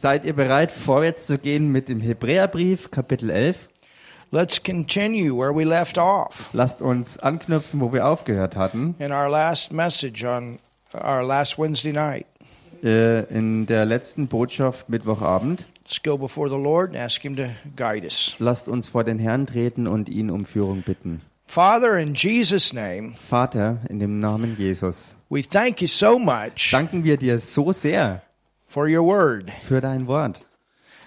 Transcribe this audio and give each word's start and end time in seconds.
Seid 0.00 0.24
ihr 0.24 0.32
bereit, 0.32 0.72
vorwärts 0.72 1.26
zu 1.26 1.36
gehen 1.36 1.70
mit 1.70 1.90
dem 1.90 2.00
Hebräerbrief, 2.00 2.90
Kapitel 2.90 3.28
11? 3.28 3.68
Let's 4.30 4.62
continue 4.62 5.36
where 5.36 5.54
we 5.54 5.62
left 5.62 5.98
off 5.98 6.48
Lasst 6.54 6.80
uns 6.80 7.18
anknüpfen, 7.18 7.82
wo 7.82 7.92
wir 7.92 8.06
aufgehört 8.06 8.56
hatten. 8.56 8.94
in 8.98 9.12
our 9.12 9.28
last 9.28 9.72
message 9.74 10.24
on 10.24 10.58
our 10.94 11.22
last 11.22 11.58
Wednesday 11.58 11.92
night. 11.92 12.24
Äh, 12.82 13.24
in 13.24 13.66
der 13.66 13.84
letzten 13.84 14.26
Botschaft 14.26 14.88
Mittwochabend. 14.88 15.66
Let's 15.84 16.02
go 16.02 16.16
before 16.16 16.48
the 16.48 16.56
Lord 16.56 16.94
and 16.94 16.96
ask 16.96 17.20
Him 17.20 17.36
to 17.36 17.50
guide 17.76 18.06
us. 18.06 18.36
Lasst 18.38 18.68
uns 18.68 18.88
vor 18.88 19.04
den 19.04 19.18
Herrn 19.18 19.46
treten 19.46 19.86
und 19.86 20.08
ihn 20.08 20.30
um 20.30 20.46
Führung 20.46 20.80
bitten. 20.80 21.20
Father, 21.44 21.98
in 21.98 22.14
Jesus' 22.14 22.72
name, 22.72 23.12
Vater, 23.28 23.80
in 23.90 23.98
dem 23.98 24.18
Namen 24.18 24.56
Jesus, 24.56 25.14
we 25.28 25.42
thank 25.42 25.82
you 25.82 25.88
so 25.88 26.18
much 26.18 26.70
danken 26.72 27.04
wir 27.04 27.18
dir 27.18 27.38
so 27.38 27.70
sehr 27.72 28.22
for 28.70 28.86
your 28.86 29.02
word. 29.04 29.50
für 29.62 29.80
dein 29.80 30.06
Wort. 30.06 30.40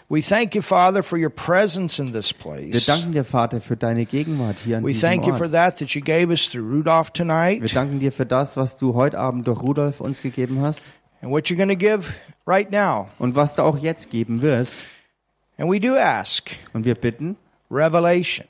We 0.10 0.22
thank 0.22 0.54
you, 0.54 0.62
Father, 0.62 1.02
for 1.02 1.18
your 1.18 1.30
presence 1.32 1.98
in 1.98 2.12
this 2.12 2.34
Wir 2.34 2.40
place. 2.40 2.86
danken 2.86 3.14
dir, 3.14 3.24
Vater, 3.24 3.62
für 3.62 3.78
deine 3.78 4.06
Gegenwart 4.06 4.58
hier 4.64 4.78
an 4.78 4.84
We 4.84 4.90
diesem 4.92 5.10
thank 5.10 5.26
you 5.26 5.34
for 5.34 5.50
that 5.50 5.78
that 5.80 5.90
you 5.96 6.02
gave 6.02 6.30
us 6.30 6.48
through 6.50 6.70
Rudolph 6.70 7.08
Wir 7.10 7.14
tonight 7.14 7.76
danken 7.76 8.00
dir 8.00 8.12
für 8.12 8.26
das, 8.26 8.58
was 8.58 8.78
du 8.78 8.94
heute 8.94 9.18
Abend 9.18 9.48
durch 9.48 9.62
Rudolf 9.64 10.02
uns 10.02 10.22
gegeben 10.22 10.62
hast 10.62 10.92
and 11.22 11.32
what 11.32 11.46
you're 11.46 11.56
going 11.58 11.70
to 11.70 11.76
give 11.76 12.14
right 12.46 12.70
now. 12.70 13.08
und 13.18 13.36
was 13.36 13.56
du 13.56 13.64
auch 13.64 13.78
jetzt 13.78 14.12
geben 14.12 14.42
wirst. 14.42 14.76
And 15.58 15.72
we 15.72 15.80
do 15.80 15.96
ask 15.96 16.52
Und 16.74 16.84
wir 16.86 16.96
bitten 16.96 17.38
revelation. 17.72 18.46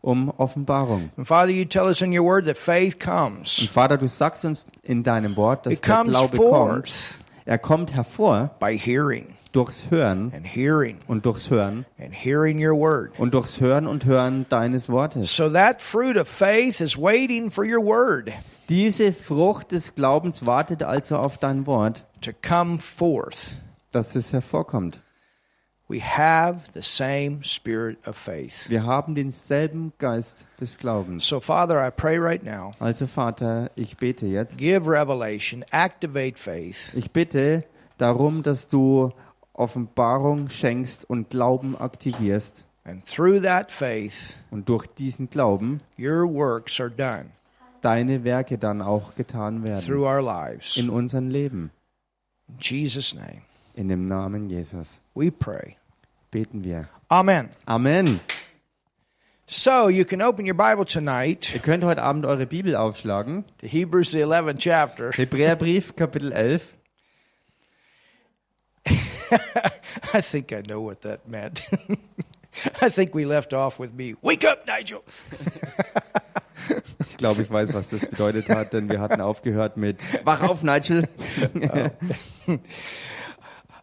um 0.00 0.30
Offenbarung. 0.38 1.10
And 1.16 1.26
Father, 1.26 1.50
you 1.52 1.64
tell 1.64 1.84
us 1.86 2.00
in 2.02 2.12
your 2.16 2.24
word 2.24 2.46
that 2.46 2.56
faith 2.56 2.94
Und 2.94 3.04
comes. 3.04 3.68
Vater, 3.70 3.98
du 3.98 4.08
sagst 4.08 4.44
uns 4.44 4.66
in 4.82 5.02
deinem 5.02 5.36
Wort, 5.36 5.66
dass 5.66 5.74
It 5.74 5.86
der 5.86 5.94
comes 5.96 6.12
Glaube 6.18 6.36
forth 6.36 6.70
kommt. 6.84 7.18
Er 7.46 7.58
kommt 7.58 7.92
hervor 7.94 8.50
by 8.58 8.78
hearing 8.78 9.34
durchs 9.52 9.90
Hören 9.90 10.32
and 10.34 10.46
hearing 10.46 10.96
und 11.06 11.26
durchs 11.26 11.50
Hören 11.50 11.84
and 11.98 12.12
hearing 12.14 12.58
your 12.58 12.74
word. 12.78 13.12
und 13.18 13.34
durchs 13.34 13.60
Hören 13.60 13.86
und 13.86 14.06
Hören 14.06 14.46
deines 14.48 14.88
Wortes. 14.88 15.36
So 15.36 15.50
that 15.50 15.82
fruit 15.82 16.16
of 16.16 16.26
faith 16.26 16.80
is 16.80 16.96
waiting 16.96 17.50
for 17.50 17.64
your 17.64 17.84
word 17.84 18.32
Diese 18.70 19.12
Frucht 19.12 19.72
des 19.72 19.94
Glaubens 19.94 20.46
wartet 20.46 20.82
also 20.82 21.18
auf 21.18 21.36
dein 21.36 21.66
Wort, 21.66 22.04
to 22.22 22.30
come 22.46 22.78
forth. 22.78 23.56
dass 23.92 24.16
es 24.16 24.32
hervorkommt. 24.32 25.00
Wir 28.68 28.82
haben 28.84 29.14
denselben 29.14 29.92
Geist 29.98 30.46
des 30.60 30.78
Glaubens. 30.78 31.26
So, 31.26 31.40
Father, 31.40 31.86
I 31.86 31.90
pray 31.90 32.18
right 32.18 32.42
now 32.42 32.72
Also 32.80 33.06
Vater, 33.06 33.70
ich 33.76 33.96
bete 33.96 34.26
jetzt. 34.26 34.58
give 34.58 34.86
revelation, 34.90 35.62
activate 35.70 36.38
faith, 36.38 36.92
Ich 36.94 37.10
bitte 37.10 37.64
darum, 37.98 38.42
dass 38.42 38.68
du 38.68 39.12
Offenbarung 39.52 40.48
schenkst 40.48 41.08
und 41.08 41.30
Glauben 41.30 41.76
aktivierst. 41.76 42.64
and 42.84 43.04
through 43.06 43.40
that 43.42 43.70
faith, 43.70 44.34
Und 44.50 44.68
durch 44.68 44.86
diesen 44.86 45.28
Glauben 45.30 45.78
your 45.98 46.24
works 46.28 46.80
are 46.80 46.90
done 46.90 47.26
deine 47.82 48.24
Werke 48.24 48.56
dann 48.56 48.80
auch 48.80 49.14
getan 49.14 49.62
werden. 49.62 49.84
through 49.84 50.06
our 50.06 50.22
lives. 50.22 50.78
In 50.78 50.88
unserem 50.88 51.28
Leben. 51.28 51.70
In 52.48 52.54
Jesus' 52.58 53.14
name, 53.14 53.42
In 53.74 53.88
dem 53.88 54.06
Namen 54.08 54.48
Jesus. 54.48 55.00
we 55.14 55.30
pray. 55.30 55.76
Beten 56.30 56.62
wir. 56.64 56.88
Amen. 57.10 57.48
Amen. 57.66 58.20
So, 59.46 59.88
you 59.88 60.04
can 60.04 60.22
open 60.22 60.46
your 60.46 60.54
Bible 60.56 60.84
tonight 60.86 61.52
Ihr 61.54 61.60
könnt 61.60 61.84
heute 61.84 62.02
Abend 62.02 62.24
eure 62.24 62.46
Bibel 62.46 62.76
aufschlagen. 62.76 63.44
to 63.58 63.66
Hebrews, 63.66 64.12
the 64.12 64.20
11th 64.22 64.58
chapter. 64.58 65.12
Hebräerbrief, 65.12 65.94
Kapitel 65.96 66.32
11. 66.32 66.62
I 70.14 70.20
think 70.22 70.52
I 70.52 70.62
know 70.62 70.80
what 70.80 71.02
that 71.02 71.28
meant. 71.28 71.64
I 72.80 72.88
think 72.88 73.14
we 73.14 73.24
left 73.26 73.52
off 73.52 73.78
with 73.78 73.92
me. 73.92 74.14
Wake 74.22 74.44
up, 74.44 74.66
Nigel. 74.66 75.00
Ich 77.10 77.18
glaube, 77.18 77.42
ich 77.42 77.50
weiß, 77.50 77.74
was 77.74 77.90
das 77.90 78.00
bedeutet 78.06 78.48
hat, 78.48 78.72
denn 78.72 78.88
wir 78.88 78.98
hatten 79.00 79.20
aufgehört 79.20 79.76
mit 79.76 80.02
Wach 80.24 80.40
auf, 80.42 80.62
Nigel. 80.62 81.06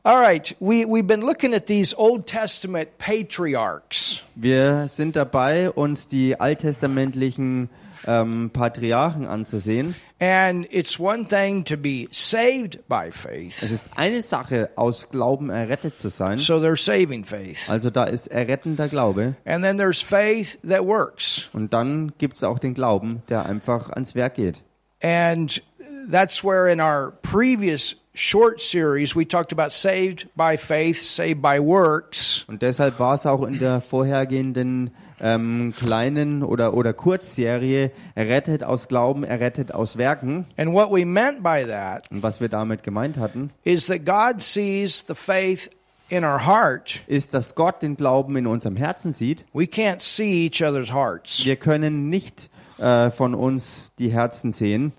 All 0.03 0.19
right, 0.19 0.51
we, 0.59 0.83
we've 0.83 1.05
been 1.05 1.21
looking 1.21 1.53
at 1.53 1.67
these 1.67 1.93
Old 1.95 2.25
Testament 2.25 2.97
patriarchs. 2.97 4.23
Wir 4.33 4.87
sind 4.87 5.15
dabei, 5.15 5.69
uns 5.69 6.07
die 6.07 6.39
alttestamentlichen 6.39 7.69
ähm, 8.07 8.49
Patriarchen 8.51 9.27
anzusehen. 9.27 9.93
And 10.19 10.67
it's 10.71 10.99
one 10.99 11.27
thing 11.27 11.63
to 11.65 11.77
be 11.77 12.07
saved 12.11 12.79
by 12.87 13.11
faith. 13.11 13.61
Es 13.61 13.69
ist 13.71 13.91
eine 13.95 14.23
Sache, 14.23 14.71
aus 14.75 15.09
Glauben 15.11 15.51
errettet 15.51 15.99
zu 15.99 16.09
sein. 16.09 16.39
So 16.39 16.59
there's 16.59 16.83
saving 16.83 17.23
faith. 17.23 17.69
Also 17.69 17.91
da 17.91 18.05
ist 18.05 18.25
errettender 18.27 18.87
Glaube. 18.87 19.35
And 19.45 19.63
then 19.63 19.77
there's 19.77 20.01
faith 20.01 20.57
that 20.67 20.83
works. 20.83 21.47
Und 21.53 21.73
dann 21.73 22.13
gibt 22.17 22.37
es 22.37 22.43
auch 22.43 22.57
den 22.57 22.73
Glauben, 22.73 23.21
der 23.29 23.45
einfach 23.45 23.91
ans 23.91 24.15
Werk 24.15 24.33
geht. 24.33 24.63
And 25.03 25.61
that's 26.09 26.43
where 26.43 26.71
in 26.71 26.81
our 26.81 27.13
previous 27.21 28.00
short 28.13 28.61
series 28.61 29.15
we 29.15 29.25
talked 29.25 29.51
about 29.51 29.71
saved 29.71 30.27
by 30.35 30.57
faith, 30.57 31.01
saved 31.01 31.41
by 31.41 31.59
works. 31.59 32.45
Und 32.47 32.61
deshalb 32.61 32.99
war 32.99 33.15
es 33.15 33.25
auch 33.25 33.43
in 33.43 33.59
der 33.59 33.81
vorhergehenden 33.81 34.91
ähm, 35.21 35.73
kleinen 35.77 36.43
oder, 36.43 36.73
oder 36.73 36.93
Kurzserie 36.93 37.91
errettet 38.15 38.63
aus 38.63 38.87
Glauben, 38.87 39.23
errettet 39.23 39.73
aus 39.73 39.97
Werken. 39.97 40.45
And 40.57 40.73
what 40.73 40.91
we 40.91 41.05
meant 41.05 41.43
by 41.43 41.63
that 41.65 42.09
Und 42.11 42.23
was 42.23 42.41
wir 42.41 42.49
damit 42.49 42.83
gemeint 42.83 43.17
hatten, 43.17 43.51
is 43.63 43.85
that 43.85 44.05
God 44.05 44.41
sees 44.41 45.05
the 45.07 45.15
faith 45.15 45.69
in 46.09 46.25
our 46.25 46.45
heart. 46.45 47.01
ist, 47.07 47.33
dass 47.33 47.55
Gott 47.55 47.81
den 47.81 47.95
Glauben 47.95 48.35
in 48.35 48.47
unserem 48.47 48.75
Herzen 48.75 49.13
sieht. 49.13 49.45
We 49.53 49.63
can't 49.63 50.01
see 50.01 50.47
each 50.47 50.63
other's 50.63 50.91
hearts. 50.91 51.45
Wir 51.45 51.55
können 51.55 52.09
nicht 52.09 52.49
äh, 52.79 53.11
von 53.11 53.35
uns 53.35 53.91
die 53.99 54.11
Herzen 54.11 54.51
sehen. 54.51 54.91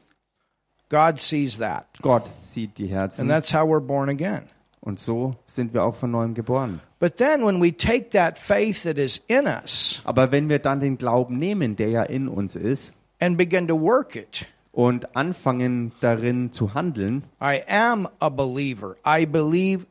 God 0.93 1.19
sees 1.19 1.57
that. 1.57 1.87
Gott 2.03 2.25
sieht 2.43 2.79
die 2.79 2.85
And 2.85 2.93
Herzen. 2.93 3.29
that's 3.29 3.55
how 3.55 3.67
we're 3.67 3.81
born 3.81 4.11
again. 4.11 4.43
Und 4.83 5.01
so 5.01 5.37
sind 5.47 5.73
wir 5.73 5.85
auch 5.85 5.95
von 5.95 6.11
neuem 6.11 6.35
geboren. 6.35 6.81
But 7.01 7.17
then 7.17 7.47
when 7.47 7.63
we 7.63 7.73
take 7.75 8.11
that 8.11 8.37
faith 8.37 8.83
that 8.83 8.99
is 8.99 9.23
in 9.27 9.47
us 9.47 10.03
Aber 10.05 10.31
wenn 10.33 10.51
wir 10.51 10.59
dann 10.59 10.81
den 10.81 10.99
Glauben 10.99 11.39
nehmen, 11.39 11.77
der 11.77 11.89
ja 11.89 12.03
in 12.03 12.29
uns 12.29 12.57
ist, 12.57 12.93
and 13.21 13.39
begin 13.39 13.67
to 13.69 13.81
work 13.81 14.17
it, 14.17 14.47
und 14.71 15.17
anfangen 15.17 15.93
darin 16.01 16.53
zu 16.53 16.75
handeln, 16.75 17.25
I 17.41 17.63
am 17.69 18.07
a 18.19 18.29
believer. 18.29 18.97
I 19.07 19.25
believe 19.25 19.87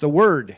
the 0.00 0.08
word. 0.10 0.54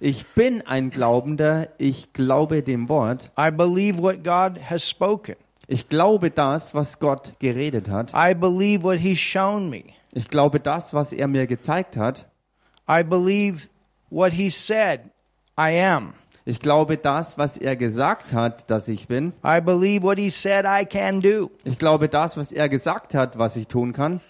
ich 0.00 0.24
bin 0.34 0.62
ein 0.66 0.88
Glaubender, 0.88 1.68
ich 1.76 2.14
glaube 2.14 2.62
dem 2.62 2.88
Wort, 2.88 3.30
I 3.38 3.50
believe 3.50 4.00
what 4.00 4.24
God 4.24 4.58
has 4.70 4.88
spoken. 4.88 5.36
Ich 5.66 5.88
glaube 5.88 6.30
das, 6.30 6.74
was 6.74 6.98
Gott 6.98 7.34
geredet 7.38 7.88
hat, 7.88 8.12
I 8.14 8.34
believe 8.34 8.82
what 8.82 8.98
He's 8.98 9.18
shown 9.18 9.68
me. 9.70 9.82
ich 10.12 10.28
glaube 10.28 10.60
das, 10.60 10.94
was 10.94 11.12
er 11.12 11.28
mir 11.28 11.46
gezeigt 11.46 11.96
hat, 11.96 12.26
I 12.88 13.02
believe 13.02 13.68
what 14.10 14.32
He 14.32 14.50
said 14.50 15.00
I 15.58 15.80
am. 15.80 16.14
ich 16.44 16.60
glaube 16.60 16.98
das, 16.98 17.38
was 17.38 17.56
er 17.56 17.74
gesagt 17.76 18.32
hat, 18.34 18.70
dass 18.70 18.88
ich 18.88 19.08
bin, 19.08 19.32
I 19.44 19.60
believe 19.60 20.02
what 20.04 20.18
He 20.18 20.30
said 20.30 20.64
I 20.66 20.84
can 20.84 21.20
do. 21.20 21.50
ich 21.64 21.78
glaube 21.78 22.08
das, 22.08 22.36
was 22.36 22.52
er 22.52 22.68
gesagt 22.68 23.14
hat, 23.14 23.38
was 23.38 23.56
ich 23.56 23.66
tun 23.68 23.92
kann, 23.92 24.20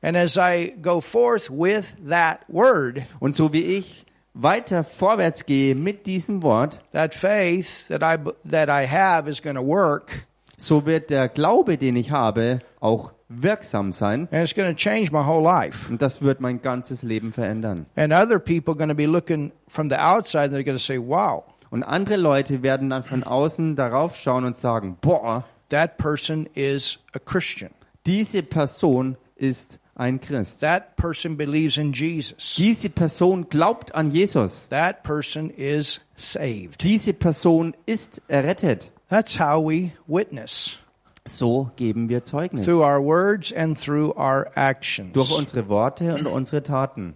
And 0.00 0.16
as 0.16 0.36
I 0.36 0.74
go 0.80 1.00
forth 1.00 1.50
with 1.50 1.96
that 2.08 2.38
word, 2.46 3.02
und 3.18 3.34
so 3.34 3.52
wie 3.52 3.62
ich 3.64 4.06
weiter 4.32 4.84
vorwärts 4.84 5.44
gehe 5.44 5.74
mit 5.74 6.06
diesem 6.06 6.44
Wort, 6.44 6.80
that 6.92 7.14
faith 7.16 7.88
that 7.88 8.00
I 8.02 8.16
that 8.48 8.68
I 8.68 8.86
have 8.86 9.28
is 9.28 9.42
going 9.42 9.56
to 9.56 9.62
work, 9.66 10.27
so 10.58 10.84
wird 10.84 11.08
der 11.08 11.28
Glaube, 11.28 11.78
den 11.78 11.96
ich 11.96 12.10
habe, 12.10 12.60
auch 12.80 13.12
wirksam 13.30 13.92
sein. 13.92 14.28
and 14.30 14.42
it's 14.42 14.54
going 14.54 14.68
to 14.68 14.74
change 14.74 15.10
my 15.12 15.24
whole 15.24 15.42
life. 15.42 15.90
Und 15.90 16.02
das 16.02 16.20
wird 16.22 16.40
mein 16.40 16.60
ganzes 16.60 17.02
Leben 17.02 17.32
verändern. 17.32 17.86
And 17.96 18.12
other 18.12 18.38
people 18.38 18.72
are 18.72 18.76
going 18.76 18.88
to 18.90 18.94
be 18.94 19.06
looking 19.06 19.52
from 19.66 19.88
the 19.88 19.96
outside, 19.96 20.44
and 20.46 20.54
they're 20.54 20.64
going 20.64 20.76
to 20.76 20.82
say, 20.82 20.98
"Wow, 20.98 21.44
Und 21.70 21.82
andere 21.82 22.16
Leute 22.16 22.62
werden 22.62 22.88
dann 22.90 23.02
von 23.02 23.22
außen 23.24 23.76
darauf 23.76 24.16
schauen 24.16 24.44
und 24.46 24.56
sagen, 24.56 24.96
boah, 25.02 25.44
that 25.68 25.98
person 25.98 26.46
is 26.54 26.98
a 27.14 27.18
Christian. 27.18 27.70
diese 28.06 28.42
Person 28.42 29.16
ist 29.36 29.78
ein 29.94 30.18
Christ. 30.20 30.60
That 30.60 30.96
person 30.96 31.36
believes 31.36 31.76
in 31.76 31.92
Jesus. 31.92 32.54
Diese 32.56 32.88
Person 32.88 33.48
glaubt 33.50 33.94
an 33.94 34.10
Jesus. 34.10 34.66
That 34.70 35.02
person 35.02 35.50
is 35.50 36.00
saved." 36.16 36.82
Diese 36.82 37.12
Person 37.12 37.74
ist 37.84 38.22
errettet. 38.28 38.90
That's 39.08 39.38
how 39.38 39.60
we 39.66 39.92
witness 40.06 40.76
So 41.26 41.70
geben 41.76 42.08
wir 42.08 42.24
Zeugnis. 42.24 42.64
through 42.64 42.82
our 42.82 43.00
words 43.02 43.52
and 43.52 43.76
through 43.78 44.12
our 44.16 44.50
actions. 44.54 45.12
Durch 45.14 45.30
unsere 45.32 45.68
Worte 45.68 46.14
und 46.14 46.26
unsere 46.26 46.62
Taten. 46.62 47.14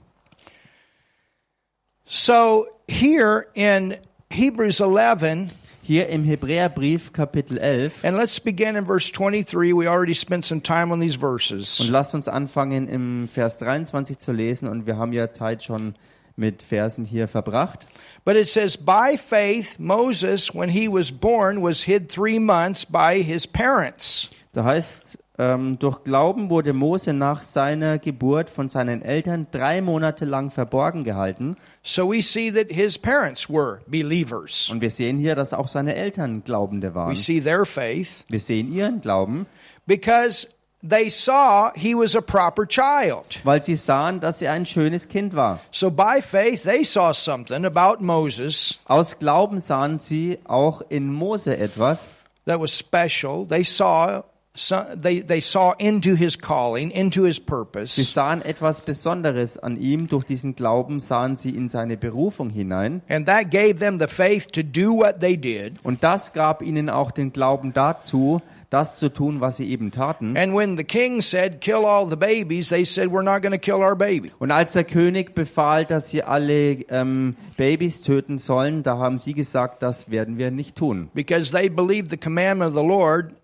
So 2.04 2.66
here 2.88 3.46
in 3.54 3.96
Hebrews 4.30 4.80
11, 4.80 5.50
Hier 5.84 6.08
im 6.10 6.24
Hebräerbrief 6.24 7.12
Kapitel 7.12 7.58
11. 7.58 8.04
and 8.04 8.16
let's 8.16 8.38
begin 8.38 8.76
in 8.76 8.84
verse 8.86 9.10
23. 9.10 9.72
We 9.74 9.88
already 9.88 10.14
spent 10.14 10.44
some 10.44 10.62
time 10.62 10.92
on 10.92 11.00
these 11.00 11.16
Und 11.16 11.20
verses. 11.20 11.88
lasst 11.88 12.14
uns 12.14 12.28
anfangen 12.28 12.86
im 12.88 13.28
Vers 13.28 13.58
23 13.58 14.18
zu 14.18 14.32
lesen. 14.32 14.68
Und 14.68 14.86
wir 14.86 14.96
haben 14.96 15.12
ja 15.12 15.32
Zeit 15.32 15.62
schon 15.64 15.94
mit 16.42 16.62
Versen 16.62 17.04
hier 17.04 17.28
verbracht. 17.28 17.86
But 18.24 18.36
it 18.36 18.48
says, 18.48 18.76
by 18.76 19.16
faith, 19.16 19.78
Moses, 19.78 20.52
when 20.54 20.68
he 20.68 20.88
was 20.88 21.10
born, 21.12 21.62
was 21.62 21.82
hid 21.84 22.10
three 22.10 22.38
months 22.38 22.84
by 22.84 23.22
his 23.22 23.46
parents. 23.46 24.28
Da 24.52 24.64
heißt, 24.64 25.18
ähm, 25.38 25.78
durch 25.78 26.04
Glauben 26.04 26.50
wurde 26.50 26.72
Mose 26.72 27.14
nach 27.14 27.42
seiner 27.42 27.98
Geburt 27.98 28.50
von 28.50 28.68
seinen 28.68 29.00
Eltern 29.02 29.46
drei 29.50 29.80
Monate 29.80 30.24
lang 30.26 30.50
verborgen 30.50 31.04
gehalten. 31.04 31.56
So 31.82 32.10
we 32.12 32.20
see 32.22 32.52
that 32.52 32.70
his 32.70 32.98
parents 32.98 33.48
were 33.48 33.80
believers. 33.86 34.68
Und 34.70 34.82
wir 34.82 34.90
sehen 34.90 35.16
hier, 35.18 35.34
dass 35.34 35.54
auch 35.54 35.68
seine 35.68 35.94
Eltern 35.94 36.44
Glaubende 36.44 36.90
We 36.90 36.94
waren. 36.94 37.16
see 37.16 37.40
their 37.40 37.64
faith 37.64 38.24
Wir 38.28 38.40
sehen 38.40 38.72
ihren 38.72 39.00
Glauben, 39.00 39.46
because 39.86 40.48
they 40.82 41.08
saw 41.08 41.70
he 41.74 41.94
was 41.94 42.16
a 42.16 42.20
proper 42.20 42.66
child. 42.66 43.40
weil 43.44 43.62
sie 43.62 43.76
sahen, 43.76 44.20
dass 44.20 44.42
er 44.42 44.52
ein 44.52 44.66
schönes 44.66 45.08
Kind 45.08 45.34
war. 45.34 45.60
So 45.70 45.90
by 45.90 46.20
faith, 46.20 46.64
they 46.64 46.84
saw 46.84 47.12
something 47.12 47.64
about 47.64 48.02
Moses 48.04 48.80
Aus 48.88 49.18
Glauben 49.18 49.60
sahen 49.60 49.98
sie 49.98 50.38
auch 50.44 50.82
in 50.88 51.08
Mose 51.12 51.56
etwas, 51.56 52.10
that 52.46 52.60
was 52.60 52.76
special. 52.76 53.46
They 53.46 53.62
saw 53.64 54.22
so- 54.54 54.82
they 55.00 55.22
they 55.22 55.40
saw 55.40 55.72
into 55.78 56.14
his 56.14 56.38
calling, 56.38 56.90
into 56.90 57.24
his 57.24 57.36
Sie 57.36 57.42
purpose, 57.42 58.02
sahen 58.04 58.42
etwas 58.42 58.80
Besonderes 58.82 59.56
an 59.58 59.76
ihm. 59.80 60.08
Durch 60.08 60.24
diesen 60.24 60.56
Glauben 60.56 61.00
sahen 61.00 61.36
sie 61.36 61.50
in 61.56 61.68
seine 61.70 61.96
Berufung 61.96 62.50
hinein. 62.50 63.00
and 63.08 63.26
that 63.26 63.50
gave 63.50 63.76
them 63.76 63.98
the 63.98 64.08
faith 64.08 64.48
to 64.52 64.62
do 64.62 64.92
what 64.92 65.20
they 65.20 65.36
did. 65.38 65.74
Und 65.84 66.02
das 66.04 66.32
gab 66.34 66.60
ihnen 66.60 66.90
auch 66.90 67.12
den 67.12 67.32
Glauben 67.32 67.72
dazu, 67.72 68.42
das 68.72 68.98
zu 68.98 69.08
tun, 69.10 69.40
was 69.40 69.58
sie 69.58 69.68
eben 69.70 69.90
taten. 69.90 70.36
And 70.36 70.54
when 70.54 70.76
the 70.76 70.84
king 70.84 71.20
said, 71.20 71.60
"Kill 71.60 71.84
all 71.84 72.08
the 72.08 72.16
babies," 72.16 72.68
they 72.70 72.84
said, 72.84 73.08
"We're 73.10 73.22
not 73.22 73.42
going 73.42 73.52
to 73.52 73.58
kill 73.58 73.76
our 73.82 73.94
baby." 73.96 74.32
Und 74.38 74.50
als 74.50 74.72
der 74.72 74.84
König 74.84 75.34
befahl, 75.34 75.84
dass 75.84 76.10
sie 76.10 76.22
alle 76.22 76.72
ähm, 76.88 77.36
Babys 77.56 78.00
töten 78.02 78.38
sollen, 78.38 78.82
da 78.82 78.98
haben 78.98 79.18
sie 79.18 79.34
gesagt, 79.34 79.82
das 79.82 80.10
werden 80.10 80.38
wir 80.38 80.50
nicht 80.50 80.76
tun, 80.76 81.10
because 81.14 81.52
they 81.52 81.68
believed 81.68 82.10
the 82.10 82.16
commandment 82.16 82.70
of 82.70 82.74
the 82.76 82.86
Lord 82.86 83.34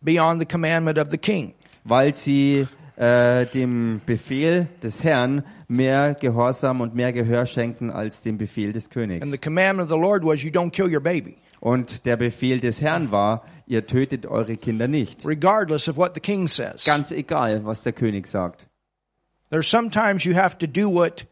beyond 0.00 0.40
the 0.40 0.46
commandment 0.46 0.98
of 0.98 1.08
the 1.10 1.18
king. 1.18 1.54
weil 1.84 2.14
sie 2.14 2.66
äh, 2.96 3.46
dem 3.46 4.00
Befehl 4.04 4.66
des 4.82 5.02
Herrn 5.02 5.44
mehr 5.68 6.14
Gehorsam 6.14 6.80
und 6.80 6.94
mehr 6.94 7.12
Gehör 7.12 7.46
schenken 7.46 7.90
als 7.90 8.22
dem 8.22 8.36
Befehl 8.36 8.72
des 8.72 8.86
And 8.86 8.92
the 8.94 8.98
Königs. 9.00 9.40
commandment 9.40 9.90
of 9.90 9.96
the 9.96 10.00
Lord 10.00 10.24
was, 10.24 10.42
"You 10.42 10.50
don't 10.50 10.70
kill 10.70 10.92
your 10.92 11.00
baby, 11.00 11.36
Und 11.62 12.06
der 12.06 12.16
Befehl 12.16 12.58
des 12.58 12.80
Herrn 12.80 13.12
war, 13.12 13.44
ihr 13.68 13.86
tötet 13.86 14.26
eure 14.26 14.56
Kinder 14.56 14.88
nicht. 14.88 15.24
regardless 15.24 15.88
of 15.88 15.96
what 15.96 16.10
the 16.14 16.20
king 16.20 16.48
says." 16.48 16.84
Ganz 16.84 17.12
egal, 17.12 17.64
was 17.64 17.84
der 17.84 17.92
König 17.92 18.26
sagt. 18.26 18.66
There's 19.50 19.70
sometimes 19.70 20.24
you 20.24 20.34
have 20.34 20.58
to 20.58 20.66
do 20.66 20.92
what 20.92 21.24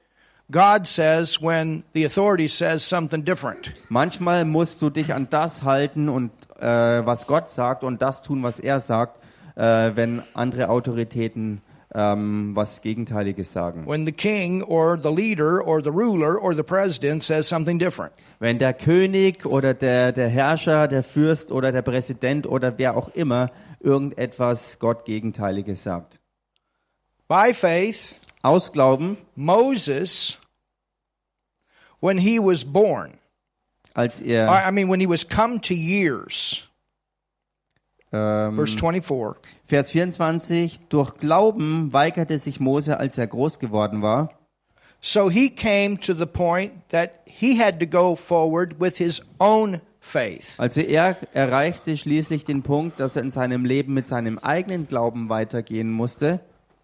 God 0.49 0.87
says 0.87 1.43
when 1.43 1.83
the 1.95 2.05
authority 2.05 2.47
says 2.47 2.89
something 2.89 3.25
different. 3.25 3.73
Manchmal 3.89 4.45
musst 4.45 4.81
du 4.83 4.91
dich 4.91 5.13
an 5.13 5.27
das 5.31 5.65
halten 5.65 6.09
und 6.09 6.31
äh, 6.61 6.65
was 7.05 7.27
Gott 7.27 7.51
sagt 7.51 7.83
und 7.83 8.01
das 8.01 8.23
tun, 8.23 8.45
was 8.45 8.61
er 8.61 8.79
sagt, 8.79 9.19
äh, 9.57 9.91
wenn 9.97 10.23
andere 10.35 10.69
Autoritäten 10.69 11.61
ähm, 11.95 12.55
was 12.55 12.83
Gegenteiliges 12.83 13.53
sagen. 13.53 13.87
When 13.87 14.05
the 14.05 14.13
king 14.13 14.63
or 14.63 14.99
the 15.01 15.11
leader 15.11 15.61
or 15.61 15.83
the 15.83 15.91
ruler 15.91 16.39
or 16.41 16.55
the 16.55 16.63
president 16.63 17.23
says 17.23 17.49
something 17.49 17.79
different. 17.79 18.13
Wenn 18.39 18.59
der 18.59 18.75
König 18.75 19.45
oder 19.47 19.75
der, 19.75 20.13
der 20.13 20.29
Herrscher, 20.29 20.89
der 20.89 21.03
Fürst 21.03 21.51
oder 21.51 21.73
der 21.73 21.83
Präsident 21.83 22.47
oder 22.47 22.79
wer 22.79 22.97
auch 22.97 23.09
immer 23.15 23.51
irgendetwas 23.81 24.79
Gott 24.79 25.05
Gegenteiliges 25.05 25.83
sagt. 25.83 26.21
By 27.29 27.55
faith, 27.55 28.19
Aus 28.43 28.73
Glauben, 28.73 29.19
Moses, 29.37 30.39
when 32.01 32.19
he 32.19 32.39
was 32.39 32.65
born, 32.65 33.19
als 33.95 34.21
er, 34.21 34.49
I 34.49 34.71
mean, 34.71 34.89
when 34.89 35.01
he 35.01 35.07
was 35.07 35.25
come 35.29 35.61
to 35.61 35.75
years, 35.75 36.70
ähm, 38.13 38.55
verse 38.57 38.77
24, 38.77 39.37
Vers 39.65 39.91
24, 39.91 40.81
durch 40.89 41.17
Glauben 41.19 41.93
weigerte 41.93 42.39
sich 42.39 42.61
Mose, 42.61 42.99
als 42.99 43.19
er 43.19 43.27
groß 43.27 43.59
geworden 43.59 44.03
war. 44.03 44.31
so 45.03 45.31
he 45.31 45.49
came 45.49 45.99
to 45.99 46.13
the 46.13 46.27
point 46.27 46.73
that 46.91 47.23
he 47.25 47.57
had 47.59 47.81
to 47.81 47.87
go 47.87 48.15
forward 48.17 48.79
with 48.79 48.99
his 48.99 49.23
own 49.39 49.81
faith. 50.01 50.57
Also 50.59 50.83
er 50.83 51.17
erreichte 51.33 51.97
schließlich 51.97 52.45
den 52.45 52.63
Punkt, 52.63 53.01
dass 53.01 53.17
er 53.17 53.23
in 53.23 53.31
seinem 53.31 53.65
Leben 53.65 53.95
mit 53.95 54.09
seinem 54.09 54.39
eigenen 54.39 54.89
Glauben 54.89 55.29
weitergehen 55.29 55.91
musste. 55.91 56.41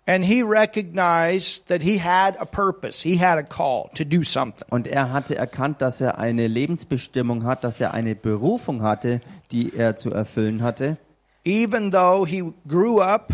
And 0.09 0.25
he 0.25 0.41
recognized 0.41 1.67
that 1.67 1.83
he 1.83 2.01
had 2.01 2.39
a 2.41 2.45
purpose, 2.45 3.03
he 3.03 3.19
had 3.19 3.39
a 3.39 3.43
call 3.43 3.91
to 3.97 4.05
do 4.05 4.23
something. 4.23 4.67
Und 4.71 4.87
er 4.87 5.13
hatte 5.13 5.35
erkannt, 5.35 5.83
dass 5.83 6.01
er 6.01 6.19
eine 6.19 6.47
Lebensbestimmung 6.47 7.45
hat, 7.45 7.65
dass 7.65 7.81
er 7.81 7.93
eine 7.93 8.15
Berufung 8.15 8.83
hatte, 8.83 9.21
die 9.51 9.75
er 9.75 9.97
zu 9.97 10.11
erfüllen 10.11 10.63
hatte. 10.63 10.97
Even 11.47 11.93
though 11.93 12.25
he 12.27 12.53
grew 12.67 13.01
up 13.01 13.33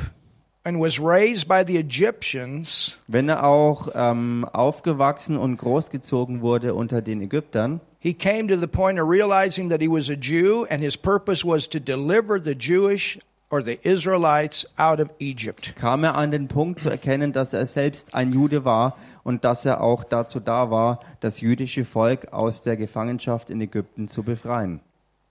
and 0.66 0.78
was 0.78 1.00
raised 1.00 1.48
by 1.48 1.64
the 1.66 1.78
Egyptians, 1.78 2.98
Wenn 3.08 3.30
er 3.30 3.42
auch 3.44 3.88
ähm, 3.94 4.44
aufgewachsen 4.52 5.38
und 5.38 5.56
großgezogen 5.56 6.42
wurde 6.42 6.74
unter 6.74 7.00
den 7.00 7.22
Ägyptern, 7.22 7.80
he 8.00 8.12
came 8.12 8.48
to 8.48 8.56
the 8.60 8.66
point 8.66 9.00
of 9.00 9.08
realizing 9.08 9.70
that 9.70 9.80
he 9.80 9.88
was 9.88 10.10
a 10.10 10.14
Jew 10.14 10.66
and 10.68 10.82
his 10.82 10.94
purpose 10.94 11.42
was 11.42 11.66
to 11.70 11.78
deliver 11.80 12.38
the 12.38 12.52
Jewish 12.54 13.18
or 13.48 13.64
the 13.64 13.78
Israelites 13.82 14.66
out 14.76 15.00
of 15.00 15.08
Egypt. 15.18 15.74
kam 15.76 16.04
er 16.04 16.14
an 16.14 16.30
den 16.30 16.48
Punkt 16.48 16.80
zu 16.80 16.90
erkennen, 16.90 17.32
dass 17.32 17.54
er 17.54 17.66
selbst 17.66 18.14
ein 18.14 18.30
Jude 18.30 18.66
war 18.66 18.96
und 19.24 19.44
dass 19.44 19.64
er 19.64 19.80
auch 19.80 20.04
dazu 20.04 20.38
da 20.38 20.70
war, 20.70 21.00
das 21.20 21.40
jüdische 21.40 21.86
Volk 21.86 22.32
aus 22.32 22.60
der 22.60 22.76
Gefangenschaft 22.76 23.48
in 23.48 23.60
Ägypten 23.62 24.06
zu 24.08 24.22
befreien. 24.22 24.80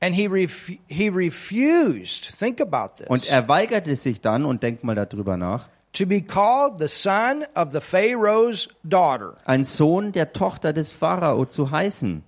And 0.03 0.15
he 0.15 0.27
ref- 0.27 0.71
he 0.87 1.09
refused, 1.09 2.31
think 2.37 2.59
about 2.59 3.03
Und 3.07 3.21
this, 3.21 3.29
er 3.29 3.47
weigerte 3.47 3.95
sich 3.95 4.19
dann, 4.21 4.45
und 4.45 4.63
denkt 4.63 4.83
mal 4.83 4.95
darüber 4.95 5.37
nach, 5.37 5.69
to 5.93 6.05
be 6.07 6.21
called 6.21 6.79
the 6.79 6.87
son 6.87 7.43
of 7.55 7.71
the 7.71 7.81
Pharaoh's 7.81 8.67
daughter. 8.83 9.35
ein 9.45 9.63
Sohn 9.63 10.11
der 10.11 10.33
Tochter 10.33 10.73
des 10.73 10.91
Pharao 10.91 11.45
zu 11.45 11.69
heißen. 11.69 12.23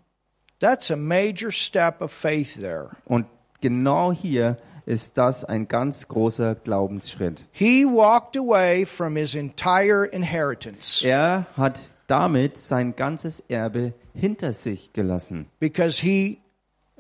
That's 0.59 0.91
a 0.91 0.95
major 0.95 1.51
step 1.51 2.01
of 2.01 2.11
faith 2.11 2.59
there. 2.59 2.91
Und 3.05 3.25
genau 3.59 4.11
hier 4.13 4.57
ist 4.85 5.17
das 5.17 5.43
ein 5.43 5.67
ganz 5.67 6.07
großer 6.07 6.55
Glaubensschritt. 6.55 7.43
He 7.51 7.85
walked 7.85 8.37
away 8.37 8.85
from 8.85 9.15
his 9.15 9.33
entire 9.33 10.05
inheritance 10.11 11.03
Er 11.07 11.47
hat 11.57 11.79
damit 12.07 12.57
sein 12.57 12.95
ganzes 12.95 13.39
Erbe 13.47 13.93
hinter 14.13 14.53
sich 14.53 14.93
gelassen, 14.93 15.47
because 15.59 16.01
he 16.01 16.39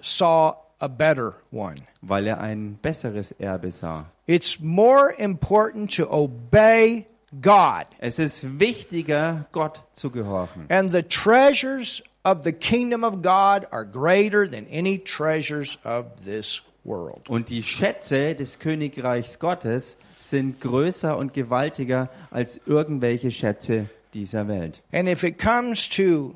saw 0.01 0.55
a 0.83 0.87
better 0.89 1.35
one. 1.51 1.75
weil 2.01 2.27
er 2.27 2.41
ein 2.41 2.77
besseres 2.81 3.31
Erbe 3.39 3.71
sah. 3.71 4.05
It's 4.27 4.59
more 4.59 5.13
important 5.17 5.95
to 5.95 6.09
obey 6.11 7.07
God 7.41 7.85
Es 7.99 8.19
ist 8.19 8.59
wichtiger, 8.59 9.45
Gott 9.51 9.83
zu 9.93 10.09
gehorchen. 10.11 10.65
and 10.69 10.91
the 10.91 11.01
treasures 11.03 12.03
of 12.25 12.43
the 12.43 12.51
kingdom 12.53 13.03
of 13.03 13.21
God 13.21 13.65
are 13.71 13.85
greater 13.85 14.45
than 14.49 14.65
any 14.71 14.97
treasures 14.99 15.79
of 15.83 16.05
this 16.25 16.61
world. 16.83 17.27
Und 17.29 17.49
die 17.49 17.63
Schätze 17.63 18.35
des 18.35 18.59
Königreichs 18.59 19.39
Gottes 19.39 19.97
sind 20.19 20.61
größer 20.61 21.17
und 21.17 21.33
gewaltiger 21.33 22.09
als 22.31 22.59
irgendwelche 22.65 23.31
Schätze 23.31 23.87
dieser 24.13 24.47
Welt. 24.47 24.81
And 24.93 25.09
if 25.09 25.23
it 25.23 25.37
comes 25.39 25.89
to 25.89 26.35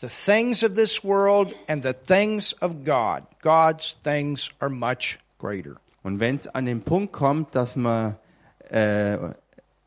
the 0.00 0.08
things 0.08 0.62
of 0.62 0.74
this 0.74 1.04
world 1.04 1.54
and 1.68 1.82
the 1.82 1.92
things 1.92 2.54
of 2.60 2.84
God, 2.84 3.22
God's 3.42 3.98
things 4.02 4.50
are 4.60 4.70
much 4.70 5.18
greater. 5.38 5.76
Und 6.02 6.20
wenn 6.20 6.36
es 6.36 6.48
an 6.48 6.64
den 6.64 6.82
Punkt 6.82 7.12
kommt, 7.12 7.54
dass 7.54 7.76
man 7.76 8.16
äh, 8.70 9.18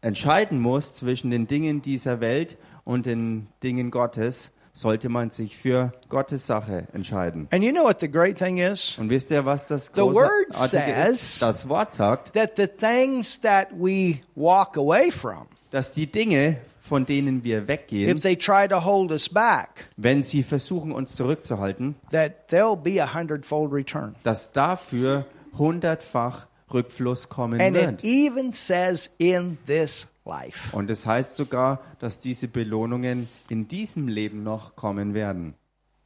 entscheiden 0.02 0.60
muss 0.60 0.96
zwischen 0.96 1.32
den 1.32 1.48
Dingen 1.48 1.82
dieser 1.82 2.20
Welt 2.20 2.58
und 2.84 3.06
den 3.06 3.48
Dingen 3.64 3.90
Gottes, 3.90 4.52
sollte 4.74 5.08
man 5.08 5.30
sich 5.30 5.56
für 5.56 5.94
Gottes 6.10 6.48
Sache 6.48 6.88
entscheiden. 6.94 7.48
And 7.52 7.64
you 7.64 7.72
know 7.72 7.84
what 7.84 8.00
the 8.00 8.10
great 8.10 8.38
thing 8.38 8.58
is? 8.58 8.98
Und 8.98 9.10
wisst 9.10 9.30
ihr, 9.32 9.46
was 9.46 9.68
das 9.68 9.92
The 9.94 10.02
word 10.02 10.30
Großartige 10.50 10.94
says- 10.94 11.14
ist? 11.14 11.42
Das 11.42 11.70
Wort 11.70 11.94
sagt, 11.94 12.34
That 12.34 12.58
the 12.58 12.68
things 12.68 13.40
that 13.42 13.68
we 13.72 14.20
walk 14.36 14.78
away 14.78 15.12
from, 15.12 15.48
dass 15.72 15.94
die 15.94 16.08
Dinge, 16.12 16.58
von 16.86 17.06
denen 17.06 17.46
wir 17.46 17.60
if 17.62 17.68
weggehen, 17.70 18.20
they 18.20 18.36
try 18.36 18.68
to 18.68 18.84
hold 18.84 19.10
us 19.14 19.30
back, 19.30 19.88
wenn 19.96 20.22
sie 20.22 20.44
versuchen, 20.44 20.92
uns 20.92 21.16
zurückzuhalten, 21.16 21.96
that 22.12 22.50
there'll 22.52 22.76
be 22.76 23.02
a 23.02 23.14
hundredfold 23.14 23.72
return. 23.72 24.16
dass 24.24 24.52
dafür 24.52 25.26
hundertfach 25.58 26.46
Rückfluss 26.74 27.30
kommen 27.30 27.62
And 27.62 27.76
wird. 27.76 28.04
it 28.04 28.04
even 28.04 28.52
says 28.52 29.10
in 29.18 29.58
this 29.66 30.08
life. 30.26 30.76
Und 30.76 30.90
es 30.90 31.06
heißt 31.06 31.38
sogar, 31.38 31.80
dass 32.00 32.20
diese 32.20 32.48
Belohnungen 32.50 33.30
in 33.50 33.68
diesem 33.70 34.08
Leben 34.10 34.44
noch 34.44 34.76
kommen 34.76 35.14
werden. 35.14 35.54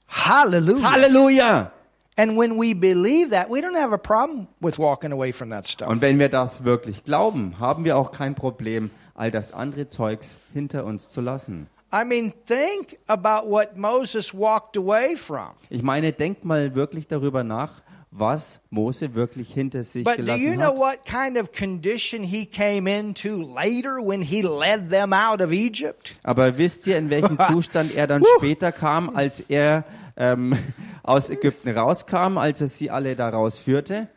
Halleluja! 0.09 1.71
And 2.19 2.35
when 2.37 2.57
we 2.59 2.73
believe 2.73 3.29
that, 3.29 3.49
we 3.49 3.61
don't 3.61 3.75
have 3.79 3.93
a 3.93 3.97
problem 3.97 4.47
with 4.59 4.79
walking 4.79 5.11
away 5.11 5.31
from 5.31 5.51
that 5.51 5.67
stuff. 5.67 5.87
Und 5.87 6.01
wenn 6.01 6.17
wir 6.19 6.29
das 6.29 6.63
wirklich 6.63 7.03
glauben, 7.03 7.59
haben 7.59 7.83
wir 7.85 7.95
auch 7.95 8.11
kein 8.11 8.33
Problem, 8.33 8.89
all 9.17 9.31
das 9.31 9.51
andere 9.53 9.87
Zeugs 9.87 10.37
hinter 10.53 10.85
uns 10.85 11.11
zu 11.11 11.21
lassen. 11.21 11.67
I 11.93 12.03
mean, 12.05 12.33
think 12.45 12.97
about 13.07 13.49
what 13.49 13.77
Moses 13.77 14.33
walked 14.33 14.77
away 14.77 15.15
from. 15.15 15.51
Ich 15.69 15.83
meine, 15.83 16.11
denkt 16.11 16.43
mal 16.43 16.75
wirklich 16.75 17.07
darüber 17.07 17.43
nach, 17.43 17.81
was 18.11 18.61
Mose 18.69 19.15
wirklich 19.15 19.53
hinter 19.53 19.83
sich 19.83 20.03
But 20.03 20.17
do 20.17 20.21
you 20.23 20.25
gelassen 20.25 20.55
know 20.55 20.73
hat. 20.73 20.77
what 20.77 21.05
kind 21.05 21.37
of 21.37 21.51
condition 21.51 22.23
he 22.23 22.45
came 22.45 22.89
into 22.89 23.41
later 23.41 23.99
when 24.01 24.21
he 24.21 24.41
led 24.41 24.89
them 24.89 25.13
out 25.13 25.41
of 25.41 25.51
Egypt? 25.51 26.15
Aber 26.23 26.57
wisst 26.57 26.87
ihr, 26.87 26.97
in 26.97 27.09
welchem 27.09 27.37
Zustand 27.51 27.95
er 27.95 28.07
dann 28.07 28.23
später 28.37 28.71
kam, 28.71 29.15
als 29.15 29.39
er 29.39 29.85
ähm, 30.17 30.57
aus 31.03 31.29
Ägypten 31.29 31.69
rauskam, 31.69 32.37
als 32.37 32.59
er 32.59 32.67
sie 32.67 32.89
alle 32.91 33.15
da 33.15 33.29
rausführte? 33.29 34.09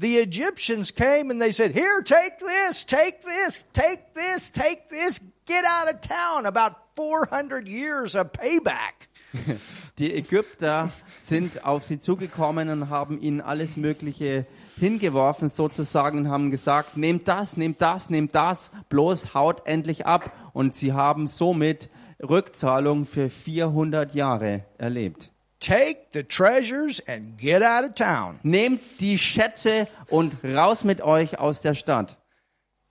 The 0.00 0.18
Egyptians 0.18 0.92
came 0.92 1.28
and 1.32 1.40
they 1.40 1.50
said, 1.50 1.72
Here, 1.72 2.02
take 2.02 2.38
this, 2.38 2.84
take 2.84 3.20
this, 3.22 3.64
take 3.72 4.14
this, 4.14 4.48
take 4.48 4.88
this, 4.88 5.18
get 5.44 5.64
out 5.64 5.92
of 5.92 6.00
town. 6.00 6.46
About 6.46 6.76
400 6.94 7.66
years 7.66 8.14
of 8.14 8.30
payback. 8.32 9.08
Die 9.98 10.14
Ägypter 10.14 10.90
sind 11.20 11.64
auf 11.64 11.82
sie 11.82 11.98
zugekommen 11.98 12.68
und 12.68 12.90
haben 12.90 13.20
ihnen 13.20 13.40
alles 13.40 13.76
Mögliche 13.76 14.46
hingeworfen, 14.78 15.48
sozusagen, 15.48 16.18
und 16.18 16.28
haben 16.28 16.52
gesagt, 16.52 16.96
nehmt 16.96 17.26
das, 17.26 17.56
nehmt 17.56 17.82
das, 17.82 18.08
nehmt 18.08 18.36
das, 18.36 18.70
bloß 18.90 19.34
haut 19.34 19.66
endlich 19.66 20.06
ab. 20.06 20.32
Und 20.52 20.76
sie 20.76 20.92
haben 20.92 21.26
somit 21.26 21.90
Rückzahlung 22.22 23.04
für 23.04 23.30
400 23.30 24.14
Jahre 24.14 24.64
erlebt. 24.78 25.32
Take 25.68 26.12
the 26.12 26.22
treasures 26.22 26.98
and 27.06 27.36
get 27.36 27.62
out 27.62 27.84
of 27.84 27.94
town. 27.94 28.40
Nehmt 28.42 28.80
die 29.00 29.18
Schätze 29.18 29.86
und 30.08 30.32
raus 30.42 30.82
mit 30.82 31.02
euch 31.02 31.38
aus 31.38 31.60
der 31.60 31.74
Stadt. 31.74 32.16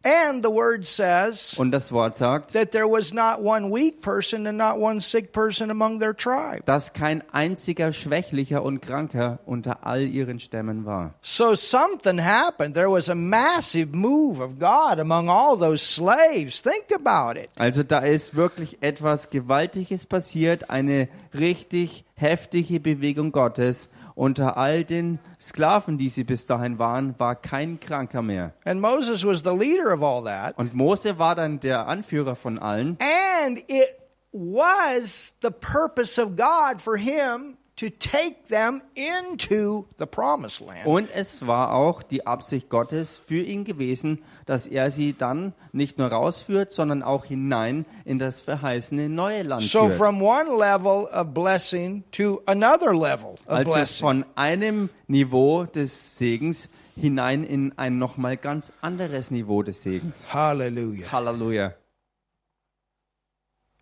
And 0.08 0.42
the 0.42 0.50
word 0.50 0.86
says 0.86 1.58
Und 1.60 1.72
das 1.72 1.92
Wort 1.92 2.16
sagt, 2.16 2.54
that 2.54 2.72
there 2.72 2.86
was 2.90 3.14
not 3.14 3.42
one 3.44 3.70
weak 3.74 4.00
person 4.02 4.48
and 4.48 4.58
not 4.58 4.80
one 4.80 5.02
sick 5.02 5.34
person 5.34 5.70
among 5.70 6.00
their 6.00 6.16
tribe. 6.16 6.62
dass 6.66 6.94
kein 6.94 7.22
einziger 7.34 7.92
Schwächlicher 7.92 8.64
und 8.64 8.82
Kranker 8.82 9.40
unter 9.46 9.86
all 9.86 10.02
ihren 10.02 10.40
Stämmen 10.40 10.86
war. 10.86 11.14
So 11.22 11.56
something 11.56 12.20
happened. 12.20 12.74
There 12.74 12.90
was 12.90 13.10
a 13.10 13.16
massive 13.16 13.94
move 13.94 14.42
of 14.42 14.60
God 14.60 15.00
among 15.00 15.28
all 15.30 15.58
those 15.58 15.84
slaves. 15.86 16.62
Think 16.62 16.86
about 16.96 17.38
it. 17.38 17.50
Also 17.58 17.84
da 17.84 18.00
ist 18.00 18.36
wirklich 18.36 18.78
etwas 18.82 19.30
Gewaltiges 19.30 20.06
passiert, 20.06 20.70
eine 20.70 21.10
richtig 21.38 22.06
heftige 22.16 22.80
Bewegung 22.80 23.32
Gottes. 23.34 23.90
Unter 24.18 24.58
all 24.58 24.84
den 24.84 25.20
Sklaven, 25.40 26.00
die 26.00 26.10
sie 26.10 26.24
bis 26.24 26.48
dahin 26.48 26.80
waren, 26.80 27.14
war 27.20 27.36
kein 27.36 27.80
Kranker 27.80 28.24
mehr. 28.24 28.52
And 28.66 28.82
Moses 28.82 29.24
was 29.24 29.44
the 29.44 29.52
leader 29.52 29.94
of 29.94 30.02
all 30.02 30.24
that. 30.24 30.58
Und 30.58 30.74
Mose 30.74 31.20
war 31.20 31.36
dann 31.36 31.60
der 31.60 31.88
Anführer 31.88 32.36
von 32.36 32.58
allen. 32.58 32.98
And 33.46 33.60
it 33.68 33.90
was 34.32 35.36
the 35.44 35.52
purpose 35.52 36.20
of 36.20 36.36
God 36.36 36.82
for 36.82 36.98
him 36.98 37.58
to 37.78 37.90
take 37.90 38.48
them 38.50 38.82
into 38.96 39.86
the 40.00 40.06
promised 40.06 40.62
land. 40.62 40.86
Und 40.86 41.10
es 41.14 41.46
war 41.48 41.74
auch 41.74 42.02
die 42.04 42.26
Absicht 42.26 42.70
Gottes 42.70 43.18
für 43.20 43.42
ihn 43.42 43.64
gewesen, 43.66 44.24
dass 44.46 44.66
er 44.68 44.90
sie 44.92 45.14
dann 45.14 45.54
nicht 45.74 45.98
nur 45.98 46.08
rausführt, 46.08 46.72
sondern 46.72 47.04
auch 47.04 47.26
hinein 47.26 47.86
in 48.04 48.18
das 48.20 48.42
verheißene 48.42 49.10
neue 49.10 49.44
Land 49.44 49.64
So 49.64 49.88
führt. 49.90 49.94
from 49.94 50.22
one 50.22 50.50
level 50.58 51.06
of 51.14 51.34
blessing 51.34 52.04
to 52.12 52.42
another 52.48 52.94
level 52.96 53.36
of 53.46 53.50
Also 53.50 53.74
blessing. 53.74 54.08
von 54.08 54.26
einem 54.36 54.90
Niveau 55.08 55.66
des 55.66 56.18
Segens 56.18 56.70
hinein 56.96 57.44
in 57.44 57.78
ein 57.78 58.00
nochmal 58.00 58.38
ganz 58.38 58.74
anderes 58.82 59.30
Niveau 59.30 59.62
des 59.62 59.84
Segens. 59.84 60.34
Hallelujah. 60.34 61.12
Halleluja. 61.12 61.74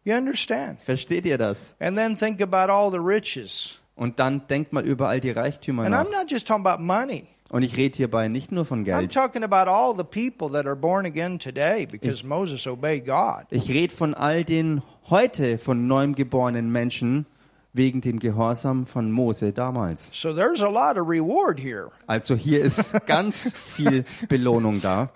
You 0.03 0.13
understand? 0.15 0.79
Versteht 0.81 1.25
ihr 1.25 1.37
das? 1.37 1.75
And 1.79 1.97
then 1.97 2.15
think 2.15 2.41
about 2.41 2.71
all 2.71 2.91
the 2.91 2.99
riches. 2.99 3.75
Und 3.95 4.19
dann 4.19 4.47
denkt 4.47 4.73
mal 4.73 4.85
über 4.85 5.07
all 5.07 5.19
die 5.19 5.31
Reichtümer 5.31 5.83
And 5.83 5.91
nach. 5.91 6.05
I'm 6.05 6.11
not 6.11 6.29
just 6.29 6.47
talking 6.47 6.65
about 6.65 6.83
money. 6.83 7.27
Und 7.49 7.63
ich 7.63 7.77
rede 7.77 7.95
hierbei 7.95 8.27
nicht 8.27 8.51
nur 8.51 8.65
von 8.65 8.83
Geld. 8.83 9.15
Ich 13.51 13.69
rede 13.69 13.93
von 13.93 14.13
all 14.13 14.43
den 14.43 14.81
heute 15.09 15.57
von 15.57 15.87
neuem 15.87 16.15
geborenen 16.15 16.71
Menschen 16.71 17.25
wegen 17.73 18.01
dem 18.01 18.19
Gehorsam 18.19 18.85
von 18.85 19.11
Mose 19.11 19.53
damals. 19.53 20.09
So 20.13 20.33
there's 20.33 20.61
a 20.61 20.69
lot 20.69 20.97
of 20.97 21.07
reward 21.07 21.59
here. 21.59 21.91
Also 22.07 22.35
hier 22.35 22.61
ist 22.63 22.93
ganz 23.05 23.53
viel 23.53 24.05
Belohnung 24.27 24.81
da. 24.81 25.11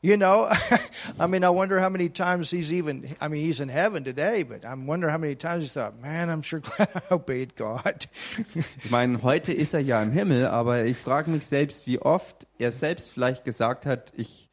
You 0.00 0.16
know, 0.16 0.48
I 1.20 1.26
mean, 1.26 1.42
I 1.42 1.50
wonder 1.50 1.80
how 1.80 1.88
many 1.88 2.08
times 2.08 2.52
he's 2.52 2.72
even, 2.72 3.16
I 3.20 3.26
mean, 3.26 3.44
he's 3.44 3.58
in 3.58 3.68
heaven 3.68 4.04
today, 4.04 4.44
but 4.44 4.64
I 4.64 4.72
wonder 4.74 5.08
how 5.08 5.18
many 5.18 5.34
times 5.34 5.64
he 5.64 5.68
thought, 5.68 6.00
man, 6.00 6.30
I'm 6.30 6.42
sure 6.42 6.60
glad 6.76 6.88
I 6.94 7.14
obeyed 7.14 7.56
God. 7.56 8.06
Ich 8.84 8.90
meine, 8.90 9.22
heute 9.22 9.52
ist 9.52 9.74
er 9.74 9.80
ja 9.80 10.00
im 10.02 10.12
Himmel, 10.12 10.46
aber 10.46 10.84
ich 10.84 10.96
frage 10.96 11.30
mich 11.30 11.46
selbst, 11.46 11.88
wie 11.88 11.98
oft 11.98 12.46
er 12.58 12.70
selbst 12.70 13.10
vielleicht 13.10 13.44
gesagt 13.44 13.86
hat, 13.86 14.12
ich 14.16 14.48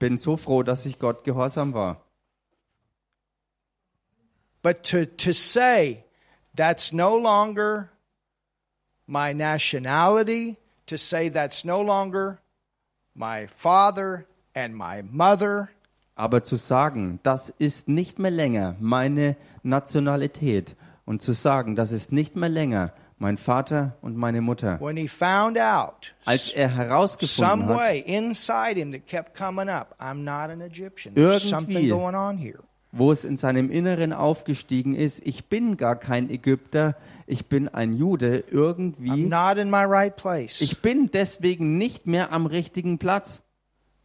bin 0.00 0.18
so 0.18 0.36
froh, 0.36 0.64
dass 0.64 0.86
ich 0.86 0.98
Gott 0.98 1.22
gehorsam 1.22 1.72
war. 1.72 2.04
but 4.62 4.82
to, 4.84 5.06
to 5.06 5.32
say 5.32 6.04
that's 6.54 6.92
no 6.92 7.16
longer 7.16 7.90
my 9.06 9.32
nationality, 9.32 10.58
to 10.86 10.98
say 10.98 11.28
that's 11.28 11.64
no 11.64 11.80
longer 11.80 12.40
my 13.14 13.46
father 13.46 14.26
and 14.54 14.74
my 14.74 15.02
mother, 15.10 15.68
Aber 16.16 16.42
zu 16.42 16.56
sagen, 16.56 17.18
das 17.22 17.50
ist 17.50 17.88
nicht 17.88 18.18
mehr 18.18 18.30
länger 18.30 18.76
meine 18.80 19.36
Nationalität 19.62 20.76
und 21.06 21.22
zu 21.22 21.32
sagen, 21.32 21.76
das 21.76 21.92
ist 21.92 22.12
nicht 22.12 22.36
mehr 22.36 22.48
länger 22.48 22.92
mein 23.18 23.36
Vater 23.36 23.96
und 24.00 24.16
meine 24.16 24.40
Mutter. 24.40 24.78
when 24.80 24.96
he 24.96 25.06
found 25.08 25.58
out 25.58 26.14
Als 26.24 26.50
er 26.50 26.68
some 26.68 26.76
herausgefunden 26.82 27.68
hat, 27.68 27.78
way 27.78 28.00
inside 28.00 28.76
him 28.78 28.92
that 28.92 29.06
kept 29.06 29.36
coming 29.36 29.68
up, 29.68 29.94
I'm 29.98 30.24
not 30.24 30.50
an 30.50 30.60
Egyptian. 30.62 31.14
There's 31.14 31.48
something 31.48 31.88
going 31.88 32.14
on 32.14 32.38
here. 32.38 32.60
wo 32.92 33.12
es 33.12 33.24
in 33.24 33.36
seinem 33.36 33.70
Inneren 33.70 34.12
aufgestiegen 34.12 34.94
ist, 34.94 35.24
ich 35.26 35.46
bin 35.48 35.76
gar 35.76 35.96
kein 35.96 36.28
Ägypter, 36.28 36.96
ich 37.26 37.46
bin 37.46 37.68
ein 37.68 37.92
Jude, 37.92 38.44
I'm 38.48 38.52
irgendwie, 38.52 39.26
not 39.28 39.58
in 39.58 39.70
my 39.70 39.84
right 39.84 40.16
place. 40.16 40.60
ich 40.60 40.80
bin 40.82 41.10
deswegen 41.12 41.78
nicht 41.78 42.06
mehr 42.06 42.32
am 42.32 42.46
richtigen 42.46 42.98
Platz. 42.98 43.42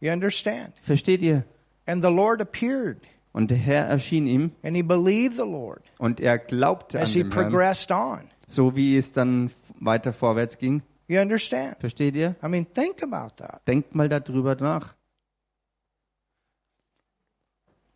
You 0.00 0.12
understand? 0.12 0.74
Versteht 0.82 1.22
ihr? 1.22 1.44
And 1.86 2.02
the 2.02 2.08
Lord 2.10 2.40
appeared, 2.40 2.98
Und 3.32 3.50
der 3.50 3.58
Herr 3.58 3.84
erschien 3.86 4.26
ihm 4.26 4.52
and 4.62 4.74
he 4.76 4.82
believed 4.82 5.34
the 5.36 5.42
Lord 5.44 5.82
und 5.98 6.20
er 6.20 6.38
glaubte 6.38 6.98
an 6.98 7.04
as 7.04 7.12
he 7.12 7.22
den 7.22 7.32
Herrn, 7.32 7.50
progressed 7.50 7.90
on. 7.90 8.30
so 8.46 8.74
wie 8.76 8.96
es 8.96 9.12
dann 9.12 9.50
weiter 9.78 10.12
vorwärts 10.12 10.56
ging. 10.58 10.82
You 11.08 11.20
understand? 11.20 11.76
Versteht 11.78 12.16
ihr? 12.16 12.34
I 12.42 12.48
mean, 12.48 12.66
think 12.72 13.02
about 13.02 13.36
that. 13.36 13.60
Denkt 13.68 13.94
mal 13.94 14.08
darüber 14.08 14.54
nach. 14.56 14.94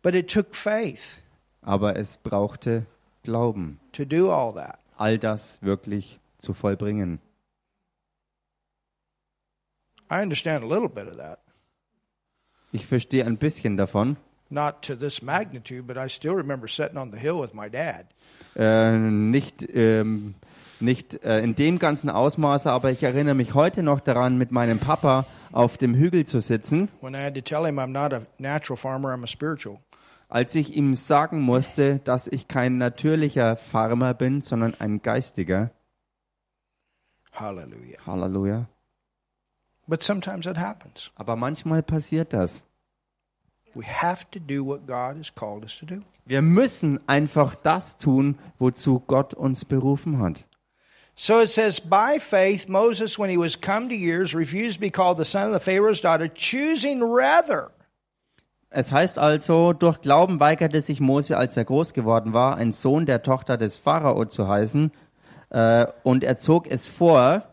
But 0.01 0.15
it 0.15 0.29
took 0.31 0.55
faith 0.55 1.21
Aber 1.61 1.95
es 1.97 2.17
brauchte 2.17 2.85
Glauben, 3.23 3.79
to 3.91 4.03
do 4.05 4.31
all 4.31 4.53
that. 4.53 4.79
all 4.97 5.17
das 5.19 5.61
wirklich 5.61 6.19
zu 6.37 6.53
vollbringen. 6.53 7.19
I 10.09 10.21
understand 10.21 10.63
a 10.63 10.67
little 10.67 10.89
bit 10.89 11.07
of 11.07 11.17
that. 11.17 11.39
Ich 12.71 12.85
verstehe 12.87 13.25
ein 13.25 13.37
bisschen 13.37 13.77
davon. 13.77 14.17
Not 14.49 14.81
to 14.81 14.95
this 14.95 15.21
magnitude, 15.21 15.83
but 15.83 15.97
I 15.97 16.09
still 16.09 16.33
remember 16.33 16.67
sitting 16.67 16.97
on 16.97 17.11
the 17.11 17.17
hill 17.17 17.41
with 17.41 17.53
my 17.53 17.69
dad. 17.69 18.05
Äh, 18.55 18.97
nicht 18.97 19.65
ähm, 19.73 20.35
nicht 20.81 21.23
äh, 21.23 21.39
in 21.41 21.55
dem 21.55 21.79
ganzen 21.79 22.09
Ausmaße, 22.09 22.71
aber 22.71 22.91
ich 22.91 23.03
erinnere 23.03 23.35
mich 23.35 23.53
heute 23.53 23.83
noch 23.83 23.99
daran, 24.01 24.37
mit 24.37 24.51
meinem 24.51 24.79
Papa 24.79 25.25
auf 25.51 25.77
dem 25.77 25.95
Hügel 25.95 26.25
zu 26.25 26.41
sitzen, 26.41 26.89
When 27.01 27.13
I 27.13 27.23
had 27.23 27.35
to 27.35 27.41
tell 27.41 27.65
him 27.65 27.79
I'm 27.79 27.91
not 27.91 28.13
a 28.13 28.23
natural 28.39 28.75
farmer, 28.77 29.13
I'm 29.13 29.23
a 29.23 29.27
spiritual. 29.27 29.79
als 30.27 30.55
ich 30.55 30.75
ihm 30.75 30.95
sagen 30.95 31.39
musste, 31.41 31.99
dass 31.99 32.27
ich 32.27 32.47
kein 32.47 32.77
natürlicher 32.77 33.55
Farmer 33.57 34.13
bin, 34.13 34.41
sondern 34.41 34.73
ein 34.79 35.01
geistiger. 35.01 35.71
Hallelujah. 37.33 37.99
Halleluja. 38.05 38.67
But 39.91 40.03
sometimes 40.03 40.45
it 40.45 40.55
happens. 40.55 41.11
Aber 41.15 41.35
manchmal 41.35 41.83
passiert 41.83 42.31
das. 42.31 42.63
We 43.75 43.83
have 43.85 44.25
to 44.31 44.39
do 44.39 44.65
what 44.65 44.87
God 44.87 45.17
has 45.17 45.35
called 45.35 45.65
us 45.65 45.77
to 45.79 45.85
do. 45.85 45.99
Wir 46.25 46.41
müssen 46.41 47.01
einfach 47.09 47.55
das 47.55 47.97
tun, 47.97 48.39
wozu 48.57 49.01
Gott 49.05 49.33
uns 49.33 49.65
berufen 49.65 50.19
hat. 50.19 50.45
So 51.13 51.41
it 51.41 51.49
says, 51.49 51.81
by 51.81 52.21
faith, 52.21 52.69
Moses, 52.69 53.19
when 53.19 53.29
he 53.29 53.37
was 53.37 53.59
come 53.59 53.89
to 53.89 53.93
years, 53.93 54.33
refused 54.33 54.75
to 54.75 54.79
be 54.79 54.89
called 54.89 55.17
the 55.17 55.25
son 55.25 55.53
of 55.53 55.61
the 55.61 55.71
Pharaoh's 55.71 55.99
daughter, 55.99 56.29
choosing 56.29 57.03
rather 57.03 57.71
Es 58.69 58.93
heißt 58.93 59.19
also, 59.19 59.73
durch 59.73 59.99
Glauben 59.99 60.39
weigerte 60.39 60.81
sich 60.81 61.01
Mose, 61.01 61.35
als 61.35 61.57
er 61.57 61.65
groß 61.65 61.91
geworden 61.91 62.31
war, 62.31 62.55
ein 62.55 62.71
Sohn 62.71 63.05
der 63.05 63.23
Tochter 63.23 63.57
des 63.57 63.75
Pharao 63.75 64.23
zu 64.23 64.47
heißen, 64.47 64.93
äh, 65.49 65.85
und 66.03 66.23
er 66.23 66.37
zog 66.37 66.71
es 66.71 66.87
vor, 66.87 67.50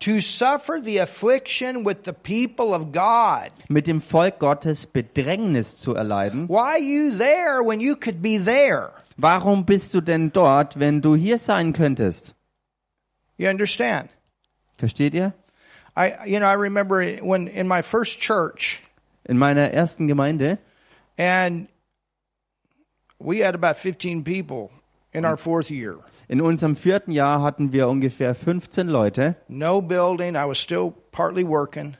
to 0.00 0.20
suffer 0.20 0.78
the 0.82 0.98
affliction 0.98 1.82
with 1.84 2.04
the 2.04 2.12
people 2.12 2.74
of 2.74 2.92
God. 2.92 3.50
mit 3.68 3.86
dem 3.86 4.00
Volk 4.00 4.38
Gottes 4.38 4.86
Bedrängnis 4.86 5.78
zu 5.78 5.94
erleiden. 5.94 6.48
Why 6.48 6.74
are 6.74 6.78
you 6.78 7.10
there 7.16 7.62
when 7.62 7.80
you 7.80 7.96
could 7.96 8.20
be 8.22 8.38
there? 8.38 8.92
Warum 9.16 9.64
bist 9.64 9.94
du 9.94 10.00
denn 10.02 10.30
dort, 10.32 10.78
wenn 10.78 11.00
du 11.00 11.14
hier 11.16 11.38
sein 11.38 11.72
könntest? 11.72 12.34
You 13.38 13.48
understand? 13.48 14.10
Versteht 14.76 15.14
ihr? 15.14 15.32
I 15.96 16.12
you 16.26 16.38
know 16.38 16.46
I 16.46 16.54
remember 16.56 17.02
when 17.22 17.48
in 17.48 17.66
my 17.66 17.80
first 17.82 18.20
church 18.20 18.82
In 19.24 19.38
meiner 19.38 19.72
ersten 19.72 20.06
Gemeinde, 20.06 20.58
and 21.18 21.68
we 23.18 23.38
had 23.38 23.54
about 23.54 23.76
15 23.78 24.22
people 24.22 24.70
in 25.12 25.24
our 25.24 25.36
fourth 25.38 25.70
year. 25.70 25.96
In 26.28 26.40
unserem 26.40 26.76
vierten 26.76 27.12
Jahr 27.12 27.42
hatten 27.42 27.72
wir 27.72 27.88
ungefähr 27.88 28.34
15 28.34 28.88
Leute. 28.88 29.36
No 29.48 29.80
building. 29.80 30.34
I 30.34 30.46
was 30.46 30.58
still 30.58 30.92
partly 31.12 31.46
working. 31.46 31.96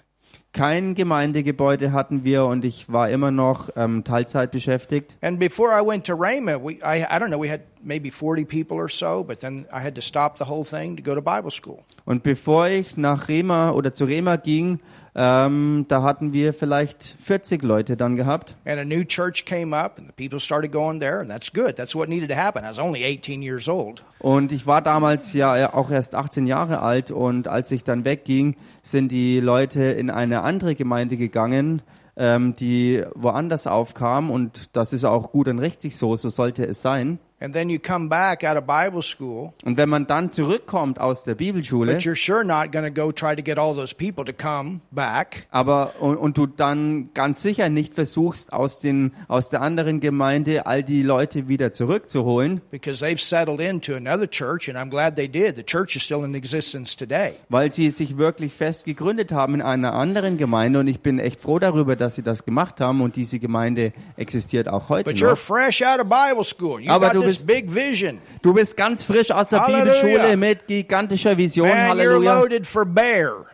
Kein 0.52 0.95
Gemeindegebäude 0.95 1.92
hatten 1.92 2.25
wir 2.25 2.47
und 2.47 2.64
ich 2.64 2.90
war 2.90 3.11
immer 3.11 3.30
noch 3.30 3.68
ähm, 3.76 4.04
Teilzeit 4.04 4.50
beschäftigt. 4.52 5.18
And 5.21 5.38
before 5.38 5.71
I 5.71 5.87
went 5.87 6.06
to 6.06 6.14
Rhema, 6.14 6.59
we, 6.59 6.76
I, 6.76 7.02
I 7.02 7.18
don't 7.18 7.28
know, 7.28 7.38
we 7.38 7.50
had 7.50 7.61
maybe 7.83 8.11
40 8.11 8.47
people 8.49 8.78
or 8.78 8.88
so, 8.88 9.23
but 9.23 9.40
then 9.40 9.66
I 9.71 9.85
had 9.85 9.95
to 9.97 10.00
stop 10.00 10.38
the 10.38 10.47
whole 10.49 10.64
thing 10.64 10.97
to 10.97 11.02
go 11.02 11.14
to 11.14 11.21
Bible 11.21 11.50
school. 11.50 11.80
Und 12.06 12.23
bevor 12.23 12.68
ich 12.68 12.97
nach 12.97 13.28
Rema 13.28 13.73
oder 13.73 13.92
zu 13.92 14.06
Rema 14.06 14.37
ging, 14.37 14.80
ähm, 15.18 15.87
da 15.88 16.02
hatten 16.02 16.35
wir 16.35 16.52
vielleicht 16.52 17.16
40 17.18 17.62
Leute 17.62 17.96
dann 17.96 18.16
gehabt. 18.16 18.54
And 18.66 18.78
a 18.78 18.85
new 18.85 19.02
church 19.02 19.46
came 19.46 19.75
up, 19.75 19.99
and 19.99 20.08
the 20.08 20.12
people 20.12 20.38
started 20.38 20.70
going 20.70 21.00
there, 21.00 21.20
and 21.20 21.30
that's 21.30 21.50
good. 21.50 21.75
That's 21.76 21.94
what 21.94 22.11
needed 22.11 22.28
to 22.28 22.37
happen. 22.37 22.64
I 22.64 22.68
was 22.68 22.78
only 22.78 23.02
18 23.02 23.40
years 23.40 23.66
old. 23.66 24.04
Und 24.18 24.52
ich 24.52 24.66
war 24.66 24.82
damals 24.82 25.32
ja 25.32 25.73
auch 25.73 25.90
erst 25.90 26.14
18 26.14 26.46
Jahre 26.46 26.82
alt 26.82 27.11
und 27.11 27.49
als 27.49 27.70
ich 27.70 27.82
dann 27.82 28.04
wegging, 28.04 28.56
sind 28.82 29.11
die 29.11 29.40
Leute 29.40 29.85
in 29.85 30.11
eine 30.11 30.42
andere 30.42 30.75
Gemeinde 30.75 31.16
gegangen, 31.16 31.80
ähm, 32.16 32.54
die 32.56 33.02
woanders 33.14 33.66
aufkam 33.66 34.30
und 34.30 34.76
das 34.76 34.92
ist 34.92 35.04
auch 35.04 35.32
gut 35.32 35.49
und 35.49 35.61
richtig 35.61 35.96
so, 35.96 36.16
so 36.16 36.28
sollte 36.28 36.66
es 36.66 36.82
sein. 36.82 37.18
And 37.38 37.52
then 37.52 37.68
you 37.68 37.78
come 37.78 38.08
back 38.08 38.42
out 38.44 38.56
of 38.56 38.64
Bible 38.66 39.02
school, 39.02 39.52
Und 39.62 39.76
wenn 39.76 39.90
man 39.90 40.06
dann 40.06 40.30
zurückkommt 40.30 40.98
aus 40.98 41.22
der 41.22 41.34
Bibelschule, 41.34 41.92
but 41.92 42.00
you're 42.02 42.16
sure 42.16 42.42
not 42.44 42.72
going 42.72 42.86
to 42.86 42.90
go 42.90 43.12
try 43.12 43.36
to 43.36 43.42
get 43.42 43.58
all 43.58 43.76
those 43.76 43.94
people 43.94 44.24
to 44.24 44.32
come 44.32 44.80
back. 44.90 45.46
aber 45.50 45.92
und, 46.00 46.16
und 46.16 46.38
du 46.38 46.46
dann 46.46 47.10
ganz 47.12 47.42
sicher 47.42 47.68
nicht 47.68 47.92
versuchst 47.92 48.54
aus 48.54 48.80
den 48.80 49.12
aus 49.28 49.50
der 49.50 49.60
anderen 49.60 50.00
Gemeinde 50.00 50.64
all 50.64 50.82
die 50.82 51.02
Leute 51.02 51.46
wieder 51.46 51.72
zurückzuholen, 51.72 52.62
Because 52.70 53.04
they've 53.04 53.20
settled 53.20 53.60
into 53.60 53.94
another 53.94 54.26
church, 54.30 54.70
and 54.70 54.78
I'm 54.78 54.88
glad 54.88 55.16
they 55.16 55.28
did. 55.28 55.56
The 55.56 55.62
church 55.62 55.94
is 55.94 56.02
still 56.04 56.24
in 56.24 56.34
existence 56.34 56.96
today. 56.96 57.32
weil 57.50 57.70
sie 57.70 57.90
sich 57.90 58.16
wirklich 58.16 58.54
fest 58.54 58.86
gegründet 58.86 59.30
haben 59.32 59.56
in 59.56 59.60
einer 59.62 59.92
anderen 59.92 60.38
Gemeinde 60.38 60.80
und 60.80 60.86
ich 60.88 61.00
bin 61.00 61.18
echt 61.18 61.42
froh 61.42 61.58
darüber, 61.58 61.96
dass 61.96 62.14
sie 62.14 62.22
das 62.22 62.46
gemacht 62.46 62.80
haben 62.80 63.02
und 63.02 63.16
diese 63.16 63.38
Gemeinde 63.38 63.92
existiert 64.16 64.68
auch 64.68 64.88
heute 64.88 65.10
But 65.10 65.20
you're 65.20 65.30
noch. 65.30 65.36
fresh 65.36 65.82
out 65.82 66.00
of 66.00 66.08
Bible 66.08 66.42
school. 66.42 66.80
You 66.80 66.90
Aber 66.90 67.10
du 67.10 67.25
bist- 67.26 67.47
big 67.47 67.75
vision. 67.75 68.18
Du 68.42 68.52
bist 68.54 68.76
ganz 68.76 69.04
frisch 69.04 69.30
aus 69.30 69.49
der 69.49 69.62
Halleluja. 69.62 70.00
Bibelschule 70.02 70.37
mit 70.37 70.66
gigantischer 70.66 71.37
Vision. 71.37 71.68
Man, 71.68 71.76
you're 71.76 71.88
Halleluja. 71.88 72.40
loaded 72.40 72.66
for 72.66 72.85
bear. 72.85 73.47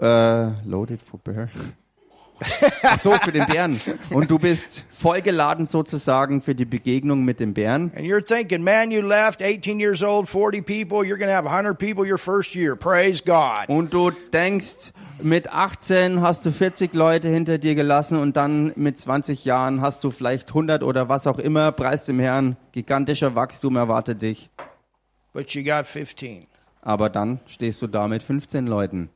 Äh, 0.00 0.50
loaded 0.68 1.00
for 1.02 1.18
bear. 1.20 1.48
Ach 2.82 2.98
so, 2.98 3.12
für 3.12 3.30
den 3.32 3.46
Bären. 3.46 3.80
Und 4.10 4.30
du 4.30 4.38
bist 4.38 4.84
vollgeladen 4.90 5.66
sozusagen 5.66 6.42
für 6.42 6.54
die 6.54 6.64
Begegnung 6.64 7.24
mit 7.24 7.38
dem 7.40 7.54
Bären. 7.54 7.92
And 7.96 8.04
you're 8.04 8.24
thinking, 8.24 8.62
man, 8.62 8.90
you 8.90 9.00
left 9.02 9.40
18 9.40 9.78
years 9.80 10.02
old, 10.02 10.28
40 10.28 10.62
people, 10.66 11.04
you're 11.06 11.16
going 11.16 11.28
to 11.30 11.34
have 11.34 11.46
100 11.48 11.78
people 11.78 12.04
your 12.04 12.18
first 12.18 12.54
year. 12.54 12.74
Praise 12.76 13.22
God. 13.24 13.68
Und 13.68 13.94
du 13.94 14.10
denkst, 14.32 14.92
mit 15.22 15.52
18 15.52 16.20
hast 16.20 16.44
du 16.44 16.50
40 16.50 16.92
Leute 16.94 17.28
hinter 17.28 17.58
dir 17.58 17.74
gelassen 17.74 18.18
und 18.18 18.36
dann 18.36 18.72
mit 18.76 18.98
20 18.98 19.44
Jahren 19.44 19.80
hast 19.80 20.04
du 20.04 20.10
vielleicht 20.10 20.48
100 20.48 20.82
oder 20.82 21.08
was 21.08 21.26
auch 21.26 21.38
immer. 21.38 21.72
Preis 21.72 22.04
dem 22.04 22.18
Herrn, 22.18 22.56
gigantischer 22.72 23.34
Wachstum 23.34 23.76
erwartet 23.76 24.22
dich. 24.22 24.50
But 25.32 25.50
you 25.50 25.64
got 25.64 25.86
15. 25.86 26.46
Aber 26.82 27.10
dann 27.10 27.40
stehst 27.46 27.80
du 27.82 27.86
da 27.86 28.08
mit 28.08 28.22
15 28.22 28.66
Leuten. 28.66 29.10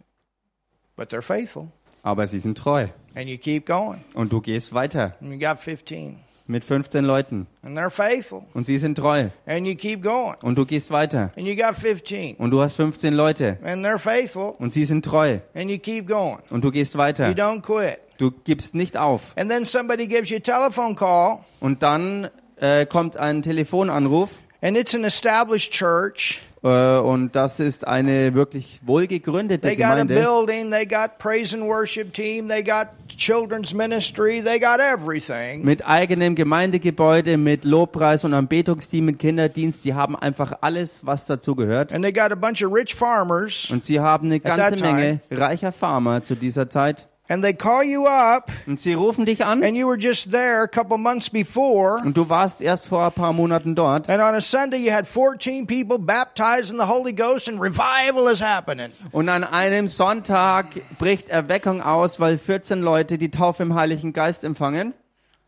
But 0.96 1.12
they're 1.12 1.22
faithful. 1.22 1.68
Aber 2.02 2.26
sie 2.26 2.38
sind 2.38 2.58
treu. 2.58 2.88
And 3.14 3.28
you 3.28 3.36
keep 3.36 3.66
going. 3.66 4.02
Und 4.14 4.32
du 4.32 4.40
gehst 4.40 4.72
weiter 4.74 5.12
And 5.20 5.32
you 5.32 5.38
got 5.38 5.60
15. 5.60 6.18
mit 6.48 6.64
15 6.64 7.04
Leuten. 7.04 7.46
And 7.62 7.78
they're 7.78 7.90
faithful. 7.90 8.42
Und 8.54 8.66
sie 8.66 8.78
sind 8.78 8.96
treu. 8.96 9.28
Und 9.46 10.58
du 10.58 10.64
gehst 10.66 10.90
weiter. 10.90 11.30
And 11.36 11.46
you 11.46 11.54
got 11.54 11.76
15. 11.76 12.36
Und 12.36 12.50
du 12.50 12.60
hast 12.60 12.74
15 12.76 13.14
Leute. 13.14 13.58
And 13.62 13.84
they're 13.84 13.98
faithful. 13.98 14.54
Und 14.58 14.72
sie 14.72 14.84
sind 14.84 15.04
treu. 15.04 15.38
And 15.54 15.70
you 15.70 15.78
keep 15.78 16.06
going. 16.08 16.38
Und 16.50 16.64
du 16.64 16.70
gehst 16.70 16.94
You 16.94 17.00
weiter. 17.00 17.26
don't 17.32 17.60
quit. 17.62 17.98
Du 18.18 18.30
gibst 18.32 18.74
nicht 18.74 18.96
auf. 18.96 19.32
And 19.36 19.48
then 19.50 19.64
somebody 19.64 20.06
gives 20.08 20.30
you 20.30 20.38
a 20.38 20.40
telephone 20.40 20.96
call, 20.96 21.38
Und 21.60 21.82
dann 21.82 22.28
äh, 22.56 22.84
kommt 22.86 23.16
ein 23.16 23.42
Telefonanruf. 23.42 24.30
and 24.60 24.76
it's 24.76 24.92
an 24.94 25.04
established 25.04 25.72
church. 25.72 26.40
Äh, 26.62 26.98
und 26.98 27.34
das 27.36 27.60
ist 27.60 27.86
eine 27.86 28.34
wirklich 28.34 28.80
wohlgegründete 28.84 29.68
They 29.68 29.76
got 29.76 29.86
a 29.86 29.90
Gemeinde. 30.04 30.14
building, 30.14 30.70
they 30.70 30.86
got 30.86 31.18
praise 31.18 31.54
and 31.54 31.64
worship 31.68 32.12
team, 32.12 32.48
they 32.48 32.62
got 32.62 32.88
children's 33.08 33.74
ministry, 33.74 34.42
they 34.42 34.58
got 34.60 34.78
everything. 34.80 35.64
Mit 35.64 35.86
eigenem 35.86 36.34
Gemeindegebäude, 36.34 37.36
mit 37.36 37.64
Lobpreis 37.64 38.24
und 38.24 38.34
Anbetungsteam, 38.34 39.06
mit 39.06 39.18
Kinderdienst. 39.18 39.84
Die 39.84 39.94
haben 39.94 40.14
einfach 40.16 40.52
alles, 40.60 41.04
was 41.04 41.26
dazu 41.26 41.54
gehört. 41.54 41.92
And 41.92 42.04
they 42.04 42.12
got 42.12 42.30
a 42.32 42.36
bunch 42.36 42.64
of 42.64 42.72
rich 42.72 42.94
farmers, 42.94 43.70
Und 43.70 43.82
sie 43.82 44.00
haben 44.00 44.26
eine 44.26 44.40
ganze 44.40 44.82
Menge 44.84 45.20
reicher 45.30 45.72
Farmer 45.72 46.22
zu 46.22 46.34
dieser 46.36 46.70
Zeit. 46.70 47.07
And 47.28 47.42
they 47.44 47.52
call 47.54 47.82
you 47.84 48.06
up, 48.06 48.50
Und 48.66 48.80
sie 48.80 48.94
rufen 48.94 49.24
dich 49.24 49.44
an. 49.44 49.62
and 49.62 49.76
you 49.76 49.86
were 49.86 49.98
just 49.98 50.30
there 50.32 50.62
a 50.62 50.66
couple 50.66 50.96
months 50.98 51.30
before. 51.30 52.00
Und 52.04 52.16
du 52.16 52.28
warst 52.28 52.60
erst 52.60 52.88
vor 52.88 53.04
ein 53.04 53.12
paar 53.12 53.32
Monaten 53.32 53.74
dort. 53.74 54.08
And 54.08 54.20
on 54.22 54.34
a 54.34 54.40
Sunday, 54.40 54.78
you 54.78 54.92
had 54.92 55.06
14 55.06 55.66
people 55.66 55.98
baptized 55.98 56.70
in 56.70 56.78
the 56.78 56.86
Holy 56.86 57.12
Ghost, 57.12 57.48
and 57.48 57.60
revival 57.60 58.30
is 58.32 58.42
happening. 58.42 58.90
Und 59.12 59.28
an 59.28 59.44
einem 59.44 59.88
Sonntag 59.88 60.66
bricht 60.98 61.28
Erweckung 61.28 61.82
aus, 61.82 62.18
weil 62.20 62.38
14 62.38 62.80
Leute 62.80 63.18
die 63.18 63.30
Taufe 63.30 63.62
im 63.62 63.74
Heiligen 63.74 64.12
Geist 64.12 64.44
empfangen. 64.44 64.94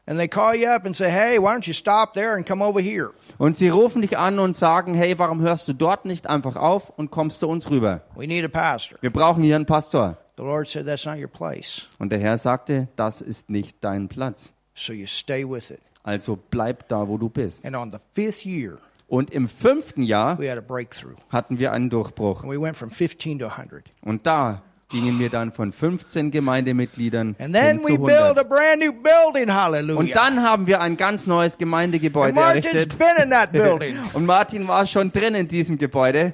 And 0.07 0.19
they 0.19 0.27
call 0.27 0.57
you 0.57 0.66
up 0.69 0.87
and 0.87 0.97
say, 0.97 1.09
Hey, 1.09 1.38
why 1.38 1.55
don't 1.55 1.66
you 1.69 1.73
stop 1.73 2.14
there 2.14 2.35
and 2.35 2.45
come 2.45 2.64
over 2.64 2.81
here? 2.81 3.11
Und 3.38 3.57
sie 3.57 3.69
rufen 3.69 4.03
dich 4.03 4.19
an 4.19 4.38
und 4.40 4.57
sagen, 4.57 4.93
hey, 4.95 5.19
warum 5.19 5.40
hörst 5.40 5.69
du 5.69 5.73
dort 5.73 6.05
nicht 6.05 6.27
einfach 6.27 6.57
auf 6.57 6.90
und 6.99 7.11
kommst 7.11 7.40
zu 7.40 7.49
uns 7.49 7.71
rüber? 7.71 8.01
We 8.16 8.27
need 8.27 8.45
a 8.45 8.49
pastor. 8.49 8.99
Wir 9.01 9.12
brauchen 9.12 9.43
hier 9.45 9.55
einen 9.57 9.66
Pastor. 9.66 10.16
The 10.40 10.46
Lord 10.46 10.68
said, 10.68 10.87
That's 10.87 11.05
not 11.05 11.18
your 11.18 11.29
place. 11.29 11.83
Und 11.98 12.11
der 12.11 12.18
Herr 12.18 12.38
sagte, 12.38 12.88
das 12.96 13.20
ist 13.20 13.50
nicht 13.50 13.76
dein 13.83 14.09
Platz. 14.09 14.55
So 14.72 14.94
you 14.94 15.07
stay 15.07 15.44
with 15.46 15.70
it. 15.70 15.81
Also 16.03 16.38
bleib 16.50 16.88
da, 16.88 17.07
wo 17.09 17.18
du 17.18 17.29
bist. 17.29 17.66
And 17.66 17.76
on 17.76 17.90
the 17.90 17.98
fifth 18.12 18.46
year, 18.46 18.79
Und 19.07 19.31
im 19.33 19.48
fünften 19.48 20.03
Jahr 20.03 20.38
we 20.38 20.50
had 20.50 20.57
a 20.57 20.62
breakthrough. 20.62 21.16
hatten 21.29 21.59
wir 21.59 21.72
einen 21.72 21.90
Durchbruch. 21.90 22.42
And 22.42 22.50
we 22.50 22.59
went 22.59 22.74
from 22.74 22.88
15 22.88 23.40
to 23.40 23.48
100. 23.48 23.85
Und 24.00 24.26
da 24.26 24.62
gingen 24.88 25.18
wir 25.18 25.29
dann 25.29 25.53
von 25.53 25.72
15 25.72 26.31
Gemeindemitgliedern 26.31 27.37
And 27.38 27.55
then 27.55 27.76
hin 27.76 27.87
zu 27.87 27.98
built 27.98 28.18
100. 28.18 28.38
a 28.38 28.42
brand 28.42 28.79
new 28.81 28.92
building. 28.94 29.55
Hallelujah. 29.55 29.98
Und 29.98 30.16
dann 30.16 30.42
haben 30.42 30.66
wir 30.66 30.81
ein 30.81 30.96
ganz 30.96 31.26
neues 31.26 31.59
Gemeindegebäude 31.59 32.40
errichtet. 32.40 32.96
Und 34.14 34.24
Martin 34.24 34.66
war 34.66 34.87
schon 34.87 35.12
drin 35.12 35.35
in 35.35 35.48
diesem 35.48 35.76
Gebäude. 35.76 36.33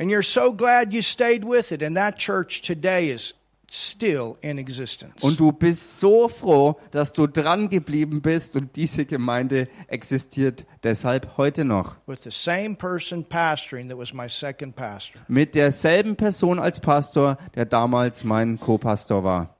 And 0.00 0.10
you're 0.10 0.24
so 0.24 0.52
glad 0.52 0.92
you 0.92 1.02
stayed 1.02 1.44
with 1.44 1.70
it. 1.70 1.82
And 1.82 1.96
that 1.96 2.16
church 2.18 2.62
today 2.62 3.10
is 3.12 3.34
still 3.72 4.36
in 4.42 4.58
existence. 4.58 5.22
Und 5.22 5.38
du 5.38 5.52
bist 5.52 6.00
so 6.00 6.26
froh, 6.26 6.76
dass 6.90 7.12
du 7.12 7.28
dran 7.28 7.68
geblieben 7.68 8.20
bist 8.20 8.56
und 8.56 8.74
diese 8.74 9.04
Gemeinde 9.04 9.68
existiert 9.86 10.66
deshalb 10.82 11.36
heute 11.36 11.64
noch. 11.64 11.94
with 12.06 12.22
the 12.24 12.32
same 12.32 12.74
person 12.74 13.22
pastoring 13.24 13.88
that 13.88 13.96
was 13.96 14.12
my 14.12 14.28
second 14.28 14.74
pastor. 14.74 15.20
Mit 15.28 15.54
derselben 15.54 16.16
Person 16.16 16.58
als 16.58 16.80
Pastor, 16.80 17.38
der 17.54 17.64
damals 17.66 18.24
mein 18.24 18.58
Co-Pastor 18.58 19.22
war. 19.22 19.54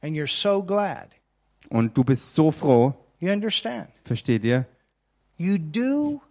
And 0.00 0.14
you're 0.14 0.28
so 0.30 0.62
glad. 0.62 1.08
Und 1.68 1.96
du 1.98 2.04
bist 2.04 2.36
so 2.36 2.52
froh, 2.52 2.94
You 3.18 3.32
understand? 3.32 3.88
versteht 4.04 4.44
ihr? 4.44 4.66
You 5.38 5.58
do 5.58 6.22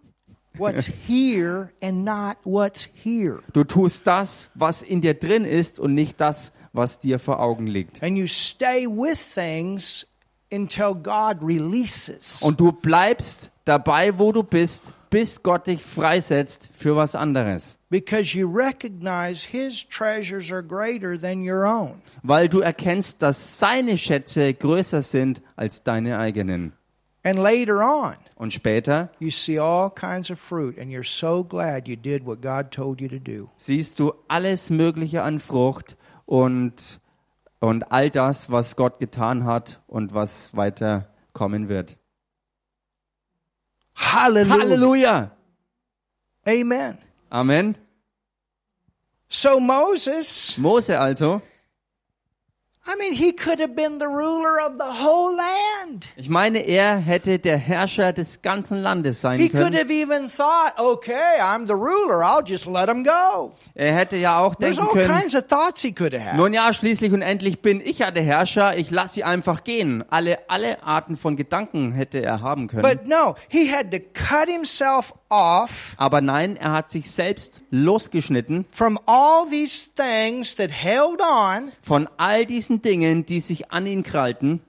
what's 0.58 0.86
here 1.06 1.72
and 1.80 2.04
not 2.04 2.38
what's 2.44 2.88
here. 2.94 3.42
Du 3.52 3.64
tust 3.64 4.06
das, 4.06 4.50
was 4.54 4.82
in 4.82 5.00
dir 5.00 5.14
drin 5.14 5.44
ist 5.44 5.78
und 5.78 5.94
nicht 5.94 6.20
das, 6.20 6.52
was 6.72 6.98
dir 6.98 7.18
vor 7.18 7.40
Augen 7.40 7.66
liegt. 7.66 8.02
And 8.02 8.16
you 8.16 8.26
stay 8.26 8.86
with 8.86 9.18
things 9.18 10.06
until 10.52 10.94
God 10.94 11.42
releases. 11.42 12.42
Und 12.42 12.60
du 12.60 12.72
bleibst 12.72 13.50
dabei, 13.64 14.18
wo 14.18 14.32
du 14.32 14.42
bist, 14.42 14.92
bis 15.10 15.42
Gott 15.42 15.66
dich 15.66 15.82
freisetzt 15.82 16.70
für 16.72 16.96
was 16.96 17.14
anderes. 17.14 17.78
Because 17.88 18.36
you 18.36 18.48
recognize 18.48 19.46
His 19.46 19.84
treasures 19.88 20.50
are 20.50 20.62
greater 20.62 21.18
than 21.18 21.48
your 21.48 21.64
own. 21.66 22.02
Weil 22.22 22.48
du 22.48 22.60
erkennst, 22.60 23.22
dass 23.22 23.58
seine 23.58 23.96
Schätze 23.96 24.52
größer 24.52 25.02
sind 25.02 25.42
als 25.54 25.82
deine 25.82 26.18
eigenen. 26.18 26.72
And 27.26 27.40
later 27.40 27.82
on, 27.82 28.14
Und 28.36 28.52
später 28.52 29.10
you 29.18 29.30
see 29.30 29.58
all 29.58 29.90
kinds 29.90 30.30
of 30.30 30.38
fruit, 30.38 30.78
and 30.78 30.92
you're 30.92 31.02
so 31.02 31.42
glad 31.42 31.88
you 31.88 31.96
did 31.96 32.24
what 32.24 32.40
God 32.40 32.70
told 32.70 33.00
you 33.00 33.08
to 33.08 33.18
do. 33.18 33.48
siehst 33.56 33.98
du 33.98 34.12
alles 34.28 34.70
Mögliche 34.70 35.24
an 35.24 35.40
Frucht 35.40 35.96
und, 36.24 37.00
und 37.58 37.90
all 37.90 38.10
das, 38.10 38.52
was 38.52 38.76
Gott 38.76 39.00
getan 39.00 39.44
hat 39.44 39.80
und 39.88 40.14
was 40.14 40.54
weiter 40.54 41.08
kommen 41.32 41.68
wird. 41.68 41.96
Hallelujah. 43.96 44.60
Halleluja! 44.60 45.30
Amen. 46.46 46.98
Amen. 47.30 47.76
So 49.28 49.58
Moses, 49.58 50.56
Mose 50.58 51.00
also, 51.00 51.42
ich 56.16 56.28
meine, 56.28 56.58
er 56.58 56.96
hätte 56.96 57.38
der 57.38 57.56
Herrscher 57.58 58.12
des 58.12 58.42
ganzen 58.42 58.78
Landes 58.78 59.20
sein 59.20 59.38
He 59.40 59.48
could 59.48 59.62
können. 59.64 59.76
have 59.76 59.90
even 59.92 60.28
thought, 60.30 60.78
okay, 60.78 61.40
I'm 61.40 61.66
the 61.66 61.72
ruler. 61.74 62.22
I'll 62.22 62.44
just 62.44 62.66
let 62.66 62.88
him 62.88 63.02
go. 63.04 63.52
Er 63.74 63.92
hätte 63.92 64.16
ja 64.16 64.38
auch 64.38 64.54
There's 64.54 64.76
denken 64.76 64.88
all 64.98 65.06
können, 65.06 65.20
kinds 65.20 65.34
of 65.34 65.46
thoughts 65.48 65.82
he 65.82 65.92
could 65.92 66.14
have 66.14 66.24
had. 66.24 66.36
nun 66.36 66.52
ja, 66.52 66.72
schließlich 66.72 67.12
und 67.12 67.22
endlich 67.22 67.60
bin 67.60 67.80
ich 67.80 67.98
ja 67.98 68.10
der 68.10 68.22
Herrscher, 68.22 68.76
ich 68.78 68.90
lasse 68.90 69.14
sie 69.14 69.24
einfach 69.24 69.64
gehen. 69.64 70.04
Alle, 70.08 70.38
alle 70.48 70.82
Arten 70.82 71.16
von 71.16 71.36
Gedanken 71.36 71.92
hätte 71.92 72.18
er 72.22 72.40
haben 72.40 72.68
können. 72.68 72.82
But 72.82 73.06
no, 73.06 73.34
he 73.48 73.70
had 73.72 73.90
to 73.90 73.98
cut 73.98 74.48
himself 74.48 75.12
off 75.28 75.94
Aber 75.96 76.20
nein, 76.20 76.56
er 76.56 76.72
hat 76.72 76.90
sich 76.90 77.10
selbst 77.10 77.62
losgeschnitten 77.70 78.66
from 78.70 78.98
all 79.06 79.46
these 79.50 79.88
things 79.94 80.54
that 80.56 80.70
held 80.70 81.20
on. 81.20 81.72
von 81.82 82.08
all 82.16 82.44
diesen 82.46 82.82
Dingen, 82.82 83.26
die 83.26 83.40
sich 83.40 83.70
an 83.72 83.86
ihn 83.86 84.02
krallten. 84.02 84.60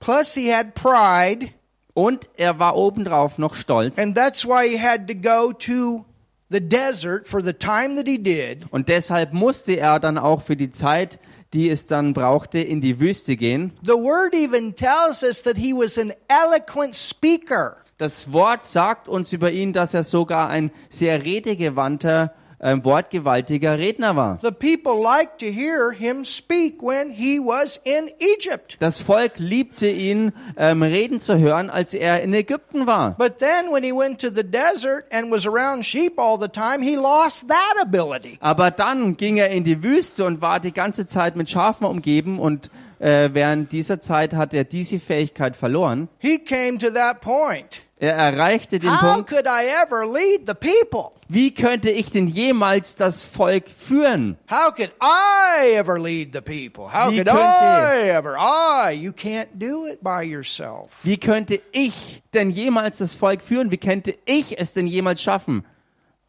Plus, 0.00 0.34
he 0.34 0.52
had 0.54 0.74
pride, 0.74 1.48
Und 1.94 2.28
er 2.36 2.58
war 2.60 2.76
obendrauf 2.76 3.38
noch 3.38 3.54
stolz. 3.56 3.98
and 3.98 4.16
that's 4.16 4.44
why 4.46 4.68
he 4.68 4.78
had 4.80 5.08
to 5.08 5.14
go 5.14 5.52
to 5.52 6.04
the 6.50 6.60
desert 6.60 7.26
for 7.26 7.42
the 7.42 7.52
time 7.52 7.96
that 7.96 8.06
he 8.06 8.16
did. 8.22 8.66
Und 8.70 8.88
deshalb 8.88 9.32
musste 9.32 9.72
er 9.76 9.98
dann 9.98 10.16
auch 10.16 10.40
für 10.42 10.54
die 10.56 10.70
Zeit, 10.70 11.18
die 11.54 11.68
es 11.70 11.86
dann 11.86 12.12
brauchte, 12.14 12.58
in 12.60 12.80
die 12.80 13.00
Wüste 13.00 13.34
gehen. 13.36 13.72
The 13.82 13.92
word 13.94 14.34
even 14.34 14.74
tells 14.76 15.22
us 15.24 15.42
that 15.42 15.56
he 15.56 15.72
was 15.72 15.98
an 15.98 16.12
eloquent 16.28 16.94
speaker. 16.94 17.78
Das 17.98 18.32
Wort 18.32 18.64
sagt 18.64 19.08
uns 19.08 19.32
über 19.32 19.50
ihn, 19.50 19.72
dass 19.72 19.92
er 19.92 20.04
sogar 20.04 20.48
ein 20.50 20.70
sehr 20.88 21.24
redegewandter, 21.24 22.32
äh, 22.60 22.76
wortgewaltiger 22.80 23.76
Redner 23.76 24.14
war. 24.14 24.38
The 24.40 24.52
people 24.52 25.02
liked 25.02 25.40
to 25.40 25.46
hear 25.46 25.90
him 25.90 26.24
speak 26.24 26.80
when 26.80 27.10
he 27.10 27.40
was 27.40 27.80
in 27.82 28.08
Egypt. 28.20 28.76
Das 28.78 29.00
Volk 29.00 29.32
liebte 29.38 29.88
ihn, 29.88 30.32
ähm, 30.56 30.84
reden 30.84 31.18
zu 31.18 31.38
hören, 31.38 31.70
als 31.70 31.92
er 31.92 32.22
in 32.22 32.32
Ägypten 32.34 32.86
war. 32.86 33.16
But 33.18 33.38
then 33.38 33.72
when 33.72 33.82
he 33.82 33.92
went 33.92 34.20
to 34.20 34.28
the 34.28 34.44
desert 34.44 35.04
and 35.10 35.32
was 35.32 35.44
around 35.44 35.84
sheep 35.84 36.20
all 36.20 36.38
the 36.40 36.46
time, 36.46 36.80
he 36.80 36.94
lost 36.94 37.48
that 37.48 37.82
ability. 37.82 38.38
Aber 38.38 38.70
dann 38.70 39.16
ging 39.16 39.38
er 39.38 39.50
in 39.50 39.64
die 39.64 39.82
Wüste 39.82 40.24
und 40.24 40.40
war 40.40 40.60
die 40.60 40.72
ganze 40.72 41.08
Zeit 41.08 41.34
mit 41.34 41.50
Schafen 41.50 41.84
umgeben 41.84 42.38
und 42.38 42.70
äh, 43.00 43.30
während 43.32 43.72
dieser 43.72 44.00
Zeit 44.00 44.34
hat 44.34 44.54
er 44.54 44.62
diese 44.62 45.00
Fähigkeit 45.00 45.56
verloren. 45.56 46.08
He 46.18 46.38
came 46.38 46.78
to 46.78 46.90
that 46.90 47.20
point. 47.20 47.87
Er 48.00 48.14
erreichte 48.14 48.78
den 48.78 48.90
How 48.90 49.14
Punkt, 49.14 49.28
could 49.30 49.46
I 49.46 49.66
ever 49.84 50.06
lead 50.06 50.46
the 50.46 50.54
people? 50.54 51.10
wie 51.28 51.52
könnte 51.52 51.90
ich 51.90 52.10
denn 52.10 52.28
jemals 52.28 52.94
das 52.94 53.24
Volk 53.24 53.64
führen? 53.76 54.38
How 54.48 54.72
could 54.72 54.92
I 55.02 55.72
ever 55.74 55.98
lead 55.98 56.32
the 56.32 56.40
people? 56.40 56.84
How 56.92 57.10
Wie 57.10 57.16
could 57.16 57.26
könnte- 57.26 58.06
I 58.06 58.08
ever? 58.10 58.36
I. 58.38 58.92
You 58.94 59.10
can't 59.10 59.48
do 59.54 59.86
it 59.88 60.00
by 60.02 60.22
yourself. 60.22 61.00
Wie 61.04 61.16
könnte 61.18 61.60
ich 61.72 62.22
denn 62.34 62.50
jemals 62.50 62.98
das 62.98 63.14
Volk 63.16 63.42
führen? 63.42 63.70
Wie 63.72 63.78
könnte 63.78 64.14
ich 64.26 64.58
es 64.60 64.72
denn 64.74 64.86
jemals 64.86 65.20
schaffen? 65.20 65.64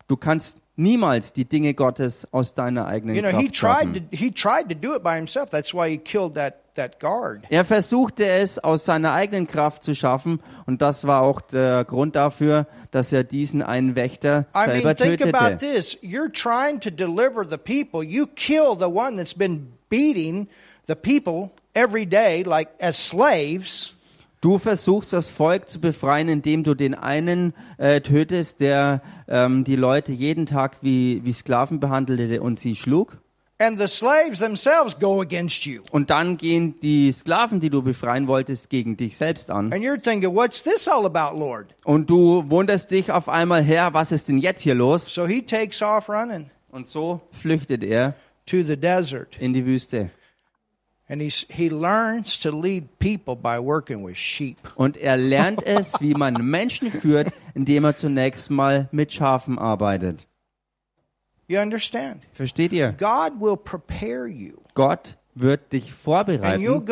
Du 0.07 0.17
kannst 0.17 0.57
niemals 0.79 1.33
die 1.33 1.45
Dinge 1.45 1.73
Gottes 1.73 2.27
aus 2.31 2.53
deiner 2.53 2.87
eigenen 2.87 3.15
You 3.15 3.21
know, 3.21 3.29
he 3.37 3.49
Kraft 3.49 3.55
tried 3.55 3.85
schaffen. 3.87 3.93
to 4.11 4.17
he 4.17 4.31
tried 4.31 4.69
to 4.69 4.75
do 4.75 4.95
it 4.95 5.03
by 5.03 5.15
himself. 5.15 5.49
That's 5.49 5.73
why 5.73 5.89
he 5.89 5.97
killed 5.97 6.35
that 6.35 6.55
that 6.75 6.99
guard. 6.99 7.43
Er 7.49 7.65
versuchte 7.65 8.25
es 8.25 8.57
aus 8.57 8.85
seiner 8.85 9.11
eigenen 9.13 9.47
Kraft 9.47 9.83
zu 9.83 9.93
schaffen 9.95 10.39
und 10.65 10.81
das 10.81 11.05
war 11.05 11.21
auch 11.23 11.41
der 11.41 11.83
Grund 11.83 12.15
dafür, 12.15 12.67
dass 12.91 13.11
er 13.11 13.23
diesen 13.25 13.61
einen 13.61 13.95
Wächter 13.95 14.45
I 14.55 14.65
selber 14.65 14.87
mean, 14.89 14.95
think 14.95 15.21
about 15.21 15.55
tötete. 15.57 15.75
this. 15.75 15.97
You're 16.01 16.31
trying 16.31 16.79
to 16.79 16.89
deliver 16.89 17.45
the 17.45 17.57
people. 17.57 18.01
You 18.03 18.25
kill 18.27 18.75
the 18.77 18.85
one 18.85 19.17
that's 19.17 19.35
been 19.35 19.73
beating 19.89 20.47
the 20.87 20.95
people 20.95 21.51
every 21.73 22.05
day, 22.05 22.43
like 22.43 22.69
as 22.79 22.97
slaves. 22.97 23.93
Du 24.41 24.57
versuchst 24.57 25.11
das 25.11 25.29
Volk 25.29 25.67
zu 25.67 25.81
befreien, 25.81 26.29
indem 26.29 26.63
du 26.63 26.73
den 26.73 26.93
einen 26.95 27.53
äh, 27.77 27.99
tötest, 27.99 28.61
der 28.61 29.01
ähm, 29.27 29.65
die 29.65 29.75
Leute 29.75 30.13
jeden 30.13 30.45
Tag 30.45 30.77
wie, 30.81 31.21
wie 31.25 31.33
Sklaven 31.33 31.81
behandelte 31.81 32.41
und 32.41 32.57
sie 32.59 32.75
schlug. 32.75 33.17
And 33.61 33.77
the 33.77 33.87
slaves 33.87 34.39
themselves 34.39 34.97
go 34.97 35.19
against 35.19 35.65
you. 35.65 35.81
Und 35.91 36.09
dann 36.09 36.37
gehen 36.37 36.79
die 36.81 37.11
Sklaven, 37.11 37.59
die 37.59 37.69
du 37.69 37.81
befreien 37.81 38.29
wolltest, 38.29 38.69
gegen 38.69 38.95
dich 38.95 39.17
selbst 39.17 39.51
an. 39.51 39.73
And 39.73 39.83
you're 39.83 40.01
thinking, 40.01 40.33
what's 40.33 40.63
this 40.63 40.87
all 40.87 41.05
about, 41.05 41.37
Lord? 41.37 41.75
Und 41.83 42.09
du 42.09 42.45
wunderst 42.49 42.91
dich 42.91 43.11
auf 43.11 43.27
einmal 43.27 43.61
her, 43.61 43.93
was 43.93 44.13
ist 44.13 44.29
denn 44.29 44.37
jetzt 44.37 44.61
hier 44.61 44.75
los? 44.75 45.13
So 45.13 45.27
he 45.27 45.41
takes 45.41 45.81
off 45.81 46.07
running 46.07 46.49
Und 46.71 46.87
so 46.87 47.19
flüchtet 47.31 47.83
er 47.83 48.13
to 48.45 48.63
the 48.63 48.77
desert. 48.77 49.37
in 49.41 49.51
die 49.51 49.65
Wüste. 49.65 50.09
Und 54.75 54.97
er 54.97 55.17
lernt 55.17 55.63
es, 55.65 55.99
wie 56.01 56.13
man 56.13 56.33
Menschen 56.35 56.91
führt, 56.91 57.33
indem 57.55 57.83
er 57.83 57.97
zunächst 57.97 58.51
mal 58.51 58.87
mit 58.91 59.11
Schafen 59.11 59.57
arbeitet. 59.57 60.27
You 61.47 61.59
understand? 61.59 62.27
Versteht 62.31 62.71
ihr? 62.73 62.91
God 62.91 63.41
will 63.41 63.57
prepare 63.57 64.27
you. 64.27 64.57
Gott 64.75 65.17
wird 65.39 65.71
dich 65.73 65.93
vorbereiten 65.93 66.61
think, 66.61 66.89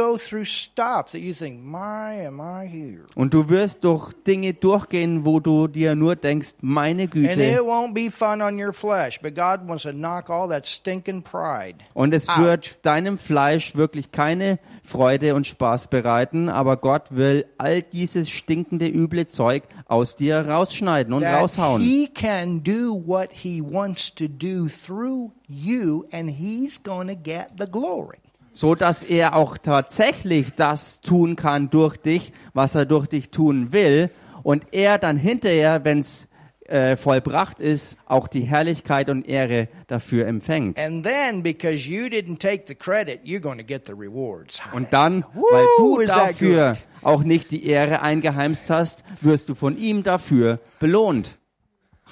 und 3.16 3.34
du 3.34 3.50
wirst 3.50 3.84
durch 3.84 4.14
Dinge 4.26 4.54
durchgehen, 4.54 5.26
wo 5.26 5.40
du 5.40 5.68
dir 5.68 5.96
nur 5.96 6.16
denkst, 6.16 6.56
meine 6.62 7.08
Güte. 7.08 7.60
won't 7.62 7.94
be 7.94 8.10
fun 8.12 8.42
on 8.42 8.62
your 8.62 8.74
flesh, 8.74 9.20
but 9.22 9.36
God 9.36 9.68
wants 9.68 9.84
to 9.84 9.92
knock 9.92 10.30
all 10.30 10.48
that 10.50 10.66
stinking 10.66 11.22
pride. 11.22 11.78
Und 11.94 12.14
es 12.14 12.30
out. 12.30 12.40
wird 12.40 12.86
deinem 12.86 13.18
Fleisch 13.18 13.76
wirklich 13.76 14.12
keine 14.12 14.60
Freude 14.84 15.36
und 15.36 15.46
Spaß 15.46 15.88
bereiten, 15.88 16.50
aber 16.50 16.78
Gott 16.78 17.04
will 17.10 17.46
all 17.58 17.82
dieses 17.82 18.30
stinkende, 18.30 18.88
üble 18.88 19.28
Zeug 19.28 19.64
aus 19.88 20.16
dir 20.16 20.48
rausschneiden 20.48 21.14
und 21.14 21.22
That 21.24 21.42
raushauen. 21.42 21.82
He 21.82 22.08
can 22.08 22.64
do 22.64 22.94
what 23.06 23.30
He 23.32 23.62
wants 23.62 24.14
to 24.16 24.26
do 24.28 24.68
through 24.68 25.32
you, 25.48 26.06
and 26.12 26.30
He's 26.30 26.82
going 26.82 27.08
to 27.08 27.16
get 27.16 27.52
the 27.58 27.68
glory. 27.70 28.20
So 28.52 28.76
dass 28.76 29.04
er 29.04 29.36
auch 29.36 29.58
tatsächlich 29.58 30.56
das 30.56 31.02
tun 31.02 31.36
kann 31.36 31.70
durch 31.70 31.98
dich, 31.98 32.34
was 32.54 32.76
er 32.76 32.86
durch 32.86 33.08
dich 33.08 33.30
tun 33.30 33.72
will, 33.72 34.10
und 34.44 34.66
er 34.72 34.98
dann 34.98 35.18
hinterher, 35.18 35.84
wenn 35.84 36.00
es 36.00 36.30
äh, 36.68 36.96
vollbracht 36.96 37.60
ist, 37.60 37.98
auch 38.06 38.28
die 38.28 38.42
Herrlichkeit 38.42 39.10
und 39.10 39.28
Ehre 39.28 39.68
dafür 39.88 40.28
empfängt. 40.28 40.80
And 40.80 41.06
then, 41.06 41.42
because 41.44 41.90
you 41.90 42.06
didn't 42.08 42.40
take 42.40 42.64
the 42.66 42.76
credit, 42.76 43.22
you're 43.24 43.40
going 43.40 43.58
to 43.58 43.64
get 43.64 43.86
the 43.86 43.94
rewards. 43.94 44.62
Und 44.74 44.92
dann, 44.92 45.24
Woo, 45.34 45.44
weil 45.52 45.66
du 45.78 46.00
is 46.00 46.12
that 46.12 46.30
dafür 46.32 46.74
good. 46.74 46.82
auch 47.04 47.24
nicht 47.24 47.52
die 47.52 47.66
Ehre 47.66 48.02
eingeheimst 48.02 48.70
hast, 48.70 49.04
wirst 49.22 49.48
du 49.50 49.56
von 49.56 49.78
ihm 49.78 50.04
dafür 50.04 50.60
belohnt. 50.80 51.38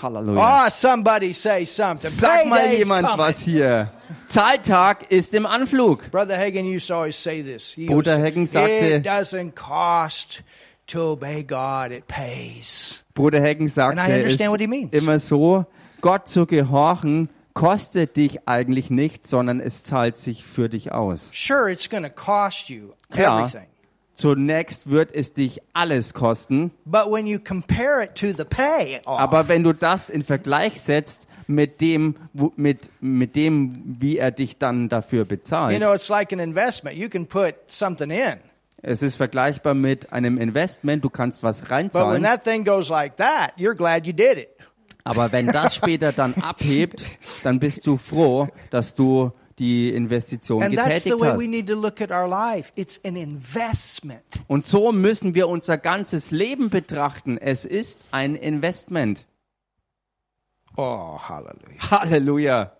Halleluja. 0.01 0.65
Oh, 0.65 0.69
somebody 0.69 1.33
say 1.33 1.65
something. 1.65 2.11
Sag 2.11 2.47
mal 2.47 2.73
jemand 2.73 3.07
coming. 3.07 3.25
was 3.25 3.39
hier. 3.39 3.91
Zahltag 4.27 5.09
ist 5.11 5.33
im 5.33 5.45
Anflug. 5.45 6.11
Brother 6.11 6.37
Hagen 6.37 6.65
used 6.65 6.87
to 6.87 6.95
always 6.95 7.21
say 7.21 7.41
this. 7.41 7.71
He 7.73 7.85
Bruder 7.87 8.17
Hagen 8.21 8.45
sagte- 8.45 8.95
it 8.95 9.05
doesn't 9.05 9.55
cost 9.55 10.43
to 10.87 11.13
obey 11.13 11.43
God, 11.43 11.91
it 11.91 12.07
pays. 12.07 13.03
Bruder 13.13 13.41
Hagen 13.41 13.67
sagte 13.67 14.01
es 14.23 14.35
immer 14.91 15.19
so, 15.19 15.65
Gott 16.01 16.27
zu 16.27 16.45
gehorchen 16.45 17.29
kostet 17.53 18.17
dich 18.17 18.47
eigentlich 18.47 18.89
nicht, 18.89 19.27
sondern 19.27 19.61
es 19.61 19.83
zahlt 19.83 20.17
sich 20.17 20.45
für 20.45 20.67
dich 20.69 20.91
aus. 20.91 21.31
Sure, 21.33 21.71
it's 21.71 21.89
going 21.89 22.03
to 22.03 22.09
cost 22.09 22.69
you 22.69 22.93
Klar. 23.09 23.49
Zunächst 24.15 24.89
wird 24.89 25.13
es 25.13 25.33
dich 25.33 25.61
alles 25.73 26.13
kosten, 26.13 26.71
But 26.85 27.11
when 27.11 27.27
you 27.27 27.37
compare 27.37 28.01
it 28.03 28.15
to 28.15 28.27
the 28.27 28.45
pay 28.45 29.01
off, 29.05 29.19
aber 29.19 29.49
wenn 29.49 29.63
du 29.63 29.73
das 29.73 30.09
in 30.09 30.23
Vergleich 30.23 30.79
setzt 30.79 31.27
mit 31.47 31.81
dem, 31.81 32.15
wo- 32.33 32.53
mit, 32.55 32.89
mit 33.01 33.35
dem, 33.35 33.73
wie 33.99 34.17
er 34.17 34.31
dich 34.31 34.57
dann 34.57 34.87
dafür 34.87 35.19
you 35.23 35.25
bezahlt, 35.25 35.77
know, 35.77 35.93
it's 35.93 36.07
like 36.09 36.31
an 36.31 36.39
investment. 36.39 36.95
You 36.97 37.09
can 37.09 37.27
put 37.27 37.55
something 37.67 38.09
in, 38.09 38.35
es 38.81 39.01
ist 39.01 39.15
vergleichbar 39.17 39.73
mit 39.73 40.13
einem 40.13 40.37
Investment, 40.37 41.03
du 41.03 41.09
kannst 41.09 41.43
was 41.43 41.59
but 41.59 41.69
when 41.69 41.77
reinzahlen, 41.77 42.23
that 42.23 42.43
thing 42.45 42.63
goes 42.63 42.89
like 42.89 43.17
that, 43.17 43.51
you're 43.57 43.75
glad 43.75 44.07
you 44.07 44.13
did 44.13 44.37
it. 44.37 44.47
aber 45.03 45.29
wenn 45.33 45.47
das 45.47 45.75
später 45.75 46.13
dann 46.13 46.33
abhebt, 46.35 47.05
dann 47.43 47.59
bist 47.59 47.85
du 47.85 47.97
froh, 47.97 48.47
dass 48.71 48.95
du 48.95 49.33
die 49.59 49.89
Investition 49.93 50.61
And 50.61 50.75
that's 50.77 51.03
the 51.03 51.11
getätigt 51.11 51.21
way 51.21 51.37
we 51.37 51.43
hast. 51.43 51.49
need 51.51 51.67
to 51.67 51.75
look 51.75 52.01
at 52.01 52.11
our 52.11 52.27
life. 52.27 52.71
It's 52.75 52.99
an 53.03 53.15
investment. 53.15 54.23
Und 54.47 54.65
so 54.65 54.91
müssen 54.91 55.33
wir 55.33 55.47
unser 55.47 55.77
ganzes 55.77 56.31
Leben 56.31 56.69
betrachten. 56.69 57.37
Es 57.37 57.65
ist 57.65 58.05
ein 58.11 58.35
Investment. 58.35 59.25
Oh, 60.77 61.17
hallelujah. 61.17 61.91
Halleluja. 61.91 62.71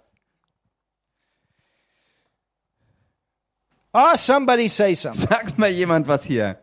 Oh, 3.93 4.15
somebody 4.17 4.67
say 4.67 4.93
something. 4.93 5.27
Sagt 5.29 5.57
mal 5.57 5.69
jemand 5.69 6.07
was 6.07 6.25
hier. 6.25 6.59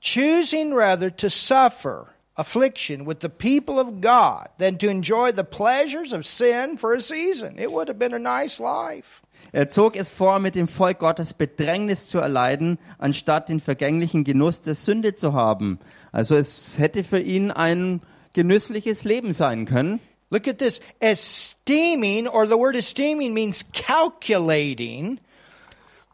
Choosing 0.00 0.72
rather 0.72 1.10
to 1.10 1.28
suffer 1.28 2.11
affliction 2.36 3.06
with 3.06 3.20
the 3.20 3.28
people 3.28 3.78
of 3.78 4.00
God 4.00 4.48
than 4.58 4.78
to 4.78 4.88
enjoy 4.88 5.32
the 5.32 5.44
pleasures 5.44 6.12
of 6.12 6.26
sin 6.26 6.78
for 6.78 6.94
a 6.94 7.00
season. 7.00 7.58
It 7.58 7.70
would 7.70 7.88
have 7.88 7.98
been 7.98 8.14
a 8.14 8.18
nice 8.18 8.60
life. 8.60 9.22
Er 9.52 9.68
zog 9.68 9.96
es 9.96 10.10
vor, 10.10 10.38
mit 10.38 10.54
dem 10.54 10.66
Volk 10.66 10.98
Gottes 11.00 11.34
Bedrängnis 11.34 12.06
zu 12.06 12.18
erleiden, 12.18 12.78
anstatt 12.98 13.48
den 13.50 13.60
vergänglichen 13.60 14.24
Genuss 14.24 14.62
der 14.62 14.74
Sünde 14.74 15.14
zu 15.14 15.34
haben. 15.34 15.78
Also 16.10 16.36
es 16.36 16.78
hätte 16.78 17.04
für 17.04 17.20
ihn 17.20 17.50
ein 17.50 18.00
genüssliches 18.32 19.04
Leben 19.04 19.32
sein 19.32 19.66
können. 19.66 20.00
Look 20.30 20.48
at 20.48 20.56
this. 20.58 20.80
Esteeming, 21.00 22.26
or 22.26 22.46
the 22.46 22.56
word 22.56 22.74
esteeming 22.76 23.34
means 23.34 23.66
calculating. 23.72 25.18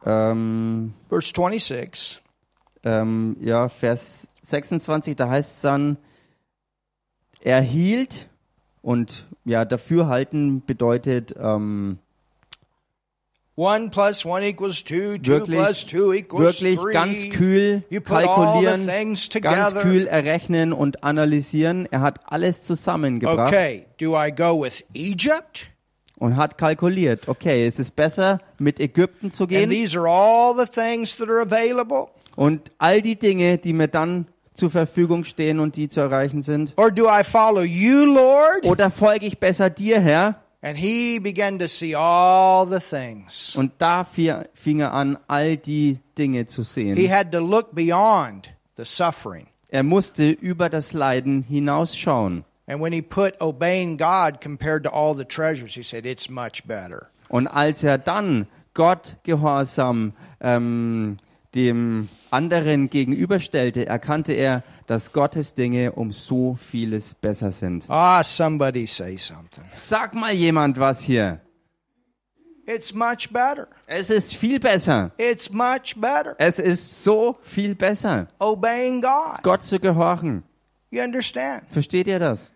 Ähm, 0.05 0.95
Verse 1.09 1.33
26. 1.33 2.19
ähm, 2.85 3.37
ja, 3.41 3.69
Vers 3.69 4.29
26, 4.43 5.15
da 5.15 5.29
heißt 5.29 5.57
es 5.57 5.61
dann, 5.61 5.99
er 7.43 7.61
hielt 7.61 8.29
und 8.83 9.27
ja, 9.45 9.65
dafürhalten 9.65 10.63
bedeutet 10.65 11.35
ähm, 11.41 11.99
One 13.57 13.91
plus 13.91 14.25
one 14.25 14.47
equals 14.47 14.85
two. 14.85 15.19
Two 15.19 15.27
wirklich, 15.33 15.59
plus 15.59 15.85
two 15.85 16.13
equals 16.15 16.43
wirklich 16.63 16.79
three. 16.79 16.93
ganz 16.93 17.29
kühl 17.31 17.83
You 17.91 18.01
kalkulieren, 18.01 18.87
ganz 19.43 19.75
kühl 19.81 20.07
errechnen 20.07 20.73
und 20.73 21.03
analysieren. 21.03 21.89
Er 21.91 22.01
hat 22.01 22.21
alles 22.27 22.63
zusammengebracht 22.63 23.49
Okay, 23.49 23.87
do 24.01 24.17
I 24.17 24.31
go 24.31 24.63
with 24.63 24.85
Egypt? 24.95 25.71
und 26.19 26.37
hat 26.37 26.57
kalkuliert. 26.57 27.27
Okay, 27.29 27.67
es 27.67 27.81
ist 27.81 27.97
besser, 27.97 28.41
mit 28.59 28.79
Ägypten 28.79 29.33
zu 29.33 29.45
And 29.45 29.51
gehen 29.51 29.71
these 29.71 29.99
are 29.99 30.09
all 30.09 30.55
the 30.57 30.71
things 30.71 31.17
that 31.17 31.29
are 31.29 31.41
available? 31.41 32.07
und 32.37 32.71
all 32.79 33.03
die 33.03 33.17
Dinge, 33.19 33.59
die 33.59 33.73
mir 33.73 33.89
dann 33.89 34.27
zur 34.59 34.71
Verfügung 34.71 35.25
stehen 35.25 35.61
und 35.61 35.77
die 35.77 35.89
zu 35.89 36.01
erreichen 36.01 36.43
sind. 36.43 36.75
Or 36.77 36.91
do 36.91 37.05
I 37.09 37.25
follow 37.25 37.63
you, 37.63 38.05
Lord? 38.05 38.65
Oder 38.65 38.91
folge 38.91 39.27
ich 39.27 39.39
besser 39.39 39.71
dir, 39.71 40.01
Herr? 40.01 40.43
And 40.61 40.77
he 40.77 41.21
began 41.21 41.59
to 41.61 41.69
see 41.69 41.95
all 41.95 42.67
the 42.67 42.81
things. 42.81 43.55
Und 43.55 43.73
da 43.79 44.03
fi- 44.03 44.43
fing 44.55 44.81
er 44.81 44.93
an, 44.93 45.17
all 45.29 45.57
die 45.57 46.01
Dinge 46.19 46.47
zu 46.47 46.63
He 46.63 46.95
sehen. 46.95 47.11
had 47.13 47.31
to 47.31 47.39
look 47.39 47.75
beyond 47.75 48.53
the 48.77 48.85
suffering. 48.85 49.47
Er 49.69 49.85
musste 49.85 50.31
über 50.31 50.69
das 50.69 50.93
Leiden 50.93 51.43
hinausschauen. 51.43 52.45
And 52.67 52.83
when 52.83 52.93
he 52.93 53.01
put 53.03 53.41
obeying 53.41 53.97
God 53.97 54.41
compared 54.43 54.85
to 54.85 54.91
all 54.91 55.15
the 55.17 55.25
treasures, 55.25 55.75
he 55.75 55.83
said, 55.83 56.05
it's 56.05 56.29
much 56.29 56.65
better. 56.67 57.07
Und 57.29 57.47
als 57.47 57.85
er 57.85 57.97
dann 57.99 58.47
Gott 58.75 59.17
gehorsam 59.23 60.13
ähm, 60.41 61.17
dem 61.59 62.09
anderen 62.31 62.89
gegenüberstellte, 62.89 63.87
erkannte 63.87 64.33
er, 64.33 64.63
dass 64.87 65.13
Gottes 65.13 65.55
Dinge 65.55 65.93
um 65.93 66.13
so 66.13 66.55
vieles 66.55 67.15
besser 67.15 67.51
sind. 67.53 67.85
Ah, 67.89 68.23
somebody 68.23 68.87
say 68.87 69.17
something. 69.17 69.65
Sag 69.75 70.15
mal 70.15 70.33
jemand 70.33 70.79
was 70.79 71.01
hier. 71.01 71.41
It's 72.67 72.95
much 72.95 73.31
better. 73.33 73.67
Es 73.87 74.11
ist 74.11 74.37
viel 74.37 74.61
besser. 74.61 75.11
It's 75.17 75.51
much 75.51 75.95
better. 75.97 76.37
Es 76.39 76.59
ist 76.59 77.03
so 77.03 77.37
viel 77.41 77.75
besser, 77.75 78.29
Obeying 78.39 79.01
God. 79.01 79.43
Gott 79.43 79.65
zu 79.65 79.81
gehorchen. 79.81 80.45
You 80.91 81.03
understand? 81.03 81.63
Versteht 81.71 82.07
ihr 82.07 82.19
das? 82.19 82.53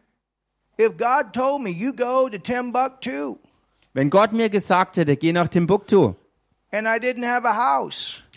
If 0.79 0.97
God 0.97 1.33
told 1.33 1.63
me, 1.63 1.71
you 1.71 1.93
go 1.93 2.29
to 2.29 2.39
Timbuktu, 2.39 3.37
Wenn 3.95 4.11
Gott 4.11 4.33
mir 4.33 4.49
gesagt 4.49 4.97
hätte, 4.97 5.17
geh 5.17 5.33
nach 5.33 5.49
Timbuktu 5.49 6.15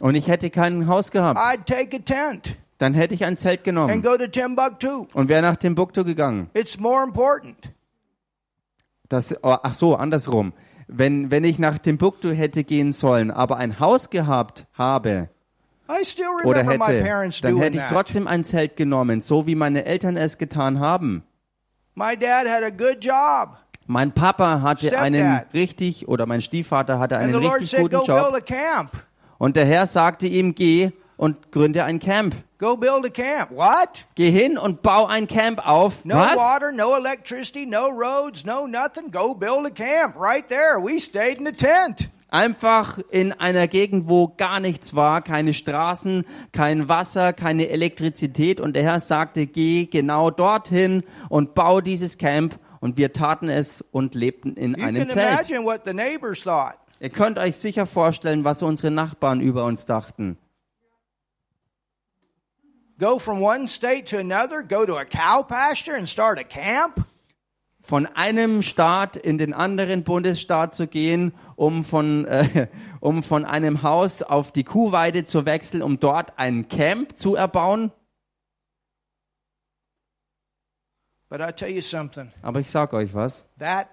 und 0.01 0.15
ich 0.15 0.27
hätte 0.27 0.49
kein 0.49 0.87
Haus 0.87 1.11
gehabt, 1.11 1.39
I'd 1.39 1.65
take 1.65 1.97
a 1.97 1.99
tent 1.99 2.57
dann 2.77 2.93
hätte 2.93 3.13
ich 3.13 3.23
ein 3.23 3.37
Zelt 3.37 3.59
and 3.59 3.65
genommen 3.65 4.01
go 4.01 4.17
to 4.17 4.27
Timbuktu. 4.27 5.07
und 5.13 5.29
wäre 5.29 5.41
nach 5.41 5.55
Timbuktu 5.55 6.03
gegangen. 6.03 6.49
It's 6.53 6.77
more 6.79 7.03
important. 7.03 7.71
Das, 9.07 9.33
oh, 9.43 9.55
ach 9.61 9.73
so, 9.73 9.95
andersrum. 9.95 10.53
Wenn, 10.87 11.31
wenn 11.31 11.43
ich 11.43 11.57
nach 11.57 11.79
Timbuktu 11.79 12.31
hätte 12.31 12.63
gehen 12.63 12.91
sollen, 12.91 13.31
aber 13.31 13.57
ein 13.57 13.79
Haus 13.79 14.09
gehabt 14.09 14.67
habe 14.73 15.29
I 15.89 16.03
still 16.03 16.25
oder 16.43 16.63
hätte, 16.63 16.79
parents 16.79 17.41
dann 17.41 17.57
hätte 17.57 17.77
ich 17.77 17.83
trotzdem 17.83 18.27
ein 18.27 18.43
Zelt 18.43 18.75
genommen, 18.75 19.21
so 19.21 19.45
wie 19.45 19.55
meine 19.55 19.85
Eltern 19.85 20.17
es 20.17 20.37
getan 20.37 20.79
haben. 20.79 21.23
My 21.93 22.17
dad 22.17 22.47
had 22.47 22.63
a 22.63 22.71
good 22.71 23.03
job. 23.03 23.57
Mein 23.87 24.13
Papa 24.13 24.61
hatte 24.61 24.97
einen 24.97 25.41
richtig, 25.53 26.07
oder 26.07 26.25
mein 26.25 26.41
Stiefvater 26.41 26.99
hatte 26.99 27.17
einen 27.17 27.35
richtig 27.35 27.69
said, 27.69 27.81
guten 27.81 27.97
go 27.97 28.05
build 28.05 28.25
Job. 28.25 28.35
a 28.35 28.39
camp. 28.39 28.91
Und 29.37 29.55
der 29.55 29.65
Herr 29.65 29.85
sagte 29.85 30.27
ihm, 30.27 30.55
geh 30.55 30.91
und 31.17 31.51
gründe 31.51 31.83
ein 31.83 31.99
Camp. 31.99 32.35
Go 32.57 32.77
build 32.77 33.05
a 33.05 33.09
camp. 33.09 33.51
What? 33.51 34.05
Geh 34.15 34.31
hin 34.31 34.57
und 34.57 34.81
bau 34.81 35.05
ein 35.05 35.27
Camp 35.27 35.65
auf. 35.67 36.05
No 36.05 36.15
Was? 36.15 36.37
water, 36.37 36.71
no 36.71 36.95
electricity, 36.95 37.65
no 37.65 37.87
roads, 37.89 38.45
no 38.45 38.65
nothing. 38.65 39.11
Go 39.11 39.35
build 39.35 39.65
a 39.65 39.69
camp 39.69 40.15
right 40.17 40.47
there. 40.47 40.81
We 40.81 40.99
stayed 40.99 41.39
in 41.39 41.45
the 41.45 41.51
tent. 41.51 42.09
Einfach 42.29 42.97
in 43.11 43.33
einer 43.33 43.67
Gegend, 43.67 44.09
wo 44.09 44.33
gar 44.35 44.59
nichts 44.59 44.95
war, 44.95 45.21
keine 45.21 45.53
Straßen, 45.53 46.25
kein 46.51 46.89
Wasser, 46.89 47.33
keine 47.33 47.69
Elektrizität. 47.69 48.59
Und 48.59 48.75
der 48.75 48.83
Herr 48.83 48.99
sagte, 48.99 49.45
geh 49.47 49.85
genau 49.85 50.31
dorthin 50.31 51.03
und 51.29 51.55
bau 51.55 51.81
dieses 51.81 52.17
Camp. 52.17 52.57
Und 52.85 52.97
wir 52.97 53.13
taten 53.13 53.49
es 53.49 53.81
und 53.81 54.13
lebten 54.13 54.55
in 54.57 54.75
You 54.77 54.85
einem 54.85 55.09
Zelt. 55.09 55.49
Ihr 55.49 57.09
könnt 57.09 57.39
euch 57.39 57.55
sicher 57.55 57.87
vorstellen, 57.87 58.43
was 58.43 58.61
unsere 58.61 58.91
Nachbarn 58.91 59.41
über 59.41 59.65
uns 59.65 59.87
dachten. 59.87 60.37
Go 62.99 63.17
from 63.17 63.41
one 63.41 63.67
state 63.67 64.05
to 64.05 64.19
another, 64.19 64.61
go 64.61 64.85
to 64.85 64.95
a 64.97 65.03
cow 65.03 65.41
pasture 65.41 65.97
and 65.97 66.07
start 66.07 66.37
a 66.37 66.43
camp? 66.43 67.07
Von 67.81 68.05
einem 68.05 68.61
Staat 68.61 69.17
in 69.17 69.39
den 69.39 69.55
anderen 69.55 70.03
Bundesstaat 70.03 70.75
zu 70.75 70.85
gehen, 70.85 71.33
um 71.55 71.83
von, 71.83 72.25
äh, 72.25 72.67
um 72.99 73.23
von 73.23 73.45
einem 73.45 73.81
Haus 73.81 74.21
auf 74.21 74.51
die 74.51 74.63
Kuhweide 74.63 75.25
zu 75.25 75.47
wechseln, 75.47 75.81
um 75.81 75.99
dort 75.99 76.37
ein 76.37 76.67
Camp 76.67 77.17
zu 77.17 77.33
erbauen. 77.33 77.91
But 81.29 81.41
I 81.41 81.51
tell 81.51 81.69
you 81.69 81.81
something, 81.81 82.31
Aber 82.41 82.59
ich 82.59 82.69
sag 82.69 82.93
euch 82.93 83.13
was. 83.13 83.45
that 83.59 83.87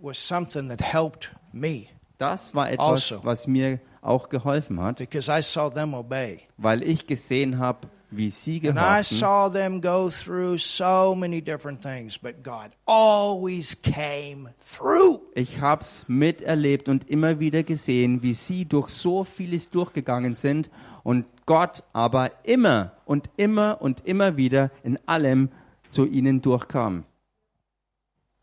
was 0.00 0.18
something 0.18 0.68
that 0.68 0.80
helped 0.82 1.30
me 1.52 1.86
Das 2.18 2.54
war 2.54 2.70
etwas, 2.70 3.12
Also. 3.12 3.24
was 3.24 3.46
mir 3.46 3.80
auch 4.02 4.28
geholfen 4.28 4.80
hat, 4.80 4.96
because 4.98 5.30
I 5.30 5.42
saw 5.42 5.70
them 5.70 5.94
obey. 5.94 6.40
weil 6.56 6.82
ich 6.82 7.06
gesehen 7.06 7.58
habe, 7.58 7.88
wie 8.10 8.30
sie 8.30 8.56
And 8.68 8.76
I 8.78 8.80
gehorchen. 8.80 9.04
saw 9.18 9.48
them 9.52 9.80
go 9.80 10.10
through 10.10 10.58
so 10.58 11.14
many 11.14 11.40
different 11.40 11.80
things, 11.80 12.18
but 12.18 12.42
God 12.42 12.70
always 12.86 13.80
came 13.82 14.52
through. 14.58 15.20
Ich 15.34 15.60
hab's 15.60 16.04
miterlebt 16.08 16.88
und 16.88 17.08
immer 17.08 17.38
wieder 17.38 17.62
gesehen, 17.62 18.22
wie 18.22 18.34
sie 18.34 18.64
durch 18.64 18.88
so 18.88 19.22
vieles 19.24 19.70
durchgegangen 19.70 20.34
sind 20.34 20.68
und 21.04 21.24
Gott 21.46 21.84
aber 21.92 22.30
immer 22.44 22.92
und 23.04 23.30
immer 23.36 23.78
und 23.80 24.04
immer 24.06 24.36
wieder 24.36 24.70
in 24.82 24.98
allem 25.06 25.50
zu 25.90 26.06
ihnen 26.06 26.40
durchkam. 26.40 27.04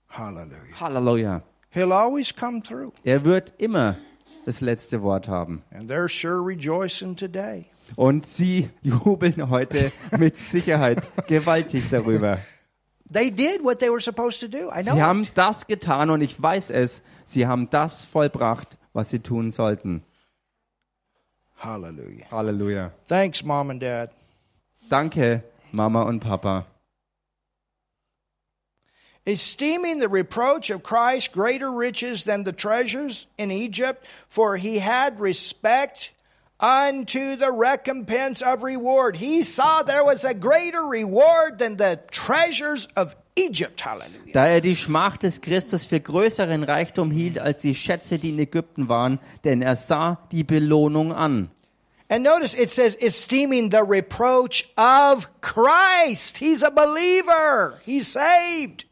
Hallelujah. 0.10 0.80
Halleluja. 0.80 1.42
He'll 1.74 1.94
always 1.94 2.34
come 2.34 2.62
through. 2.62 2.94
Er 3.04 3.26
wird 3.26 3.54
immer 3.58 3.98
das 4.46 4.62
letzte 4.62 5.02
Wort 5.02 5.28
haben. 5.28 5.64
And 5.72 5.90
they're 5.90 6.08
sure 6.08 6.42
rejoicing 6.42 7.16
today. 7.16 7.66
Und 7.96 8.26
sie 8.26 8.70
jubeln 8.82 9.50
heute 9.50 9.92
mit 10.18 10.38
Sicherheit 10.38 11.10
gewaltig 11.28 11.90
darüber. 11.90 12.40
They 13.12 13.32
did 13.32 13.64
what 13.64 13.80
they 13.80 13.90
were 13.90 14.02
supposed 14.02 14.40
to 14.42 14.48
do. 14.48 14.70
I 14.70 14.84
know. 14.84 14.94
Sie 14.94 15.02
haben 15.02 15.22
it. 15.24 15.32
das 15.36 15.68
getan 15.68 16.10
und 16.10 16.22
ich 16.22 16.42
weiß 16.42 16.72
es. 16.72 17.04
Sie 17.26 17.48
haben 17.48 17.70
das 17.70 18.06
vollbracht, 18.06 18.78
was 18.94 19.10
sie 19.10 19.20
tun 19.20 19.52
sollten. 19.52 20.04
Hallelujah. 21.58 22.26
Halleluja. 22.32 22.92
Thanks, 23.08 23.44
Mom 23.44 23.70
and 23.70 23.82
Dad. 23.82 24.12
Danke, 24.90 25.44
Mama 25.72 26.04
und 26.04 26.20
Papa. 26.20 26.66
Esteeming 29.28 30.00
the 30.00 30.08
reproach 30.08 30.70
of 30.70 30.84
Christ 30.84 31.34
greater 31.34 31.70
riches 31.70 32.24
than 32.24 32.46
the 32.46 32.54
treasures 32.54 33.28
in 33.38 33.52
Egypt, 33.52 34.06
for 34.30 34.56
he 34.56 34.80
had 34.80 35.20
respect 35.20 36.14
unto 36.62 37.36
the 37.36 37.52
recompense 37.52 38.42
of 38.42 38.64
reward. 38.64 39.18
He 39.18 39.44
saw 39.44 39.84
there 39.84 40.06
was 40.06 40.24
a 40.24 40.34
greater 40.34 40.82
reward 40.82 41.60
than 41.60 41.76
the 41.76 42.00
treasures 42.10 42.88
of 42.96 43.18
Egypt. 43.36 43.82
Hallelujah. 43.82 44.32
Da 44.32 44.46
er 44.48 44.62
die 44.62 44.76
Schmach 44.76 45.18
des 45.18 45.42
Christus 45.42 45.86
für 45.86 46.00
größeren 46.00 46.64
Reichtum 46.64 47.12
hielt 47.12 47.38
als 47.38 47.62
die 47.62 47.76
Schätze, 47.76 48.18
die 48.18 48.30
in 48.30 48.40
Ägypten 48.40 48.88
waren, 48.88 49.20
denn 49.44 49.62
er 49.62 49.76
sah 49.76 50.20
die 50.32 50.46
Belohnung 50.46 51.12
an. 51.12 51.50
And 52.10 52.24
notice 52.24 52.56
it 52.56 52.70
says, 52.70 52.96
esteeming 52.96 53.72
the 53.72 53.84
reproach 53.84 54.70
of 54.78 55.28
Christ. 55.42 56.38
He's 56.38 56.64
a 56.64 56.72
believer. 56.72 57.82
He's 57.84 58.08
saved. 58.08 58.86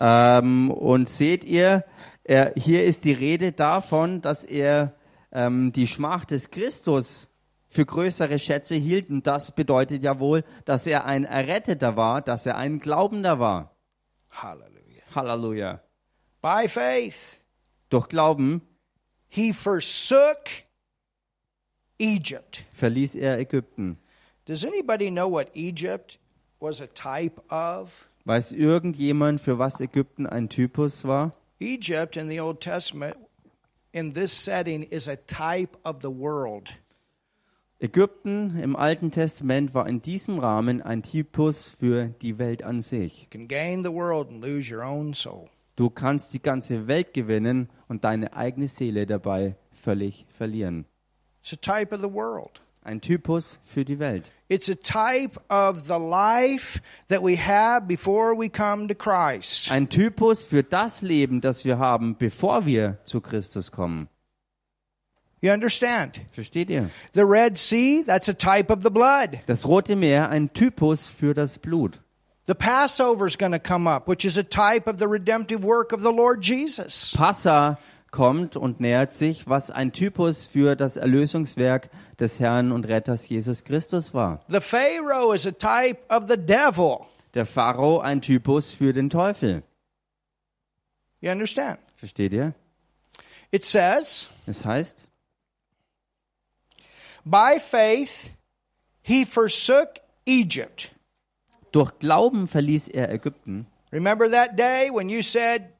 Ähm, 0.00 0.70
und 0.70 1.08
seht 1.08 1.44
ihr, 1.44 1.84
er, 2.24 2.54
hier 2.56 2.84
ist 2.84 3.04
die 3.04 3.12
Rede 3.12 3.52
davon, 3.52 4.22
dass 4.22 4.44
er 4.44 4.94
ähm, 5.30 5.72
die 5.72 5.86
Schmach 5.86 6.24
des 6.24 6.50
Christus 6.50 7.28
für 7.66 7.84
größere 7.86 8.38
Schätze 8.38 8.74
hielt. 8.74 9.10
Und 9.10 9.26
das 9.26 9.54
bedeutet 9.54 10.02
ja 10.02 10.18
wohl, 10.18 10.42
dass 10.64 10.86
er 10.86 11.04
ein 11.04 11.24
Erretteter 11.24 11.96
war, 11.96 12.22
dass 12.22 12.46
er 12.46 12.56
ein 12.56 12.80
Glaubender 12.80 13.38
war. 13.38 13.76
Hallelujah. 14.30 14.80
Halleluja. 15.14 15.80
By 16.42 16.68
faith, 16.68 17.40
Durch 17.90 18.08
Glauben 18.08 18.62
he 19.28 19.52
forsook 19.52 20.44
Egypt. 21.98 22.64
verließ 22.72 23.14
er 23.16 23.38
Ägypten. 23.38 23.98
Does 24.46 24.64
anybody 24.64 25.10
know 25.10 25.30
what 25.30 25.48
Egypt 25.54 26.18
was 26.58 26.80
a 26.80 26.86
type 26.86 27.40
of? 27.50 28.08
Weiß 28.24 28.52
irgendjemand, 28.52 29.40
für 29.40 29.58
was 29.58 29.80
Ägypten 29.80 30.26
ein 30.26 30.48
Typus 30.48 31.04
war? 31.04 31.32
Egypt 31.58 32.16
in 32.16 32.28
the 32.28 32.40
Old 32.40 32.60
Testament, 32.60 33.16
in 33.92 34.12
this 34.12 34.44
setting, 34.44 34.82
is 34.82 35.08
a 35.08 35.16
type 35.16 35.76
of 35.84 35.96
the 36.02 36.08
world. 36.08 36.78
Ägypten 37.82 38.58
im 38.58 38.76
Alten 38.76 39.10
Testament 39.10 39.72
war 39.72 39.88
in 39.88 40.02
diesem 40.02 40.38
Rahmen 40.38 40.82
ein 40.82 41.02
Typus 41.02 41.70
für 41.70 42.08
die 42.20 42.38
Welt 42.38 42.62
an 42.62 42.82
sich. 42.82 43.28
Du 45.76 45.88
kannst 45.88 46.34
die 46.34 46.42
ganze 46.42 46.86
Welt 46.88 47.14
gewinnen 47.14 47.70
und 47.88 48.04
deine 48.04 48.34
eigene 48.34 48.68
Seele 48.68 49.06
dabei 49.06 49.56
völlig 49.72 50.26
verlieren. 50.28 50.84
It's 51.42 51.54
a 51.54 51.56
type 51.56 51.94
of 51.94 52.02
the 52.02 52.12
world. 52.12 52.60
Ein 52.82 53.00
Typus 53.00 53.60
für 53.64 53.84
die 53.84 53.98
Welt. 53.98 54.32
It's 54.48 54.68
a 54.68 54.74
type 54.74 55.38
of 55.50 55.80
the 55.86 55.98
life 55.98 56.80
that 57.08 57.22
we 57.22 57.36
have 57.36 57.86
before 57.86 58.34
we 58.34 58.48
come 58.48 58.88
to 58.88 58.94
Christ. 58.94 59.70
Ein 59.70 59.88
Typus 59.88 60.46
für 60.46 60.62
das 60.62 61.02
Leben, 61.02 61.40
das 61.40 61.64
wir 61.64 61.78
haben, 61.78 62.16
bevor 62.16 62.64
wir 62.64 62.98
zu 63.04 63.20
Christus 63.20 63.70
kommen. 63.70 64.08
You 65.42 65.52
understand? 65.52 66.20
Versteht 66.30 66.68
ihr? 66.68 66.90
The 67.14 67.22
Red 67.22 67.58
Sea, 67.58 68.02
that's 68.06 68.28
a 68.28 68.34
type 68.34 68.72
of 68.72 68.82
the 68.82 68.90
blood. 68.90 69.38
Das 69.46 69.66
Rote 69.66 69.94
Meer, 69.94 70.30
ein 70.30 70.52
Typus 70.52 71.06
für 71.06 71.34
das 71.34 71.58
Blut. 71.58 72.00
The 72.46 72.54
Passover 72.54 73.26
is 73.26 73.38
going 73.38 73.52
to 73.52 73.60
come 73.60 73.88
up, 73.88 74.08
which 74.08 74.24
is 74.24 74.36
a 74.36 74.42
type 74.42 74.90
of 74.90 74.98
the 74.98 75.06
redemptive 75.06 75.62
work 75.62 75.92
of 75.92 76.00
the 76.02 76.12
Lord 76.12 76.44
Jesus. 76.44 77.14
Passa 77.16 77.78
kommt 78.10 78.56
und 78.56 78.80
nähert 78.80 79.12
sich, 79.12 79.48
was 79.48 79.70
ein 79.70 79.92
Typus 79.92 80.46
für 80.46 80.76
das 80.76 80.96
Erlösungswerk 80.96 81.90
des 82.20 82.38
Herrn 82.38 82.72
und 82.72 82.86
Retters 82.86 83.28
Jesus 83.28 83.64
Christus 83.64 84.12
war. 84.14 84.40
The 84.48 84.60
Pharaoh 84.60 85.32
is 85.32 85.46
a 85.46 85.52
type 85.52 85.98
of 86.08 86.28
the 86.28 86.36
devil. 86.36 87.06
Der 87.34 87.46
Pharao 87.46 88.00
ein 88.00 88.20
Typus 88.20 88.72
für 88.72 88.92
den 88.92 89.08
Teufel. 89.08 89.62
You 91.20 91.30
understand? 91.30 91.78
Versteht 91.96 92.32
ihr? 92.32 92.54
It 93.52 93.64
says, 93.64 94.28
Es 94.46 94.64
heißt, 94.64 95.06
by 97.24 97.58
faith 97.60 98.32
he 99.02 99.24
forsook 99.24 100.00
Egypt. 100.26 100.92
durch 101.72 101.98
Glauben 101.98 102.48
verließ 102.48 102.88
er 102.88 103.10
Ägypten. 103.12 103.66
Remember 103.92 104.30
that 104.30 104.56
day 104.56 104.90
when 104.90 105.08
you 105.08 105.22
said, 105.22 105.72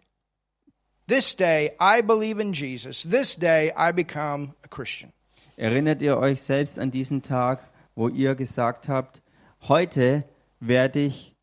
This 1.07 1.35
day 1.35 1.73
I 1.81 2.03
believe 2.03 2.41
in 2.41 2.53
Jesus. 2.53 3.03
This 3.03 3.35
day 3.35 3.73
I 3.77 3.93
become 3.93 4.55
a 4.63 4.69
Christian. 4.69 5.13
Erinnert 5.61 6.01
ihr 6.01 6.17
euch 6.17 6.41
selbst 6.41 6.79
an 6.79 6.91
diesen 6.91 7.21
Tag, 7.21 7.61
wo 7.95 8.09
ihr 8.09 8.35
gesagt 8.35 8.89
habt, 8.89 9.21
heute 9.69 10.25
werde 10.59 11.01
ich 11.01 11.37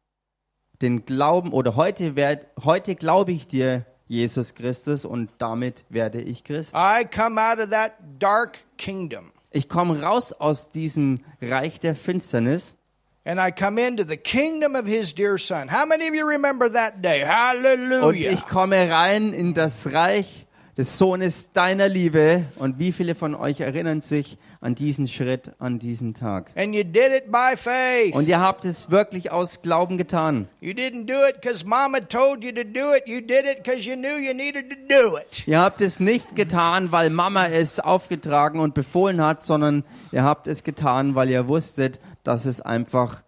den 0.82 1.06
Glauben 1.06 1.54
oder 1.54 1.76
heute 1.76 2.16
werd, 2.16 2.48
heute 2.64 2.96
glaube 2.96 3.32
ich 3.32 3.48
dir, 3.48 3.86
Jesus 4.08 4.56
Christus, 4.56 5.06
und 5.06 5.30
damit 5.38 5.86
werde 5.90 6.20
ich 6.20 6.44
Christ. 6.44 6.74
I 6.74 7.06
come 7.06 7.40
out 7.40 7.60
of 7.60 7.70
that 7.70 7.92
dark 8.18 8.58
kingdom 8.80 9.32
Ich 9.52 9.70
komme 9.70 10.02
raus 10.02 10.34
aus 10.34 10.72
diesem 10.72 11.24
Reich 11.40 11.80
der 11.80 11.94
Finsternis 11.94 12.76
and 13.24 13.40
I 13.40 13.52
come 13.52 13.80
into 13.80 14.04
the 14.04 14.18
kingdom 14.18 14.74
of 14.74 14.88
his 14.88 15.14
dear 15.14 15.38
son. 15.38 15.70
How 15.72 15.86
many 15.86 16.10
of 16.10 16.16
you 16.16 16.28
remember 16.28 16.68
that 16.74 17.04
day? 17.04 17.22
und 17.22 17.30
Hallelujah. 17.30 18.32
ich 18.32 18.48
komme 18.48 18.90
rein 18.90 19.32
in 19.32 19.54
das 19.54 19.94
Reich 19.94 20.47
des 20.78 21.00
Sohnes 21.00 21.52
deiner 21.54 21.90
Liebe. 21.90 22.46
Und 22.58 22.78
wie 22.78 22.92
viele 22.92 23.16
von 23.16 23.34
euch 23.34 23.60
erinnern 23.60 24.02
sich 24.02 24.38
an 24.62 24.76
diesen 24.76 25.08
Schritt, 25.08 25.54
an 25.58 25.80
diesen 25.80 26.14
Tag? 26.14 26.52
And 26.56 26.76
you 26.76 26.84
did 26.84 27.12
it 27.12 27.32
by 27.32 27.58
faith. 27.58 28.14
Und 28.14 28.28
ihr 28.28 28.40
habt 28.40 28.64
es 28.64 28.92
wirklich 28.92 29.32
aus 29.32 29.64
Glauben 29.64 29.98
getan. 29.98 30.48
You 30.62 30.74
didn't 30.74 31.06
do 31.06 31.16
it 31.28 31.42
because 31.42 31.66
mama 31.66 32.00
told 32.00 32.44
you 32.44 32.52
to 32.52 32.64
do 32.64 32.94
it. 32.94 33.08
You 33.08 33.22
did 33.22 33.46
it 33.46 33.64
because 33.64 33.90
you 33.90 33.96
knew 33.96 34.18
you 34.18 34.34
needed 34.34 34.70
to 34.70 34.76
do 34.88 35.18
it. 35.18 35.48
Ihr 35.48 35.60
habt 35.60 35.82
es 35.82 36.00
nicht 36.00 36.36
getan, 36.36 36.92
weil 36.92 37.10
Mama 37.10 37.48
es 37.48 37.80
aufgetragen 37.80 38.60
und 38.60 38.76
befohlen 38.76 39.22
hat, 39.22 39.42
sondern 39.42 39.84
ihr 40.12 40.24
habt 40.24 40.48
es 40.48 40.64
getan, 40.64 41.16
weil 41.16 41.30
ihr 41.30 41.48
wusstet, 41.48 42.00
dass 42.24 42.46
es 42.46 42.62
einfach 42.62 43.24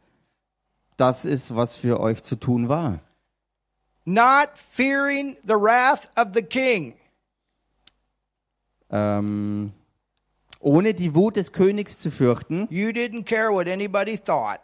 das 0.98 1.26
ist, 1.26 1.56
was 1.56 1.76
für 1.76 2.00
euch 2.00 2.24
zu 2.24 2.36
tun 2.36 2.70
war. 2.70 3.00
Not 4.06 4.50
fearing 4.56 5.38
the 5.44 5.54
wrath 5.54 6.10
of 6.18 6.30
the 6.34 6.42
king. 6.42 6.96
Ähm, 8.92 9.72
ohne 10.60 10.94
die 10.94 11.16
Wut 11.16 11.36
des 11.36 11.54
Königs 11.54 11.98
zu 12.00 12.12
fürchten. 12.12 12.68
You 12.70 12.90
didn't 12.90 13.24
care 13.24 13.52
what 13.52 13.68
anybody 13.68 14.18
thought. 14.18 14.60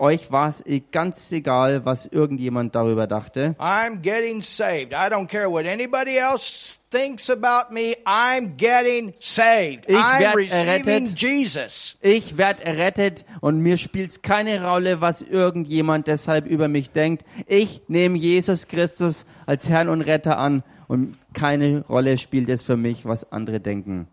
Euch 0.00 0.30
war 0.30 0.48
es 0.48 0.62
ganz 0.92 1.32
egal, 1.32 1.84
was 1.84 2.06
irgendjemand 2.06 2.76
darüber 2.76 3.08
dachte. 3.08 3.56
I'm 3.58 4.00
getting 4.00 4.42
saved. 4.42 4.92
I 4.92 5.10
don't 5.10 5.26
care 5.26 5.50
what 5.50 5.66
anybody 5.66 6.16
else 6.16 6.78
thinks 6.90 7.28
about 7.28 7.74
me. 7.74 7.96
I'm 8.06 8.54
getting 8.56 9.12
saved. 9.18 9.88
Ich 9.88 9.96
I'm 9.96 10.36
receiving 10.36 10.50
errettet. 10.52 11.20
Jesus. 11.20 11.96
Ich 12.00 12.38
werde 12.38 12.64
errettet 12.64 13.24
und 13.40 13.58
mir 13.58 13.76
spielt 13.76 14.12
es 14.12 14.22
keine 14.22 14.64
Rolle, 14.64 15.00
was 15.00 15.20
irgendjemand 15.20 16.06
deshalb 16.06 16.46
über 16.46 16.68
mich 16.68 16.92
denkt. 16.92 17.24
Ich 17.48 17.82
nehme 17.88 18.18
Jesus 18.18 18.68
Christus 18.68 19.26
als 19.46 19.68
Herrn 19.68 19.88
und 19.88 20.02
Retter 20.02 20.38
an 20.38 20.62
und 20.88 21.16
keine 21.34 21.84
Rolle 21.86 22.18
spielt 22.18 22.48
es 22.48 22.64
für 22.64 22.76
mich, 22.76 23.04
was 23.04 23.30
andere 23.30 23.60
denken. 23.60 24.08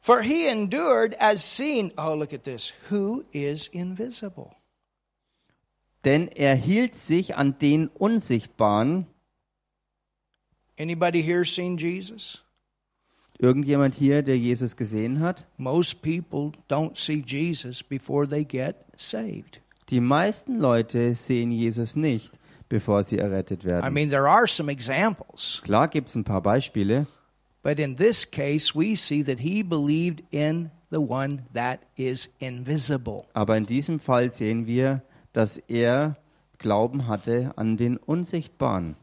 For 0.00 0.22
he 0.22 0.48
endured 0.48 1.14
as 1.20 1.44
seen. 1.44 1.92
Oh, 1.96 2.14
look 2.16 2.32
at 2.32 2.42
this. 2.42 2.72
Who 2.90 3.22
is 3.30 3.68
invisible? 3.68 4.50
Denn 6.04 6.26
er 6.26 6.56
hielt 6.56 6.96
sich 6.96 7.36
an 7.36 7.56
den 7.60 7.86
Unsichtbaren. 7.86 9.06
Anybody 10.76 11.22
here 11.22 11.44
seen 11.44 11.76
Jesus? 11.76 12.42
Irgendjemand 13.38 13.94
hier, 13.94 14.22
der 14.22 14.38
Jesus 14.38 14.76
gesehen 14.76 15.20
hat? 15.20 15.46
Most 15.56 16.02
people 16.02 16.50
don't 16.68 16.96
see 16.96 17.22
Jesus 17.24 17.82
before 17.82 18.28
they 18.28 18.44
get 18.44 18.76
saved. 18.96 19.60
Die 19.90 20.00
meisten 20.00 20.58
Leute 20.58 21.14
sehen 21.14 21.52
Jesus 21.52 21.96
nicht, 21.96 22.38
bevor 22.72 23.02
sie 23.02 23.18
errettet 23.18 23.64
I 23.64 23.66
werden. 23.66 23.92
mean, 23.92 24.08
there 24.08 24.26
are 24.26 24.48
some 24.48 24.72
examples, 24.72 25.60
Klar 25.62 25.88
gibt 25.88 26.08
es 26.08 26.14
ein 26.16 26.24
paar 26.24 26.40
Beispiele, 26.40 27.06
but 27.62 27.78
in 27.78 27.96
this 27.96 28.24
case, 28.28 28.74
we 28.74 28.96
see 28.96 29.22
that 29.22 29.40
he 29.40 29.62
believed 29.62 30.22
in 30.30 30.70
the 30.90 30.98
one 30.98 31.42
that 31.52 31.80
is 31.96 32.30
invisible. 32.38 33.24
aber 33.34 33.56
in 33.58 33.66
diesem 33.66 34.00
Fall 34.00 34.30
sehen 34.30 34.66
wir, 34.66 35.02
dass 35.34 35.58
er 35.58 36.16
Glauben 36.58 37.08
hatte 37.08 37.52
an 37.56 37.76
den 37.76 37.96
Unsichtbaren. 37.98 38.96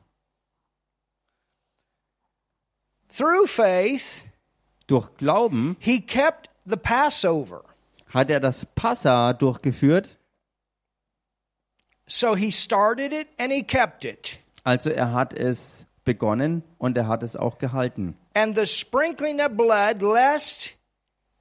Through 3.09 3.47
faith, 3.47 4.25
Durch 4.87 5.15
Glauben 5.17 5.75
he 5.79 6.01
kept 6.01 6.49
the 6.65 6.77
Passover. 6.77 7.63
hat 8.07 8.29
er 8.31 8.39
das 8.39 8.65
Passa 8.75 9.33
durchgeführt, 9.33 10.17
So 12.09 12.35
he 12.35 12.51
started 12.51 13.13
it 13.13 13.27
and 13.37 13.51
he 13.51 13.61
kept 13.63 14.03
it. 14.03 14.39
also 14.63 14.89
er 14.89 15.13
hat 15.13 15.33
es 15.33 15.85
begonnen 16.05 16.63
und 16.79 16.97
er 16.97 17.07
hat 17.07 17.23
es 17.23 17.35
auch 17.37 17.59
gehalten. 17.59 18.15
And 18.33 18.55
the 18.57 18.65
sprinkling 18.65 19.39
of 19.39 19.55
blood, 19.55 20.01
lest 20.01 20.75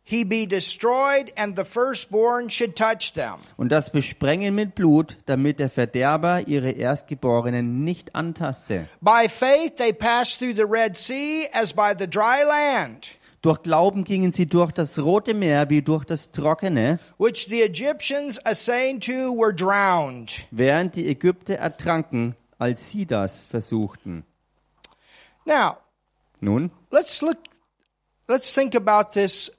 he 0.04 0.24
be 0.24 0.46
destroyed 0.46 1.30
and 1.36 1.56
the 1.56 1.64
firstborn 1.64 2.50
should 2.50 2.76
touch 2.76 3.12
them. 3.14 3.36
Und 3.56 3.70
das 3.70 3.90
Besprengen 3.90 4.54
mit 4.54 4.74
Blut, 4.74 5.16
damit 5.26 5.58
der 5.58 5.70
Verderber 5.70 6.46
ihre 6.46 6.70
Erstgeborenen 6.70 7.84
nicht 7.84 8.14
antaste. 8.14 8.88
By 9.00 9.28
faith 9.28 9.76
they 9.76 9.92
passed 9.92 10.38
through 10.38 10.54
the 10.54 10.66
Red 10.68 10.96
Sea 10.96 11.48
as 11.52 11.72
by 11.72 11.92
the 11.98 12.06
dry 12.06 12.42
land. 12.46 13.17
Durch 13.40 13.62
Glauben 13.62 14.02
gingen 14.04 14.32
sie 14.32 14.46
durch 14.46 14.72
das 14.72 14.98
Rote 14.98 15.32
Meer 15.32 15.70
wie 15.70 15.80
durch 15.82 16.04
das 16.04 16.32
Trockene, 16.32 16.98
which 17.18 17.46
the 17.48 17.62
Egyptians 17.62 18.44
assaying 18.44 18.98
to 19.00 19.12
were 19.36 19.54
drowned. 19.54 20.46
während 20.50 20.96
die 20.96 21.06
Ägypter 21.08 21.54
ertranken, 21.54 22.34
als 22.58 22.90
sie 22.90 23.06
das 23.06 23.44
versuchten. 23.44 24.24
Now, 25.44 25.76
Nun, 26.40 26.70
let's 26.90 27.22
look 27.22 27.38
let's 28.28 28.52
think 28.52 28.74
about 28.74 29.10
this 29.12 29.52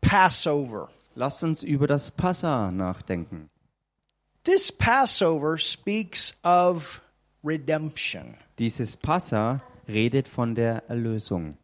Passover. 0.00 0.88
lasst 1.14 1.42
uns 1.44 1.62
über 1.62 1.86
das 1.86 2.10
Passa 2.10 2.70
nachdenken. 2.70 3.48
This 4.44 4.70
Passover 4.70 5.56
speaks 5.58 6.34
of 6.44 7.00
redemption. 7.44 8.36
Dieses 8.58 8.96
Passa 8.96 9.62
redet 9.88 10.28
von 10.28 10.54
der 10.54 10.88
Erlösung, 10.88 11.56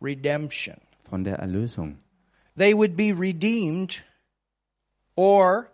Redemption. 0.00 0.76
von 1.08 1.24
der 1.24 1.36
Erlösung. 1.38 1.98
They 2.56 2.74
would 2.74 2.96
be 2.96 3.12
redeemed 3.12 4.02
or 5.16 5.70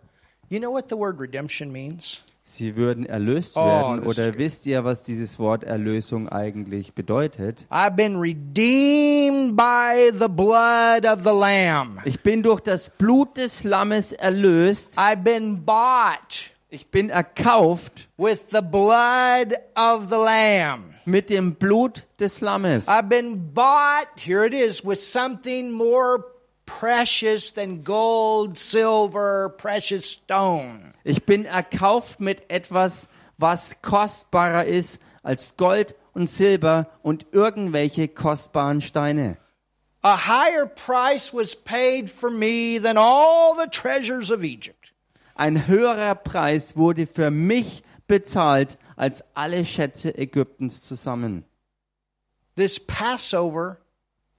you 0.49 0.59
know 0.59 0.71
what 0.71 0.89
the 0.89 0.95
word 0.95 1.19
redemption 1.19 1.71
means? 1.71 2.21
Sie 2.47 2.75
würden 2.75 3.07
erlöst 3.07 3.57
Oh, 3.57 3.65
werden 3.65 4.03
ist 4.03 4.19
oder 4.19 4.37
wisst 4.37 4.67
ihr, 4.67 4.83
was 4.83 5.01
dieses 5.01 5.39
Wort 5.39 5.63
Erlösung 5.63 6.29
eigentlich 6.29 6.93
bedeutet? 6.93 7.65
I've 7.71 7.95
been 7.95 8.17
redeemed 8.17 9.55
by 9.55 10.11
the 10.13 10.27
blood 10.29 11.05
of 11.11 11.23
the 11.23 11.33
lamb. 11.33 12.01
Ich 12.05 12.21
bin 12.21 12.43
durch 12.43 12.61
das 12.61 12.91
Blut 12.91 13.37
des 13.37 13.63
Lammes 13.63 14.11
erlöst. 14.13 14.95
Ich 16.75 16.87
bin 16.87 17.09
erkauft 17.09 18.09
with 18.17 18.49
the 18.49 18.61
blood 18.61 19.55
of 19.77 20.09
the 20.09 20.17
lamb. 20.17 20.93
mit 21.05 21.29
dem 21.29 21.53
Blut 21.53 22.03
des 22.19 22.41
Lammes. 22.41 22.89
I've 22.89 23.07
been 23.07 23.53
bought, 23.53 24.19
here 24.19 24.43
it 24.43 24.53
is, 24.53 24.83
with 24.83 25.01
something 25.01 25.71
more 25.71 26.25
precious 26.65 27.51
than 27.51 27.83
gold, 27.83 28.57
silver, 28.57 29.55
precious 29.57 30.05
stone. 30.05 30.93
Ich 31.05 31.25
bin 31.25 31.45
erkauft 31.45 32.19
mit 32.19 32.43
etwas, 32.49 33.07
was 33.37 33.75
kostbarer 33.81 34.65
ist 34.65 34.99
als 35.23 35.55
Gold 35.55 35.95
und 36.13 36.27
Silber 36.27 36.87
und 37.01 37.25
irgendwelche 37.31 38.09
kostbaren 38.09 38.81
Steine. 38.81 39.37
A 40.03 40.17
higher 40.17 40.65
price 40.65 41.33
was 41.33 41.55
paid 41.55 42.09
for 42.09 42.29
me 42.29 42.79
than 42.79 42.97
all 42.97 43.55
the 43.55 43.69
treasures 43.69 44.29
of 44.29 44.43
Egypt. 44.43 44.91
Ein 45.35 45.67
höherer 45.67 46.15
Preis 46.15 46.77
wurde 46.77 47.05
für 47.05 47.29
mich 47.29 47.83
bezahlt 48.07 48.77
als 48.95 49.23
alle 49.35 49.65
Schätze 49.65 50.17
Ägyptens 50.17 50.81
zusammen. 50.81 51.43
This 52.55 52.79
Passover 52.79 53.77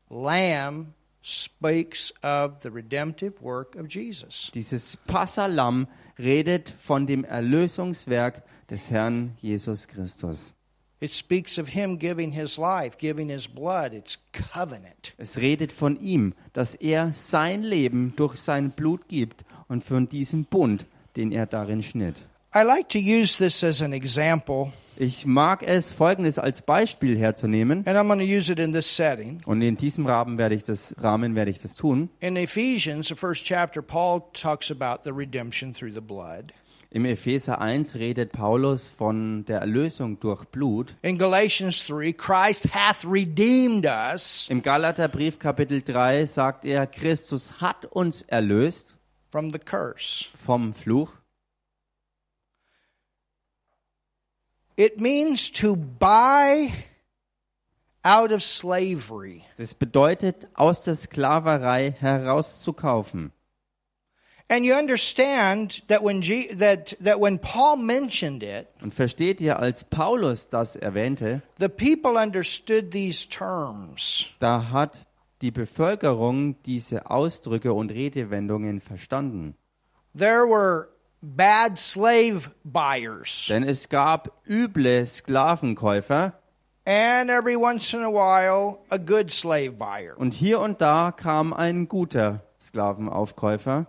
lamb 0.09 0.94
speaks 1.20 2.14
of 2.22 2.62
the 2.62 2.70
redemptive 2.70 3.42
work 3.42 3.76
of 3.76 3.88
Jesus. 3.90 4.51
Dieses 4.55 4.97
Passalam 4.97 5.86
redet 6.18 6.74
von 6.78 7.07
dem 7.07 7.24
Erlösungswerk 7.24 8.42
des 8.70 8.90
Herrn 8.90 9.36
Jesus 9.42 9.86
Christus. 9.86 10.55
It 10.99 11.12
speaks 11.12 11.59
of 11.59 11.68
him 11.68 11.99
giving 11.99 12.32
his 12.32 12.57
life, 12.57 12.97
giving 12.97 13.28
his 13.28 13.47
blood. 13.47 13.92
It's 13.92 14.18
covenant. 14.32 15.12
Es 15.18 15.36
redet 15.36 15.72
von 15.72 16.01
ihm, 16.01 16.32
dass 16.55 16.74
er 16.74 17.12
sein 17.12 17.62
Leben 17.62 18.14
durch 18.16 18.36
sein 18.36 18.70
Blut 18.70 19.09
gibt 19.09 19.44
und 19.68 19.84
von 19.84 20.08
diesem 20.08 20.44
Bund, 20.44 20.86
den 21.16 21.32
er 21.32 21.46
darin 21.46 21.82
schnitt. 21.82 22.26
I 22.54 22.62
like 22.62 22.88
to 22.90 22.98
use 22.98 23.36
this 23.36 23.62
as 23.62 23.82
an 23.82 23.92
example, 23.92 24.72
Ich 24.98 25.26
mag 25.26 25.62
es, 25.62 25.92
Folgendes 25.92 26.38
als 26.38 26.62
Beispiel 26.62 27.18
herzunehmen. 27.18 27.82
and 27.86 27.98
I'm 27.98 28.06
going 28.06 28.18
to 28.18 28.24
use 28.24 28.50
it 28.50 28.58
in 28.58 28.72
this 28.72 28.96
setting. 28.96 29.40
Und 29.44 29.60
in 29.60 29.76
diesem 29.76 30.06
Rahmen 30.06 30.38
werde 30.38 30.54
ich 30.54 30.62
das, 30.62 30.94
Rahmen 30.98 31.34
werde 31.34 31.50
ich 31.50 31.58
das 31.58 31.74
tun. 31.74 32.08
In 32.20 32.36
Ephesians, 32.36 33.08
the 33.08 33.14
first 33.14 33.44
chapter, 33.44 33.82
Paul 33.82 34.22
talks 34.32 34.70
about 34.70 35.02
the 35.04 35.10
redemption 35.10 35.74
through 35.74 35.92
the 35.92 36.00
blood. 36.00 36.54
Im 36.90 37.04
Epheser 37.04 37.60
1 37.60 37.96
redet 37.96 38.32
Paulus 38.32 38.88
von 38.88 39.44
der 39.44 39.58
Erlösung 39.60 40.18
durch 40.20 40.44
Blut. 40.46 40.94
In 41.02 41.18
Galatians 41.18 41.84
3, 41.84 42.12
Christ 42.12 42.72
hath 42.72 43.04
redeemed 43.04 43.84
us 43.84 44.46
Im 44.48 44.62
Galaterbrief 44.62 45.38
Kapitel 45.38 45.82
3 45.82 46.24
sagt 46.24 46.64
er, 46.64 46.86
Christus 46.86 47.60
hat 47.60 47.84
uns 47.84 48.22
erlöst 48.22 48.95
from 49.30 49.50
the 49.50 49.58
curse. 49.58 50.28
vom 50.36 50.72
Fluch. 50.74 51.10
It 54.76 55.00
means 55.00 55.50
to 55.52 55.74
buy 55.76 56.72
out 58.04 58.30
of 58.30 58.42
slavery. 58.42 59.44
Das 59.56 59.74
bedeutet, 59.74 60.46
aus 60.54 60.84
der 60.84 60.94
Sklaverei 60.96 61.92
herauszukaufen. 61.98 63.32
And 64.48 64.64
you 64.64 64.74
understand 64.74 65.82
that 65.88 66.04
when 66.04 66.20
G- 66.20 66.46
that 66.54 66.94
that 67.00 67.18
when 67.18 67.38
Paul 67.40 67.78
mentioned 67.78 68.44
it, 68.44 68.68
Und 68.80 68.94
versteht 68.94 69.40
ihr, 69.40 69.58
als 69.58 69.82
Paulus 69.82 70.48
das 70.48 70.76
erwähnte, 70.76 71.42
the 71.58 71.68
people 71.68 72.12
understood 72.16 72.92
these 72.92 73.28
terms. 73.28 74.28
da 74.38 74.70
hat 74.70 75.00
die 75.47 75.53
Bevölkerung 75.53 76.61
diese 76.64 77.09
Ausdrücke 77.09 77.72
und 77.72 77.92
Redewendungen 77.92 78.80
verstanden. 78.80 79.55
There 80.18 80.49
were 80.49 80.88
bad 81.22 81.78
slave 81.78 82.51
buyers, 82.64 83.47
Denn 83.49 83.62
es 83.62 83.88
gab 83.88 84.32
üble 84.44 85.07
Sklavenkäufer 85.07 86.32
and 86.84 87.30
every 87.30 87.55
once 87.57 87.92
in 87.94 88.01
a 88.01 88.11
while 88.11 88.78
a 88.90 88.97
good 88.99 89.30
slave 89.30 89.72
buyer. 89.78 90.18
und 90.18 90.34
hier 90.34 90.59
und 90.59 90.80
da 90.80 91.12
kam 91.12 91.53
ein 91.53 91.86
guter 91.86 92.42
Sklavenaufkäufer. 92.61 93.86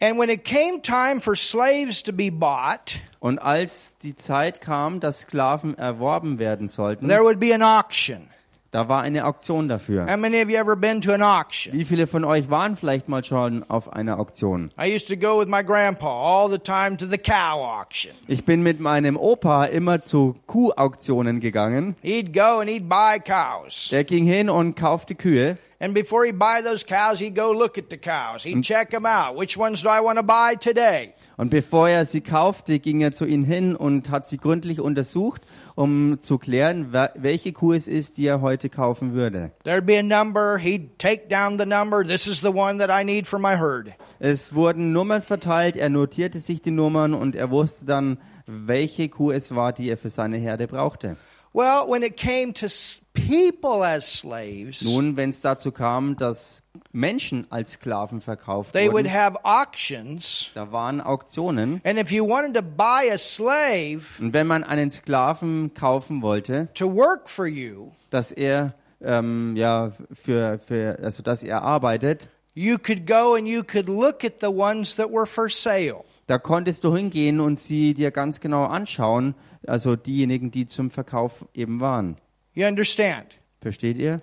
And 0.00 0.18
when 0.18 0.28
it 0.30 0.42
came 0.44 0.82
time 0.82 1.20
for 1.20 1.36
slaves 1.36 2.02
to 2.02 2.12
be 2.12 2.28
bought, 2.32 2.98
Und 3.20 3.38
als 3.38 3.98
die 3.98 4.16
Zeit 4.16 4.60
kam, 4.60 4.98
dass 4.98 5.20
Sklaven 5.20 5.78
erworben 5.78 6.40
werden 6.40 6.66
sollten, 6.66 7.06
there 7.06 7.22
would 7.22 7.38
be 7.38 7.54
an 7.54 7.62
auction. 7.62 8.28
Da 8.72 8.88
war 8.88 9.02
eine 9.02 9.26
Auktion 9.26 9.68
dafür. 9.68 10.06
How 10.10 10.16
many 10.16 10.42
of 10.42 10.48
you 10.48 10.56
ever 10.56 10.76
been 10.76 11.02
to 11.02 11.12
an 11.12 11.22
auction? 11.22 11.74
Wie 11.74 11.84
viele 11.84 12.06
von 12.06 12.24
euch 12.24 12.48
waren 12.48 12.74
vielleicht 12.74 13.06
mal 13.06 13.22
schon 13.22 13.64
auf 13.68 13.92
einer 13.92 14.18
Auktion? 14.18 14.70
I 14.82 14.92
used 14.92 15.08
to 15.08 15.16
go 15.16 15.38
with 15.38 15.46
my 15.46 15.62
grandpa 15.62 16.08
all 16.08 16.50
the 16.50 16.58
time 16.58 16.96
to 16.96 17.06
the 17.06 17.18
cow 17.18 17.60
auction. 17.60 18.12
Ich 18.26 18.46
bin 18.46 18.62
mit 18.62 18.80
meinem 18.80 19.18
Opa 19.18 19.66
immer 19.66 20.02
zu 20.02 20.36
Kuhauktionen 20.46 21.40
gegangen. 21.40 21.96
He'd 22.02 22.32
go 22.32 22.60
and 22.60 22.70
he'd 22.70 22.88
buy 22.88 23.20
cows. 23.20 23.90
Der 23.90 24.04
ging 24.04 24.24
hin 24.24 24.48
und 24.48 24.74
kaufte 24.74 25.14
Kühe. 25.14 25.58
And 25.78 25.92
before 25.92 26.24
he'd 26.24 26.38
buy 26.38 26.62
those 26.64 26.86
cows, 26.86 27.18
he'd 27.18 27.34
go 27.34 27.52
look 27.52 27.76
at 27.76 27.90
the 27.90 27.98
cows. 27.98 28.44
He'd 28.44 28.62
check 28.62 28.90
them 28.90 29.04
out. 29.04 29.38
Which 29.38 29.58
ones 29.58 29.82
do 29.82 29.90
I 29.90 30.00
want 30.00 30.18
to 30.18 30.24
buy 30.24 30.56
today? 30.58 31.12
Und 31.36 31.50
bevor 31.50 31.88
er 31.88 32.04
sie 32.04 32.20
kaufte, 32.20 32.78
ging 32.78 33.00
er 33.00 33.10
zu 33.10 33.24
ihnen 33.24 33.44
hin 33.44 33.74
und 33.74 34.08
hat 34.10 34.26
sie 34.26 34.38
gründlich 34.38 34.80
untersucht, 34.80 35.42
um 35.74 36.18
zu 36.20 36.38
klären, 36.38 36.92
welche 37.14 37.52
Kuh 37.52 37.72
es 37.72 37.88
ist, 37.88 38.18
die 38.18 38.26
er 38.26 38.40
heute 38.40 38.68
kaufen 38.68 39.14
würde. 39.14 39.50
There'd 39.64 39.86
be 39.86 39.98
a 39.98 40.02
number. 40.02 40.58
He'd 40.58 40.98
take 40.98 41.28
down 41.28 41.58
the 41.58 41.66
number. 41.66 42.04
This 42.04 42.26
is 42.26 42.40
the 42.40 42.54
one 42.54 42.78
that 42.78 42.90
I 42.90 43.04
need 43.04 43.26
for 43.26 43.38
my 43.38 43.56
herd. 43.56 43.92
Es 44.18 44.54
wurden 44.54 44.92
Nummern 44.92 45.22
verteilt, 45.22 45.76
er 45.76 45.88
notierte 45.88 46.40
sich 46.40 46.62
die 46.62 46.70
Nummern 46.70 47.14
und 47.14 47.34
er 47.34 47.50
wusste 47.50 47.86
dann, 47.86 48.18
welche 48.46 49.08
Kuh 49.08 49.32
es 49.32 49.54
war, 49.54 49.72
die 49.72 49.88
er 49.88 49.96
für 49.96 50.10
seine 50.10 50.36
Herde 50.36 50.68
brauchte. 50.68 51.16
Well, 51.54 51.86
when 51.86 52.02
it 52.02 52.16
came 52.16 52.54
to 52.54 52.66
people 53.12 53.84
as 53.84 54.20
slaves, 54.20 54.82
Nun, 54.82 55.16
wenn 55.16 55.30
es 55.30 55.40
dazu 55.40 55.70
kam, 55.70 56.16
dass 56.16 56.62
Menschen 56.92 57.46
als 57.50 57.72
Sklaven 57.72 58.20
verkauft 58.20 58.72
they 58.72 58.86
would 58.86 59.04
wurden, 59.04 59.12
have 59.12 59.38
auctions. 59.44 60.50
da 60.54 60.70
waren 60.72 61.00
Auktionen. 61.00 61.80
And 61.84 61.98
if 61.98 62.12
you 62.12 62.26
wanted 62.28 62.54
to 62.54 62.62
buy 62.62 63.10
a 63.12 63.18
slave 63.18 64.20
Und 64.20 64.32
wenn 64.32 64.46
man 64.46 64.62
einen 64.64 64.90
Sklaven 64.90 65.72
kaufen 65.74 66.22
wollte, 66.22 66.68
to 66.74 66.86
work 66.94 67.28
for 67.28 67.46
you, 67.46 67.92
dass 68.10 68.30
er 68.32 68.74
ähm, 69.00 69.56
ja 69.56 69.92
für, 70.12 70.58
für 70.58 70.98
also 71.02 71.22
dass 71.22 71.42
er 71.42 71.62
arbeitet, 71.62 72.28
you 72.54 72.76
could 72.78 73.06
go 73.06 73.34
and 73.36 73.46
you 73.48 73.62
could 73.62 73.88
look 73.88 74.24
at 74.24 74.34
the 74.40 74.48
ones 74.48 74.94
that 74.96 75.10
were 75.10 75.26
for 75.26 75.48
sale. 75.48 76.04
da 76.26 76.38
konntest 76.38 76.84
du 76.84 76.94
hingehen 76.94 77.40
und 77.40 77.58
sie 77.58 77.94
dir 77.94 78.10
ganz 78.10 78.40
genau 78.40 78.64
anschauen, 78.64 79.34
also 79.66 79.96
diejenigen, 79.96 80.50
die 80.50 80.66
zum 80.66 80.90
Verkauf 80.90 81.46
eben 81.54 81.80
waren. 81.80 82.16
You 82.54 82.66
understand? 82.66 83.28
Versteht 83.60 83.96
ihr? 83.98 84.20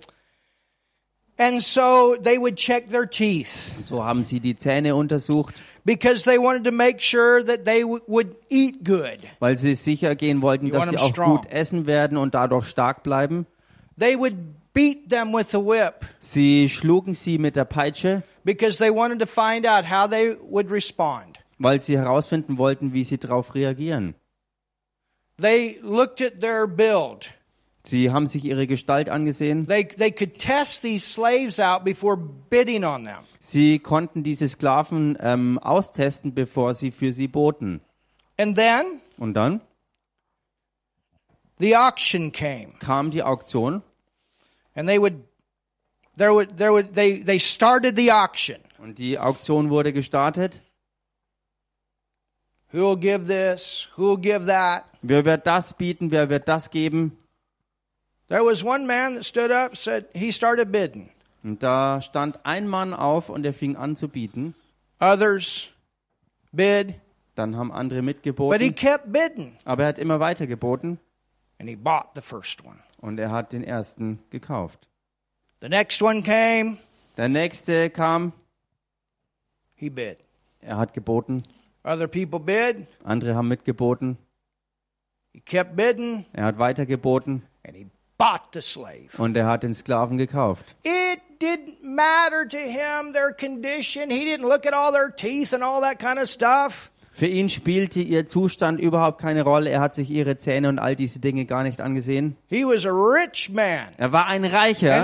And 1.42 1.62
so 1.64 2.16
they 2.22 2.38
would 2.38 2.58
check 2.58 2.90
their 2.90 3.10
teeth 3.10 3.76
Und 3.78 3.88
so 3.88 4.04
haben 4.04 4.24
sie 4.26 4.40
die 4.42 4.56
Zähne 4.58 4.94
untersucht, 4.96 5.56
because 5.86 6.26
they 6.26 6.38
wanted 6.38 6.66
to 6.66 6.72
make 6.72 7.00
sure 7.02 7.42
that 7.46 7.64
they 7.66 7.84
would 7.86 8.36
eat 8.50 8.84
good. 8.84 9.20
weil 9.40 9.56
sie 9.56 9.74
sicher 9.76 10.16
gehen 10.16 10.42
wollten, 10.42 10.68
You 10.68 10.74
dass 10.74 10.90
sie 10.90 10.98
auch 10.98 11.08
strong. 11.10 11.38
gut 11.38 11.46
essen 11.50 11.86
werden 11.88 12.18
und 12.18 12.34
dadurch 12.36 12.68
stark 12.68 13.04
bleiben. 13.04 13.46
They 13.98 14.18
would 14.18 14.36
beat 14.74 15.10
them 15.10 15.34
with 15.34 15.56
a 15.56 15.60
whip 15.60 16.06
Sie 16.20 16.68
schlugen 16.70 17.14
sie 17.14 17.38
mit 17.38 17.56
der 17.56 17.66
Peitsche, 17.66 18.22
because 18.44 18.78
they 18.78 18.90
wanted 18.94 19.20
to 19.20 19.26
find 19.26 19.66
out 19.66 19.86
how 19.90 20.10
they 20.10 20.36
would 20.50 20.70
respond. 20.70 21.40
weil 21.58 21.80
sie 21.80 21.98
herausfinden 21.98 22.58
wollten, 22.58 22.92
wie 22.94 23.04
sie 23.06 23.18
darauf 23.18 23.56
reagieren. 23.56 24.14
They 25.42 25.80
looked 25.82 26.22
at 26.22 26.42
their 26.42 26.68
build. 26.68 27.32
Sie 27.84 28.12
haben 28.12 28.28
sich 28.28 28.44
ihre 28.46 28.68
Gestalt 28.68 29.10
angesehen. 29.10 29.66
They, 29.68 29.88
they 29.88 30.12
could 30.12 30.38
test 30.38 30.82
these 30.82 31.06
slaves 31.06 31.60
out 31.60 31.84
before 31.86 32.18
bidding 32.18 32.84
on 32.84 33.06
them. 33.06 33.20
Sie 33.40 33.80
konnten 33.80 34.22
diese 34.22 34.48
Sklaven 34.50 35.18
ähm, 35.22 35.58
austesten, 35.60 36.34
bevor 36.36 36.74
sie 36.74 36.92
für 36.92 37.14
sie 37.14 37.28
boten. 37.28 37.82
And 38.38 38.56
then 38.58 39.00
Und 39.18 39.34
dann 39.34 39.62
the 41.60 41.76
auction 41.76 42.32
came. 42.32 42.74
kam 42.80 43.12
die 43.12 43.24
Auktion 43.24 43.82
And 44.76 44.88
they 44.88 45.00
would, 45.00 45.14
there 46.18 46.34
would, 46.34 46.58
there 46.58 46.72
would, 46.72 46.94
they, 46.94 47.24
they 47.24 47.40
started 47.40 47.96
the 47.98 48.12
auction. 48.12 48.58
und 48.78 48.98
die 49.00 49.18
Auktion 49.20 49.70
wurde 49.70 49.92
gestartet. 49.94 50.62
Who 52.72 52.80
will 52.92 52.98
give 52.98 53.26
this? 53.28 53.88
Who 53.98 54.12
will 54.12 54.18
give 54.22 54.46
that? 54.46 54.84
Wer 55.02 55.26
wird 55.26 55.48
das 55.48 55.74
bieten? 55.74 56.12
Wer 56.12 56.30
wird 56.30 56.48
das 56.48 56.70
geben? 56.70 57.18
There 58.30 58.44
was 58.44 58.64
one 58.64 58.86
man 58.88 59.16
that 59.16 59.26
stood 59.26 59.52
up, 59.52 59.76
said 59.76 60.06
he 60.14 60.32
started 60.32 60.72
bidding. 60.72 61.10
Und 61.44 61.64
da 61.64 62.02
stand 62.02 62.40
ein 62.46 62.68
Mann 62.68 62.94
auf 62.94 63.30
und 63.30 63.46
er 63.46 63.54
fing 63.54 63.76
an 63.76 63.96
zu 63.96 64.08
bieten. 64.08 64.54
Others 65.00 65.70
bid, 66.52 66.96
Dann 67.36 67.56
haben 67.56 67.72
andere 67.72 68.02
but 68.02 68.06
he 68.10 68.14
mitgeboten. 68.14 68.76
kept 68.76 69.12
bidding. 69.14 69.56
Aber 69.66 69.84
er 69.84 69.90
hat 69.90 69.98
immer 69.98 70.20
weiter 70.20 70.46
geboten 70.48 71.00
And 71.60 71.68
he 71.70 71.76
bought 71.76 72.10
the 72.16 72.22
first 72.22 72.64
one. 72.66 72.80
und 73.02 73.20
er 73.20 73.32
hat 73.32 73.52
den 73.54 73.64
ersten 73.64 74.20
gekauft. 74.30 74.88
The 75.62 75.70
next 75.70 76.02
one 76.02 76.22
came, 76.22 76.78
Der 77.18 77.30
nächste 77.30 77.90
kam, 77.90 78.32
he 79.76 79.90
bid. 79.90 80.18
er 80.62 80.78
hat 80.78 80.94
geboten. 80.94 81.42
Other 81.84 82.08
people 82.08 82.40
bid, 82.40 82.86
Andere 83.04 83.36
haben 83.36 83.48
mitgeboten. 83.48 84.18
he 85.34 85.40
kept 85.40 85.76
bidding, 85.76 86.26
Er 86.34 86.44
hat 86.46 86.60
weiter 86.60 86.86
geboten 86.86 87.44
and 87.66 87.76
he 87.78 87.88
bought 88.20 88.54
the 88.54 88.62
slave. 88.62 89.10
und 89.18 89.36
er 89.36 89.48
hat 89.48 89.64
den 89.64 89.74
Sklaven 89.74 90.18
gekauft. 90.18 90.76
It 90.84 91.20
didn't 91.40 91.82
matter 91.82 92.48
to 92.48 92.58
him 92.58 93.14
their 93.14 93.34
condition. 93.34 94.12
He 94.12 94.26
didn't 94.26 94.48
look 94.48 94.68
at 94.68 94.74
all 94.74 94.92
their 94.92 95.10
teeth 95.10 95.54
and 95.54 95.64
all 95.64 95.82
that 95.82 95.98
kind 95.98 96.20
of 96.20 96.30
stuff. 96.30 96.92
Für 97.20 97.26
ihn 97.28 97.50
spielte 97.50 98.00
ihr 98.00 98.26
Zustand 98.28 98.80
überhaupt 98.80 99.20
keine 99.20 99.44
Rolle. 99.44 99.70
Er 99.70 99.82
hat 99.82 99.94
sich 99.94 100.10
ihre 100.10 100.38
Zähne 100.38 100.70
und 100.70 100.80
all 100.80 100.96
diese 100.96 101.20
Dinge 101.20 101.44
gar 101.44 101.64
nicht 101.64 101.82
angesehen. 101.82 102.38
Er 102.50 102.62
war 104.14 104.28
ein 104.28 104.46
Reicher 104.46 105.04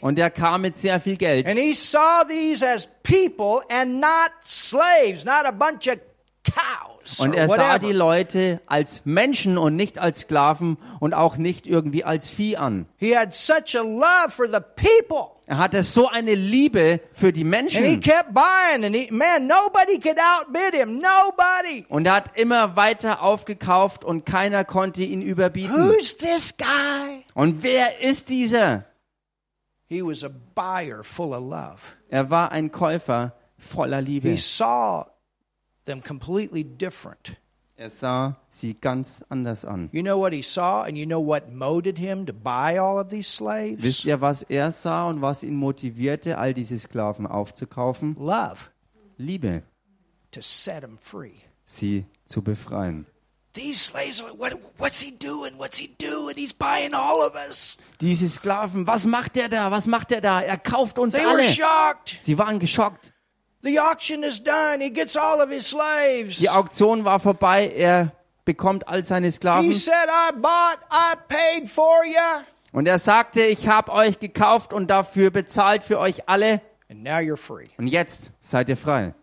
und 0.00 0.18
er 0.18 0.30
kam 0.30 0.60
mit 0.62 0.76
sehr 0.76 1.00
viel 1.00 1.16
Geld. 1.16 1.48
And 1.48 1.58
he 1.58 1.72
saw 1.72 2.22
these 2.28 2.64
as 2.64 2.88
people 3.02 3.62
and 3.68 4.00
not 4.00 4.30
slaves, 4.44 5.24
not 5.24 5.44
a 5.44 5.50
bunch 5.50 5.88
of 5.88 5.98
Und 7.18 7.34
er 7.34 7.48
sah 7.48 7.78
die 7.78 7.92
Leute 7.92 8.60
als 8.66 9.02
Menschen 9.04 9.58
und 9.58 9.76
nicht 9.76 9.98
als 9.98 10.20
Sklaven 10.20 10.78
und 11.00 11.12
auch 11.14 11.36
nicht 11.36 11.66
irgendwie 11.66 12.04
als 12.04 12.30
Vieh 12.30 12.56
an. 12.56 12.86
He 12.96 13.16
had 13.16 13.34
such 13.34 13.76
a 13.76 13.82
love 13.82 14.30
for 14.30 14.46
the 14.46 14.60
people. 14.74 15.34
Er 15.46 15.58
hatte 15.58 15.82
so 15.82 16.08
eine 16.08 16.34
Liebe 16.34 17.00
für 17.12 17.32
die 17.32 17.44
Menschen. 17.44 18.00
kept 18.00 18.32
buying, 18.32 18.84
and 18.84 18.96
he, 18.96 19.08
man, 19.10 19.46
nobody 19.46 19.98
could 20.00 20.16
outbid 20.18 20.74
him. 20.74 20.98
Nobody. 20.98 21.84
Und 21.88 22.06
er 22.06 22.14
hat 22.14 22.38
immer 22.38 22.76
weiter 22.76 23.22
aufgekauft 23.22 24.04
und 24.04 24.24
keiner 24.24 24.64
konnte 24.64 25.02
ihn 25.02 25.20
überbieten. 25.20 25.92
Und 27.34 27.62
wer 27.62 28.00
ist 28.00 28.28
dieser? 28.30 28.84
He 29.86 30.02
was 30.02 30.24
a 30.24 30.30
buyer 30.54 31.04
full 31.04 31.34
of 31.34 31.40
love. 31.40 31.92
Er 32.08 32.30
war 32.30 32.50
ein 32.52 32.72
Käufer 32.72 33.34
voller 33.58 34.00
Liebe. 34.00 34.30
He 34.30 34.36
saw 34.38 35.04
them 35.84 36.02
completely 36.02 36.64
different. 36.64 37.36
Er 37.76 37.90
sah 37.90 38.36
sie 38.48 38.74
ganz 38.74 39.24
anders 39.28 39.64
an. 39.64 39.88
You 39.92 40.02
know 40.02 40.16
what 40.20 40.32
he 40.32 40.42
saw, 40.42 40.84
and 40.84 40.96
you 40.96 41.06
know 41.06 41.18
what 41.20 41.50
motivated 41.52 41.98
him 41.98 42.24
to 42.26 42.32
buy 42.32 42.78
all 42.78 43.00
of 43.00 43.10
these 43.10 43.28
slaves? 43.28 43.82
Wisst 43.82 44.04
ihr, 44.04 44.20
was 44.20 44.44
er 44.44 44.70
sah 44.70 45.08
und 45.08 45.20
was 45.22 45.42
ihn 45.42 45.56
motivierte, 45.56 46.38
all 46.38 46.54
diese 46.54 46.78
Sklaven 46.78 47.26
aufzukaufen? 47.26 48.14
Love 48.18 48.68
Liebe, 49.18 49.62
to 50.30 50.40
set 50.40 50.82
them 50.82 50.98
free. 50.98 51.34
sie 51.64 52.06
zu 52.26 52.42
befreien. 52.42 53.06
These 53.54 53.78
slaves, 53.78 54.20
are, 54.22 54.32
what, 54.36 54.52
what's 54.78 55.00
he 55.00 55.12
doing? 55.12 55.56
What's 55.58 55.78
he 55.78 55.88
doing? 55.98 56.34
He's 56.36 56.52
buying 56.52 56.92
all 56.94 57.22
of 57.24 57.34
us. 57.36 57.76
Diese 58.00 58.28
Sklaven, 58.28 58.86
was 58.86 59.04
macht 59.06 59.36
er 59.36 59.48
da? 59.48 59.70
Was 59.72 59.86
macht 59.86 60.10
er 60.12 60.20
da? 60.20 60.40
Er 60.40 60.58
kauft 60.58 60.98
uns 60.98 61.14
They 61.14 61.24
were 61.24 61.34
alle. 61.34 61.42
shocked. 61.44 62.18
Sie 62.22 62.36
waren 62.38 62.58
geschockt. 62.60 63.12
The 63.64 63.78
auction 63.80 64.22
is 64.24 64.42
done. 64.42 64.80
He 64.82 64.90
gets 64.90 65.16
all 65.16 65.40
of 65.40 65.50
his 65.50 65.66
slaves. 65.66 66.38
Die 66.38 66.48
Auktion 66.50 67.04
war 67.04 67.18
vorbei. 67.18 67.66
Er 67.74 68.12
bekommt 68.44 68.86
all 68.88 69.02
seine 69.04 69.28
He 69.28 69.32
Sklaven. 69.32 69.72
said, 69.72 69.94
I 70.08 70.32
bought, 70.32 70.78
I 70.90 71.14
paid 71.28 71.70
for 71.70 72.04
you, 72.04 72.44
Und 72.72 72.86
er 72.86 72.98
sagte, 72.98 73.40
ich 73.42 73.66
habe 73.68 73.90
euch 73.92 74.18
gekauft 74.20 74.72
und 74.74 74.88
dafür 74.88 75.30
bezahlt 75.30 75.82
für 75.82 75.98
euch 75.98 76.28
alle. 76.28 76.60
and 76.90 77.02
now 77.02 77.16
you're 77.18 77.38
free. 77.38 77.68
Und 77.78 77.86
jetzt 77.86 78.32
seid 78.40 78.68
ihr 78.68 78.76
frei. 78.76 79.14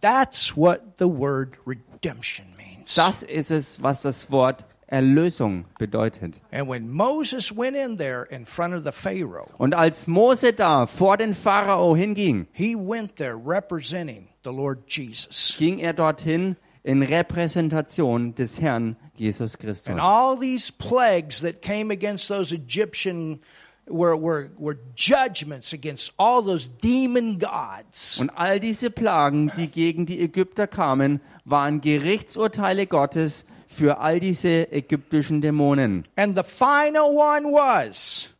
That's 0.00 0.56
what 0.56 0.98
the 0.98 1.06
word 1.08 1.56
redemption 1.66 2.46
means. 2.56 2.94
Das 2.94 3.22
ist 3.22 3.50
es, 3.50 3.82
was 3.82 4.02
das 4.02 4.30
Wort 4.30 4.64
Erlösung 4.88 5.66
bedeutet. 5.78 6.40
And 6.50 6.68
when 6.68 6.88
Moses 6.88 7.54
went 7.54 7.76
in 7.76 7.98
there 7.98 8.24
in 8.30 8.46
front 8.46 8.74
of 8.74 8.84
the 8.84 8.92
Pharaoh, 8.92 9.48
Und 9.58 9.74
als 9.74 10.06
Mose 10.06 10.52
da 10.52 10.86
vor 10.86 11.16
den 11.16 11.34
Pharao 11.34 11.94
hinging, 11.94 12.46
he 12.52 12.74
went 12.74 13.16
there 13.16 13.36
representing 13.36 14.28
the 14.44 14.50
Lord 14.50 14.86
Jesus. 14.88 15.56
ging 15.58 15.78
er 15.78 15.92
dorthin 15.92 16.56
in 16.84 17.02
Repräsentation 17.02 18.34
des 18.34 18.60
Herrn 18.60 18.96
Jesus 19.16 19.58
Christus. 19.58 19.88
And 19.90 20.00
all 20.00 20.36
these 20.36 20.70
plagues 20.70 21.40
that 21.42 21.60
came 21.60 21.90
against 21.90 22.28
those 22.28 22.50
Egyptian 22.54 23.40
were, 23.86 24.16
were, 24.16 24.50
were 24.58 24.78
judgments 24.94 25.72
against 25.74 26.12
all 26.18 26.42
those 26.42 26.68
demon 26.68 27.38
gods. 27.38 28.18
Und 28.20 28.30
all 28.30 28.58
diese 28.58 28.90
Plagen, 28.90 29.50
die 29.56 29.66
gegen 29.66 30.06
die 30.06 30.20
Ägypter 30.20 30.66
kamen, 30.66 31.20
waren 31.44 31.80
Gerichtsurteile 31.82 32.86
Gottes 32.86 33.44
für 33.68 33.98
all 34.00 34.18
diese 34.18 34.72
ägyptischen 34.72 35.40
Dämonen. 35.40 36.02
And 36.16 36.34
the 36.34 36.42
final 36.42 37.02
one 37.14 37.46
was 37.52 38.30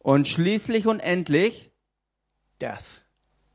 Und 0.00 0.26
schließlich 0.26 0.86
und 0.86 0.98
endlich 1.00 1.70
death. 2.60 3.04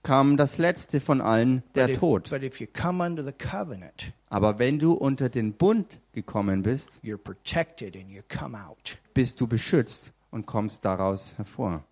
kam 0.03 0.37
das 0.37 0.57
letzte 0.57 0.99
von 1.01 1.19
allen, 1.21 1.63
der 1.75 1.87
but, 1.87 1.93
if, 1.95 1.99
Tod. 1.99 2.29
but 2.29 2.43
if 2.43 2.59
you 2.61 2.67
come 2.71 3.03
under 3.03 3.23
the 3.23 3.31
covenant, 3.33 4.13
Aber 4.29 4.59
wenn 4.59 4.77
du 4.79 4.93
unter 4.93 5.29
den 5.29 5.53
Bund 5.53 5.99
gekommen 6.11 6.61
bist, 6.63 6.99
you're 7.03 7.17
protected 7.17 7.95
and 7.95 8.09
you 8.09 8.21
come 8.29 8.57
out. 8.57 8.97
bist 9.13 9.41
du 9.41 9.47
beschützt 9.47 10.13
und 10.29 10.45
kommst 10.45 10.85
daraus 10.85 11.33
hervor. 11.37 11.83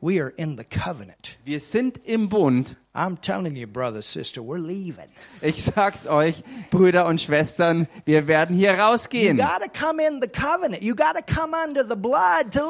We 0.00 0.20
are 0.20 0.32
in 0.36 0.56
the 0.58 0.64
covenant. 0.64 1.38
Wir 1.44 1.60
sind 1.60 1.98
im 2.04 2.28
Bund. 2.28 2.76
I'm 2.94 3.20
telling 3.20 3.56
you, 3.56 3.66
brother, 3.66 4.02
sister, 4.02 4.40
we're 4.40 4.58
leaving. 4.58 5.08
Ich 5.40 5.64
sag's 5.64 6.06
euch, 6.06 6.44
Brüder 6.70 7.06
und 7.06 7.20
Schwestern, 7.20 7.88
wir 8.04 8.28
werden 8.28 8.54
hier 8.54 8.78
rausgehen. 8.78 9.36
got 9.36 9.60
to 9.60 9.68
come 9.68 10.00
in 10.00 10.20
the 10.22 10.28
covenant. 10.28 10.82
You 10.82 10.94
got 10.94 11.16
to 11.16 11.22
come 11.22 11.54
under 11.54 11.82
the 11.82 11.96
blood 11.96 12.52
to 12.52 12.60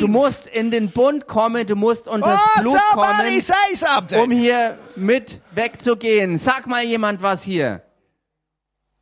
Du 0.00 0.06
musst 0.06 0.46
in 0.46 0.70
den 0.70 0.88
Bund 0.88 1.26
kommen, 1.26 1.66
du 1.66 1.74
musst 1.74 2.06
unter 2.06 2.28
das 2.28 2.40
Oh, 2.58 2.60
Blut 2.60 2.78
kommen, 2.92 4.22
um 4.22 4.30
hier 4.30 4.78
mit 4.94 5.40
wegzugehen. 5.52 6.38
Sag 6.38 6.66
mal 6.68 6.84
jemand 6.84 7.22
was 7.22 7.42
hier. 7.42 7.82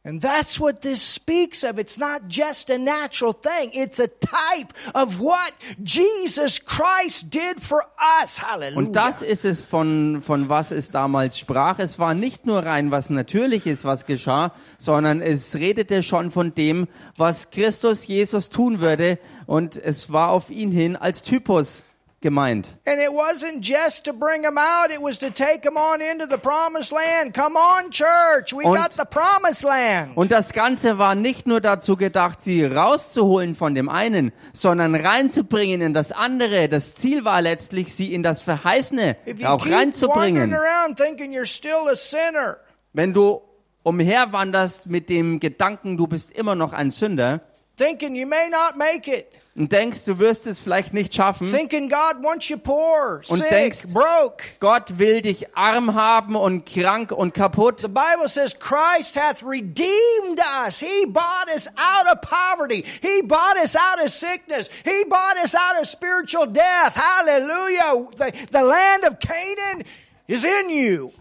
And 0.03 0.23
that's 0.23 0.59
what 0.59 0.81
this 0.81 1.03
speaks 1.03 1.63
of. 1.63 1.79
It's 1.79 1.99
not 1.99 2.27
just 2.27 2.71
a 2.71 2.79
natural 2.79 3.35
thing. 3.35 3.71
It's 3.75 3.99
a 3.99 4.09
type 4.09 4.73
of 4.95 5.21
what 5.21 5.53
Jesus 5.83 6.59
Christ 6.59 7.29
did 7.29 7.61
for 7.61 7.85
us. 7.99 8.39
Hallelujah. 8.39 8.79
Und 8.79 8.97
das 8.97 9.21
ist 9.21 9.45
es, 9.45 9.63
von, 9.63 10.23
von 10.23 10.49
was 10.49 10.71
es 10.71 10.89
damals 10.89 11.39
sprach. 11.39 11.79
Es 11.79 11.99
war 11.99 12.15
nicht 12.15 12.47
nur 12.47 12.65
rein 12.65 12.91
was 12.91 13.11
Natürliches, 13.11 13.85
was 13.85 14.07
geschah, 14.07 14.53
sondern 14.79 15.21
es 15.21 15.57
redete 15.57 16.03
schon 16.03 16.31
von 16.31 16.55
dem, 16.55 16.89
was 17.19 17.51
Christus 17.51 18.07
Jesus 18.07 18.49
tun 18.49 18.81
würde. 18.81 19.19
Und 19.45 19.77
es 19.77 20.11
war 20.11 20.31
auf 20.31 20.49
ihn 20.49 20.73
hin 20.73 20.97
als 20.97 21.23
Typus 21.23 21.85
gemeint. 22.21 22.77
And 22.87 22.99
it 23.01 23.11
wasn't 23.13 23.61
just 23.63 24.05
to 24.05 24.13
bring 24.13 24.43
them 24.43 24.59
out, 24.59 24.91
it 24.91 25.01
was 25.03 25.19
to 25.21 25.31
take 25.31 25.63
them 25.63 25.77
on 25.77 26.01
into 26.01 26.27
the 26.29 26.37
promised 26.39 26.93
land. 26.93 27.35
Come 27.35 27.57
on, 27.57 27.91
church. 27.91 28.53
We 28.53 28.65
Und- 28.65 28.77
got 28.77 28.93
the 28.93 29.05
promised 29.09 29.65
land. 29.65 30.17
Und 30.17 30.31
das 30.31 30.53
Ganze 30.53 30.99
war 30.99 31.15
nicht 31.15 31.47
nur 31.47 31.61
dazu 31.61 31.97
gedacht, 31.97 32.43
sie 32.43 32.65
rauszuholen 32.65 33.55
von 33.55 33.75
dem 33.75 33.89
einen, 33.89 34.33
sondern 34.53 34.95
reinzubringen 34.95 35.81
in 35.81 35.95
das 35.95 36.13
andere. 36.13 36.69
Das 36.69 36.95
Ziel 36.95 37.25
war 37.25 37.41
letztlich, 37.41 37.95
sie 37.95 38.13
in 38.13 38.23
das 38.23 38.43
Verheißene 38.43 39.17
auch 39.47 39.67
reinzubringen. 39.67 40.53
around 40.55 40.97
thinking 40.99 41.33
you're 41.33 41.47
still 41.47 41.89
a 41.91 41.97
sinner, 41.97 42.59
Wenn 42.93 43.13
du 43.15 43.41
umherwanderst 43.83 44.89
mit 44.89 45.09
dem 45.09 45.41
Gedanken, 45.41 45.97
du 45.97 46.07
bist 46.07 46.33
immer 46.33 46.55
noch 46.55 46.73
ein 46.73 46.91
Sünder, 46.91 47.41
thinking 47.81 48.15
you 48.15 48.27
may 48.27 48.49
not 48.51 48.77
make 48.77 49.09
it, 49.11 49.27
und 49.57 49.73
denkst, 49.73 50.05
du 50.05 50.19
wirst 50.19 50.47
es 50.47 50.61
vielleicht 50.61 50.93
nicht 50.95 51.15
schaffen. 51.15 51.47
thinking 51.51 51.89
God 51.89 52.23
wants 52.23 52.49
you 52.49 52.57
poor, 52.57 53.23
Und 53.29 53.39
sick, 53.39 53.49
denkst- 53.51 53.93
broke. 53.93 54.45
Gott 54.61 54.99
will 54.99 55.23
dich 55.23 55.57
arm 55.57 55.95
haben 55.95 56.37
und 56.37 56.65
krank 56.67 57.11
und 57.11 57.35
kaputt. 57.35 57.81
The 57.81 57.89
Bible 57.89 58.29
says 58.29 58.57
Christ 58.59 59.17
hath 59.17 59.43
redeemed 59.43 60.39
us. 60.67 60.79
He 60.81 61.05
bought 61.07 61.49
us 61.55 61.67
out 61.69 62.07
of 62.13 62.21
poverty. 62.21 62.85
He 63.03 63.23
bought 63.23 63.57
us 63.63 63.75
out 63.75 64.03
of 64.05 64.11
sickness. 64.11 64.69
He 64.85 65.05
bought 65.09 65.37
us 65.43 65.55
out 65.55 65.81
of 65.81 65.89
spiritual 65.89 66.47
death. 66.47 66.95
Hallelujah. 66.95 68.07
The, 68.17 68.33
the 68.53 68.63
land 68.63 69.05
of 69.05 69.19
Canaan 69.19 69.85
is 70.29 70.45
in 70.45 70.71
you. 70.71 71.13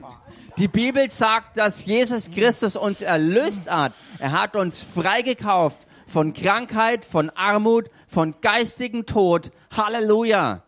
Die 0.58 0.68
Bibel 0.68 1.10
sagt, 1.10 1.58
dass 1.58 1.86
Jesus 1.86 2.30
Christus 2.30 2.76
uns 2.76 3.02
erlöst 3.02 3.70
hat. 3.70 3.94
Er 4.20 4.34
hat 4.34 4.56
uns 4.58 4.84
freigekauft 4.84 5.88
von 6.10 6.34
Krankheit, 6.34 7.06
von 7.06 7.30
Armut, 7.30 7.90
von 8.08 8.36
geistigem 8.42 9.06
Tod. 9.06 9.52
Halleluja. 9.72 10.64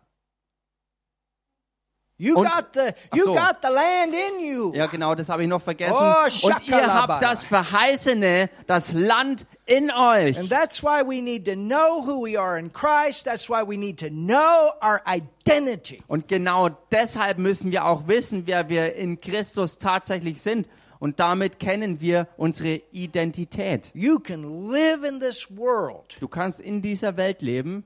You 2.18 2.36
Und- 2.38 2.46
got 2.46 2.66
the 2.76 2.94
you 3.18 3.24
so. 3.26 3.34
got 3.34 3.58
the 3.64 3.70
land 3.74 4.14
in 4.14 4.46
you. 4.46 4.72
Ja, 4.76 4.86
genau, 4.86 5.16
das 5.16 5.28
habe 5.30 5.42
ich 5.42 5.50
noch 5.50 5.62
vergessen. 5.62 5.96
Oh, 6.00 6.48
Und 6.48 6.68
ihr 6.68 6.94
habt 6.94 7.24
das 7.24 7.44
Verheißene, 7.44 8.52
das 8.68 8.92
Land 8.94 9.48
in 9.66 9.90
euch. 9.90 10.38
And 10.38 10.48
that's 10.48 10.84
why 10.84 11.02
we 11.04 11.20
need 11.20 11.46
to 11.46 11.56
know 11.56 12.06
who 12.06 12.24
we 12.24 12.40
are 12.40 12.60
in 12.60 12.72
Christ. 12.72 13.26
That's 13.26 13.50
why 13.50 13.64
we 13.68 13.76
need 13.76 14.00
to 14.02 14.10
know 14.10 14.70
our 14.84 15.02
identity. 15.08 16.04
Und 16.08 16.28
genau 16.28 16.70
deshalb 16.92 17.40
müssen 17.40 17.72
wir 17.72 17.86
auch 17.86 18.08
wissen, 18.08 18.44
wer 18.46 18.70
wir 18.70 18.94
in 18.94 19.20
Christus 19.20 19.80
tatsächlich 19.80 20.44
sind. 20.44 20.68
Und 21.02 21.20
damit 21.20 21.58
kennen 21.58 22.00
wir 22.00 22.28
unsere 22.38 22.76
Identität. 22.92 23.90
You 23.96 24.20
can 24.20 24.70
live 24.72 25.04
in 25.04 25.20
this 25.20 25.48
world 25.50 26.16
Du 26.20 26.28
kannst 26.28 26.62
in 26.62 26.84
dieser 26.84 27.18
Welt 27.18 27.42
leben 27.42 27.84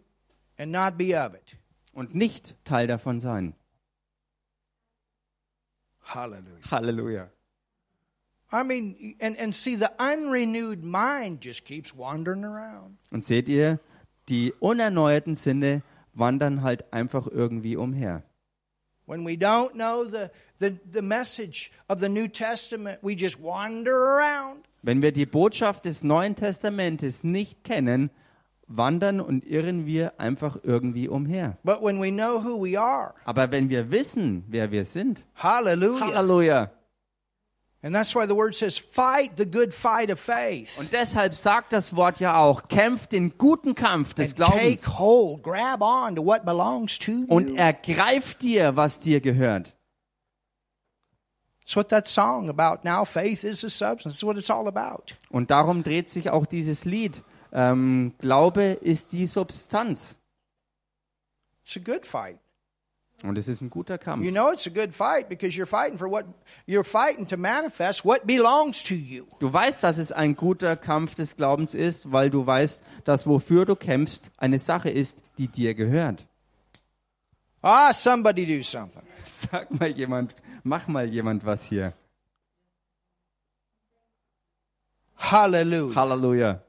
and 0.57 0.69
not 0.73 0.97
be 0.97 1.15
of 1.17 1.33
it. 1.33 1.55
und 1.93 2.13
nicht 2.13 2.55
Teil 2.65 2.87
davon 2.87 3.21
sein. 3.21 3.55
Hallelujah. 6.01 6.71
Halleluja. 6.71 7.29
I 8.51 8.63
mean, 8.63 9.15
and, 9.21 9.39
and 9.39 9.55
see, 9.55 9.75
the 9.75 9.89
unrenewed 9.97 10.83
mind 10.83 11.41
just 11.43 11.63
keeps 11.65 11.95
wandering 11.97 12.43
around. 12.43 12.97
Und 13.11 13.23
seht 13.23 13.47
ihr, 13.47 13.79
die 14.27 14.53
unerneuerten 14.59 15.35
Sinne 15.35 15.83
wandern 16.13 16.63
halt 16.63 16.93
einfach 16.93 17.27
irgendwie 17.27 17.77
umher. 17.77 18.23
When 19.07 19.25
we 19.25 19.33
don't 19.37 19.71
know 19.73 20.03
the, 20.03 20.27
the, 20.59 20.77
the 20.91 21.01
message 21.01 21.71
of 21.87 21.99
the 21.99 22.09
New 22.09 22.27
Testament, 22.27 22.99
we 23.01 23.15
just 23.15 23.41
wander 23.41 23.93
around. 23.93 24.63
Wenn 24.81 25.01
wir 25.01 25.11
die 25.11 25.25
Botschaft 25.25 25.85
des 25.85 26.03
Neuen 26.03 26.35
Testamentes 26.35 27.23
nicht 27.23 27.63
kennen, 27.63 28.11
wandern 28.67 29.19
und 29.19 29.45
irren 29.45 29.85
wir 29.85 30.19
einfach 30.19 30.57
irgendwie 30.63 31.07
umher. 31.07 31.57
But 31.63 31.81
when 31.81 32.01
we 32.01 32.11
know 32.11 32.43
who 32.43 32.63
we 32.63 32.79
are, 32.79 33.13
Aber 33.25 33.51
wenn 33.51 33.69
wir 33.69 33.91
wissen, 33.91 34.43
wer 34.47 34.71
wir 34.71 34.85
sind, 34.85 35.25
hallelujah. 35.35 36.07
Halleluja. 36.07 36.71
And 37.83 37.93
that's 37.93 38.15
why 38.15 38.25
the 38.27 38.35
word 38.35 38.55
says, 38.55 38.79
fight 38.79 39.37
the 39.37 39.45
good 39.45 39.71
fight 39.71 40.11
of 40.11 40.19
faith. 40.19 40.79
Und 40.79 40.91
deshalb 40.91 41.35
sagt 41.35 41.71
das 41.71 41.95
Wort 41.95 42.19
ja 42.19 42.37
auch, 42.37 42.67
kämpft 42.67 43.11
den 43.11 43.37
guten 43.37 43.75
Kampf 43.75 44.15
des 44.15 44.31
And 44.31 44.39
take 44.39 44.51
Glaubens 44.51 44.99
hold, 44.99 45.43
grab 45.43 45.81
on 45.81 46.15
to 46.15 46.25
what 46.25 46.45
belongs 46.45 46.97
to 46.97 47.11
und 47.27 47.49
you. 47.49 47.55
ergreif 47.55 48.33
dir, 48.35 48.75
was 48.75 48.99
dir 48.99 49.21
gehört. 49.21 49.74
Und 55.29 55.51
darum 55.51 55.83
dreht 55.83 56.09
sich 56.09 56.29
auch 56.29 56.45
dieses 56.45 56.85
Lied. 56.85 57.23
Ähm, 57.51 58.13
Glaube 58.19 58.63
ist 58.63 59.13
die 59.13 59.27
Substanz. 59.27 60.17
It's 61.65 61.77
a 61.77 61.79
good 61.79 62.05
fight. 62.05 62.37
Und 63.23 63.37
es 63.37 63.47
ist 63.47 63.61
ein 63.61 63.69
guter 63.69 63.97
Kampf. 63.97 64.23
You 64.25 64.31
know 64.31 64.51
it's 64.51 64.67
a 64.67 64.69
good 64.69 64.93
fight 64.93 65.29
because 65.29 65.57
you're 65.57 65.65
fighting 65.65 65.97
for 65.97 66.11
what 66.11 66.25
you're 66.67 66.83
fighting 66.83 67.25
to 67.27 67.37
manifest 67.37 68.05
what 68.05 68.27
belongs 68.27 68.83
to 68.83 68.93
you. 68.93 69.25
Du 69.39 69.51
weißt, 69.51 69.81
dass 69.83 69.97
es 69.97 70.11
ein 70.11 70.35
guter 70.35 70.75
Kampf 70.75 71.15
des 71.15 71.35
Glaubens 71.37 71.73
ist, 71.73 72.11
weil 72.11 72.29
du 72.29 72.45
weißt, 72.45 72.83
dass 73.05 73.25
wofür 73.25 73.65
du 73.65 73.75
kämpfst, 73.75 74.31
eine 74.37 74.59
Sache 74.59 74.89
ist, 74.89 75.23
die 75.37 75.47
dir 75.47 75.73
gehört. 75.73 76.27
Ah, 77.61 77.93
somebody 77.93 78.45
do 78.45 78.61
something. 78.61 79.01
Sag 79.23 79.71
mal 79.71 79.89
jemand, 79.89 80.35
mach 80.65 80.87
mal 80.87 81.07
jemand 81.07 81.45
was 81.45 81.65
hier. 81.65 81.93
Hallelujah. 85.17 85.95
Halleluja. 85.95 86.61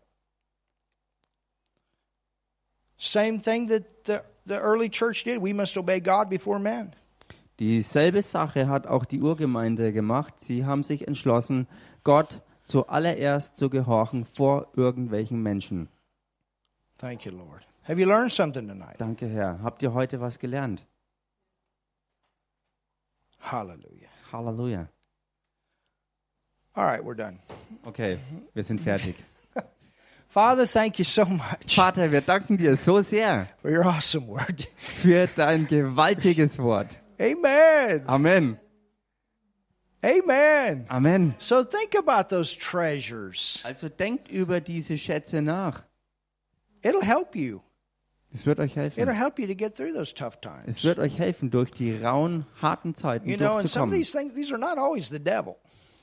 Same 2.97 3.40
thing 3.40 3.68
that 3.68 4.05
the, 4.05 4.22
the 4.47 4.59
early 4.59 4.88
church 4.88 5.24
did. 5.24 5.42
We 5.42 5.53
must 5.53 5.76
obey 5.76 6.01
God 6.01 6.30
before 6.30 6.59
men. 6.59 6.94
Dieselbe 7.59 8.22
Sache 8.22 8.68
hat 8.68 8.86
auch 8.86 9.05
die 9.05 9.20
Urgemeinde 9.20 9.92
gemacht. 9.92 10.38
Sie 10.38 10.64
haben 10.64 10.82
sich 10.82 11.09
entschlossen, 11.09 11.66
Gott 12.05 12.42
zuallererst 12.64 13.57
zu 13.57 13.70
gehorchen 13.70 14.24
vor 14.24 14.68
irgendwelchen 14.76 15.42
Menschen. 15.42 15.88
Thank 16.99 17.24
you, 17.24 17.32
Lord. 17.32 17.66
Have 17.84 18.01
you 18.01 18.07
learned 18.07 18.32
something 18.32 18.68
tonight? 18.68 18.97
Danke, 18.99 19.26
Herr. 19.28 19.61
Habt 19.62 19.82
ihr 19.82 19.94
heute 19.94 20.20
was 20.20 20.38
gelernt? 20.38 20.86
Hallelujah. 23.47 24.09
Halleluja. 24.32 24.88
All 26.74 26.84
right, 26.84 27.03
we're 27.03 27.14
done. 27.14 27.38
Okay, 27.86 28.18
wir 28.55 28.64
sind 28.64 28.80
fertig. 28.80 29.14
Father, 30.28 30.66
thank 30.66 30.99
you 30.99 31.05
so 31.05 31.24
much 31.24 31.74
Vater, 31.74 32.11
wir 32.11 32.20
danken 32.20 32.59
dir 32.59 32.76
so 32.76 33.01
sehr 33.01 33.47
for 33.62 33.70
your 33.70 33.86
awesome 33.86 34.26
word. 34.26 34.66
für 34.76 35.26
dein 35.28 35.66
gewaltiges 35.68 36.59
Wort. 36.59 36.99
Amen. 37.20 38.05
Amen. 38.09 38.59
Amen. 40.05 40.86
Amen. 40.90 41.34
So 41.38 41.64
think 41.64 41.94
about 41.97 42.28
those 42.28 42.55
treasures. 42.57 43.62
Also 43.64 43.88
denkt 43.88 44.28
über 44.28 44.61
diese 44.61 44.99
Schätze 44.99 45.40
nach. 45.40 45.84
It'll 46.82 47.03
help 47.03 47.34
you. 47.36 47.61
Es 48.37 48.45
wird 48.45 48.61
euch 48.61 48.72
It'll 48.76 48.82
helfen. 48.82 49.09
help 49.16 49.39
you 49.39 49.47
to 49.47 49.55
get 49.55 49.76
through 49.76 49.95
those 49.95 50.12
tough 50.14 50.34
Es 50.37 50.41
times. 50.43 50.84
wird 50.84 50.99
euch 50.99 51.18
helfen, 51.18 51.51
durch 51.51 51.70
die 51.70 51.97
rauen, 51.97 52.45
harten 52.61 52.95
Zeiten 52.95 53.28
You 53.28 53.37
know, 53.39 53.57
and 53.57 53.68
some 53.68 53.84
of 53.87 53.91
durchzukommen. 53.91 53.93
these 53.93 54.12
things, 54.12 54.34
these 54.34 54.53
are 54.53 54.61
not 54.61 54.76
always 54.78 55.09
the 55.09 55.18
devil. 55.18 55.57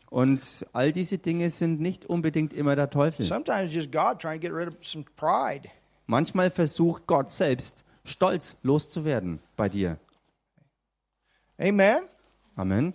Und 0.10 0.66
all 0.74 0.92
diese 0.92 1.18
Dinge 1.20 1.50
sind 1.52 1.80
nicht 1.80 2.06
unbedingt 2.08 2.54
immer 2.54 2.76
der 2.76 2.90
Teufel. 2.90 3.24
Sometimes 3.26 3.72
just 3.74 3.92
God 3.92 4.20
trying 4.20 4.40
to 4.42 4.48
get 4.48 4.52
rid 4.56 4.68
of 4.68 4.76
some 4.82 5.06
pride. 5.16 5.70
Manchmal 6.08 6.50
versucht 6.52 7.06
Gott 7.08 7.30
selbst, 7.32 7.86
stolz 8.04 8.56
loszuwerden 8.64 9.40
bei 9.56 9.70
dir. 9.70 9.98
Amen. 11.60 12.02
Amen. 12.56 12.94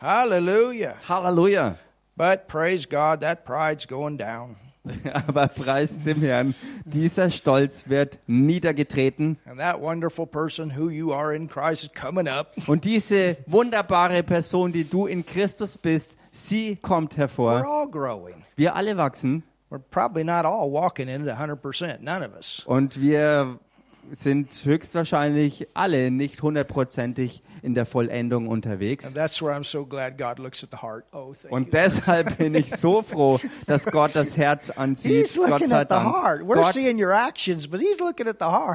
Hallelujah. 0.00 0.96
Halleluja. 1.08 1.78
But 2.16 2.48
praise 2.48 2.86
God, 2.88 3.20
that 3.20 3.44
pride's 3.44 3.86
going 3.86 4.16
down. 4.18 4.56
Aber 5.26 5.48
preis 5.48 6.02
dem 6.02 6.20
Herrn, 6.20 6.54
dieser 6.84 7.30
Stolz 7.30 7.88
wird 7.88 8.18
niedergetreten 8.26 9.38
And 9.46 9.58
that 9.58 9.80
wonderful 9.80 10.26
person 10.26 10.76
who 10.76 10.88
you 10.90 11.12
are 11.12 11.34
in 11.34 11.48
Christ 11.48 11.84
is 11.84 11.90
coming 11.94 12.28
up. 12.28 12.52
und 12.66 12.84
diese 12.84 13.36
wunderbare 13.46 14.22
Person, 14.22 14.72
die 14.72 14.84
du 14.88 15.06
in 15.06 15.24
Christus 15.24 15.78
bist, 15.78 16.16
sie 16.30 16.76
kommt 16.76 17.14
We're 17.14 17.18
hervor. 17.18 17.64
all 17.66 17.88
growing. 17.90 18.44
Wir 18.56 18.74
alle 18.76 18.96
wachsen 18.96 19.42
We're 19.68 19.80
probably 19.90 20.22
not 20.22 20.44
all 20.44 20.70
walking 20.70 21.08
in 21.08 21.26
it 21.26 21.34
100%, 21.34 21.98
none 22.00 22.22
of 22.24 22.34
us. 22.36 22.62
und 22.66 23.00
wir 23.00 23.58
sind 24.12 24.52
höchstwahrscheinlich 24.64 25.68
alle 25.74 26.10
nicht 26.10 26.42
hundertprozentig 26.42 27.42
in 27.62 27.74
der 27.74 27.86
Vollendung 27.86 28.48
unterwegs. 28.48 29.06
so. 31.34 31.48
Oh. 31.48 31.54
Und 31.54 31.74
deshalb 31.74 32.38
bin 32.38 32.54
ich 32.54 32.70
so 32.70 33.02
froh, 33.02 33.40
dass 33.66 33.84
Gott 33.84 34.14
das 34.14 34.36
Herz 34.36 34.70
ansieht. 34.70 35.28
Gott 35.48 35.60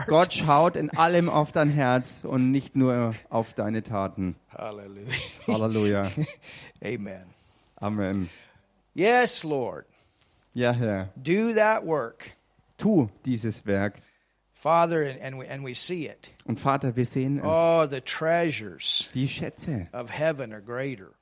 actions. 0.01 0.07
Gott 0.07 0.33
schaut 0.33 0.75
in 0.75 0.89
allem 0.97 1.29
auf 1.29 1.51
dein 1.51 1.69
Herz 1.69 2.23
und 2.23 2.51
nicht 2.51 2.75
nur 2.75 3.13
auf 3.29 3.53
deine 3.53 3.83
Taten. 3.83 4.35
Hallelujah. 4.53 5.11
Halleluja. 5.47 6.11
Amen. 6.83 7.23
Amen. 7.77 8.29
Yes, 8.93 9.43
Lord. 9.43 9.85
Ja, 10.53 10.73
Herr, 10.73 11.09
Do 11.15 11.53
that 11.55 11.85
work. 11.85 12.31
tu 12.77 13.09
dieses 13.25 13.65
Werk. 13.65 13.95
Father, 14.61 15.17
and, 15.23 15.39
we, 15.39 15.47
and 15.47 15.65
we 15.65 15.73
see 15.73 16.05
it. 16.07 16.31
Und 16.45 16.59
Vater, 16.59 16.95
wir 16.95 17.05
sehen 17.07 17.39
es. 17.39 17.43
Oh, 17.45 17.87
the 17.89 17.99
treasures 17.99 19.09
Die 19.15 19.27
Schätze, 19.27 19.87
of 19.91 20.11
heaven 20.11 20.53
are 20.53 20.61
greater. 20.61 21.15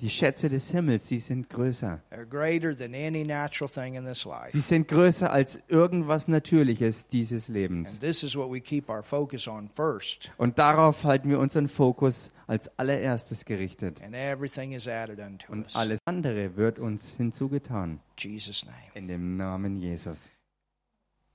die 0.00 0.08
Schätze 0.08 0.48
des 0.48 0.70
Himmels, 0.70 1.08
sie 1.08 1.18
sind 1.18 1.50
größer. 1.50 2.00
They're 2.12 2.24
greater 2.26 2.76
than 2.76 2.94
any 2.94 3.24
natural 3.24 3.68
thing 3.68 3.96
in 3.96 4.04
this 4.04 4.24
life. 4.24 4.50
Sie 4.52 4.60
sind 4.60 4.86
größer 4.86 5.32
als 5.32 5.60
irgendwas 5.66 6.28
Natürliches 6.28 7.08
dieses 7.08 7.48
Lebens. 7.48 7.94
And 7.94 8.00
this 8.02 8.22
is 8.22 8.36
what 8.36 8.52
we 8.52 8.60
keep 8.60 8.88
our 8.88 9.02
focus 9.02 9.48
on 9.48 9.68
first. 9.68 10.30
Und 10.36 10.60
darauf 10.60 11.02
halten 11.02 11.28
wir 11.28 11.40
unseren 11.40 11.66
Fokus 11.66 12.30
als 12.46 12.70
allererstes 12.78 13.44
gerichtet. 13.46 14.00
And 14.00 14.14
everything 14.14 14.74
is 14.74 14.86
added 14.86 15.18
unto 15.18 15.50
Und 15.52 15.64
us. 15.64 15.74
alles 15.74 15.98
andere 16.04 16.56
wird 16.56 16.78
uns 16.78 17.14
hinzugetan. 17.16 17.98
In 18.22 18.30
Jesus' 18.30 18.64
name. 18.64 18.76
In 18.94 19.08
dem 19.08 19.36
Namen 19.36 19.76
Jesus. 19.76 20.30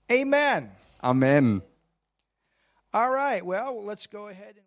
Amen. 0.09 0.69
Amen. 1.03 1.61
All 2.93 3.11
right. 3.11 3.45
Well, 3.45 3.83
let's 3.83 4.07
go 4.07 4.29
ahead 4.29 4.55
and 4.55 4.63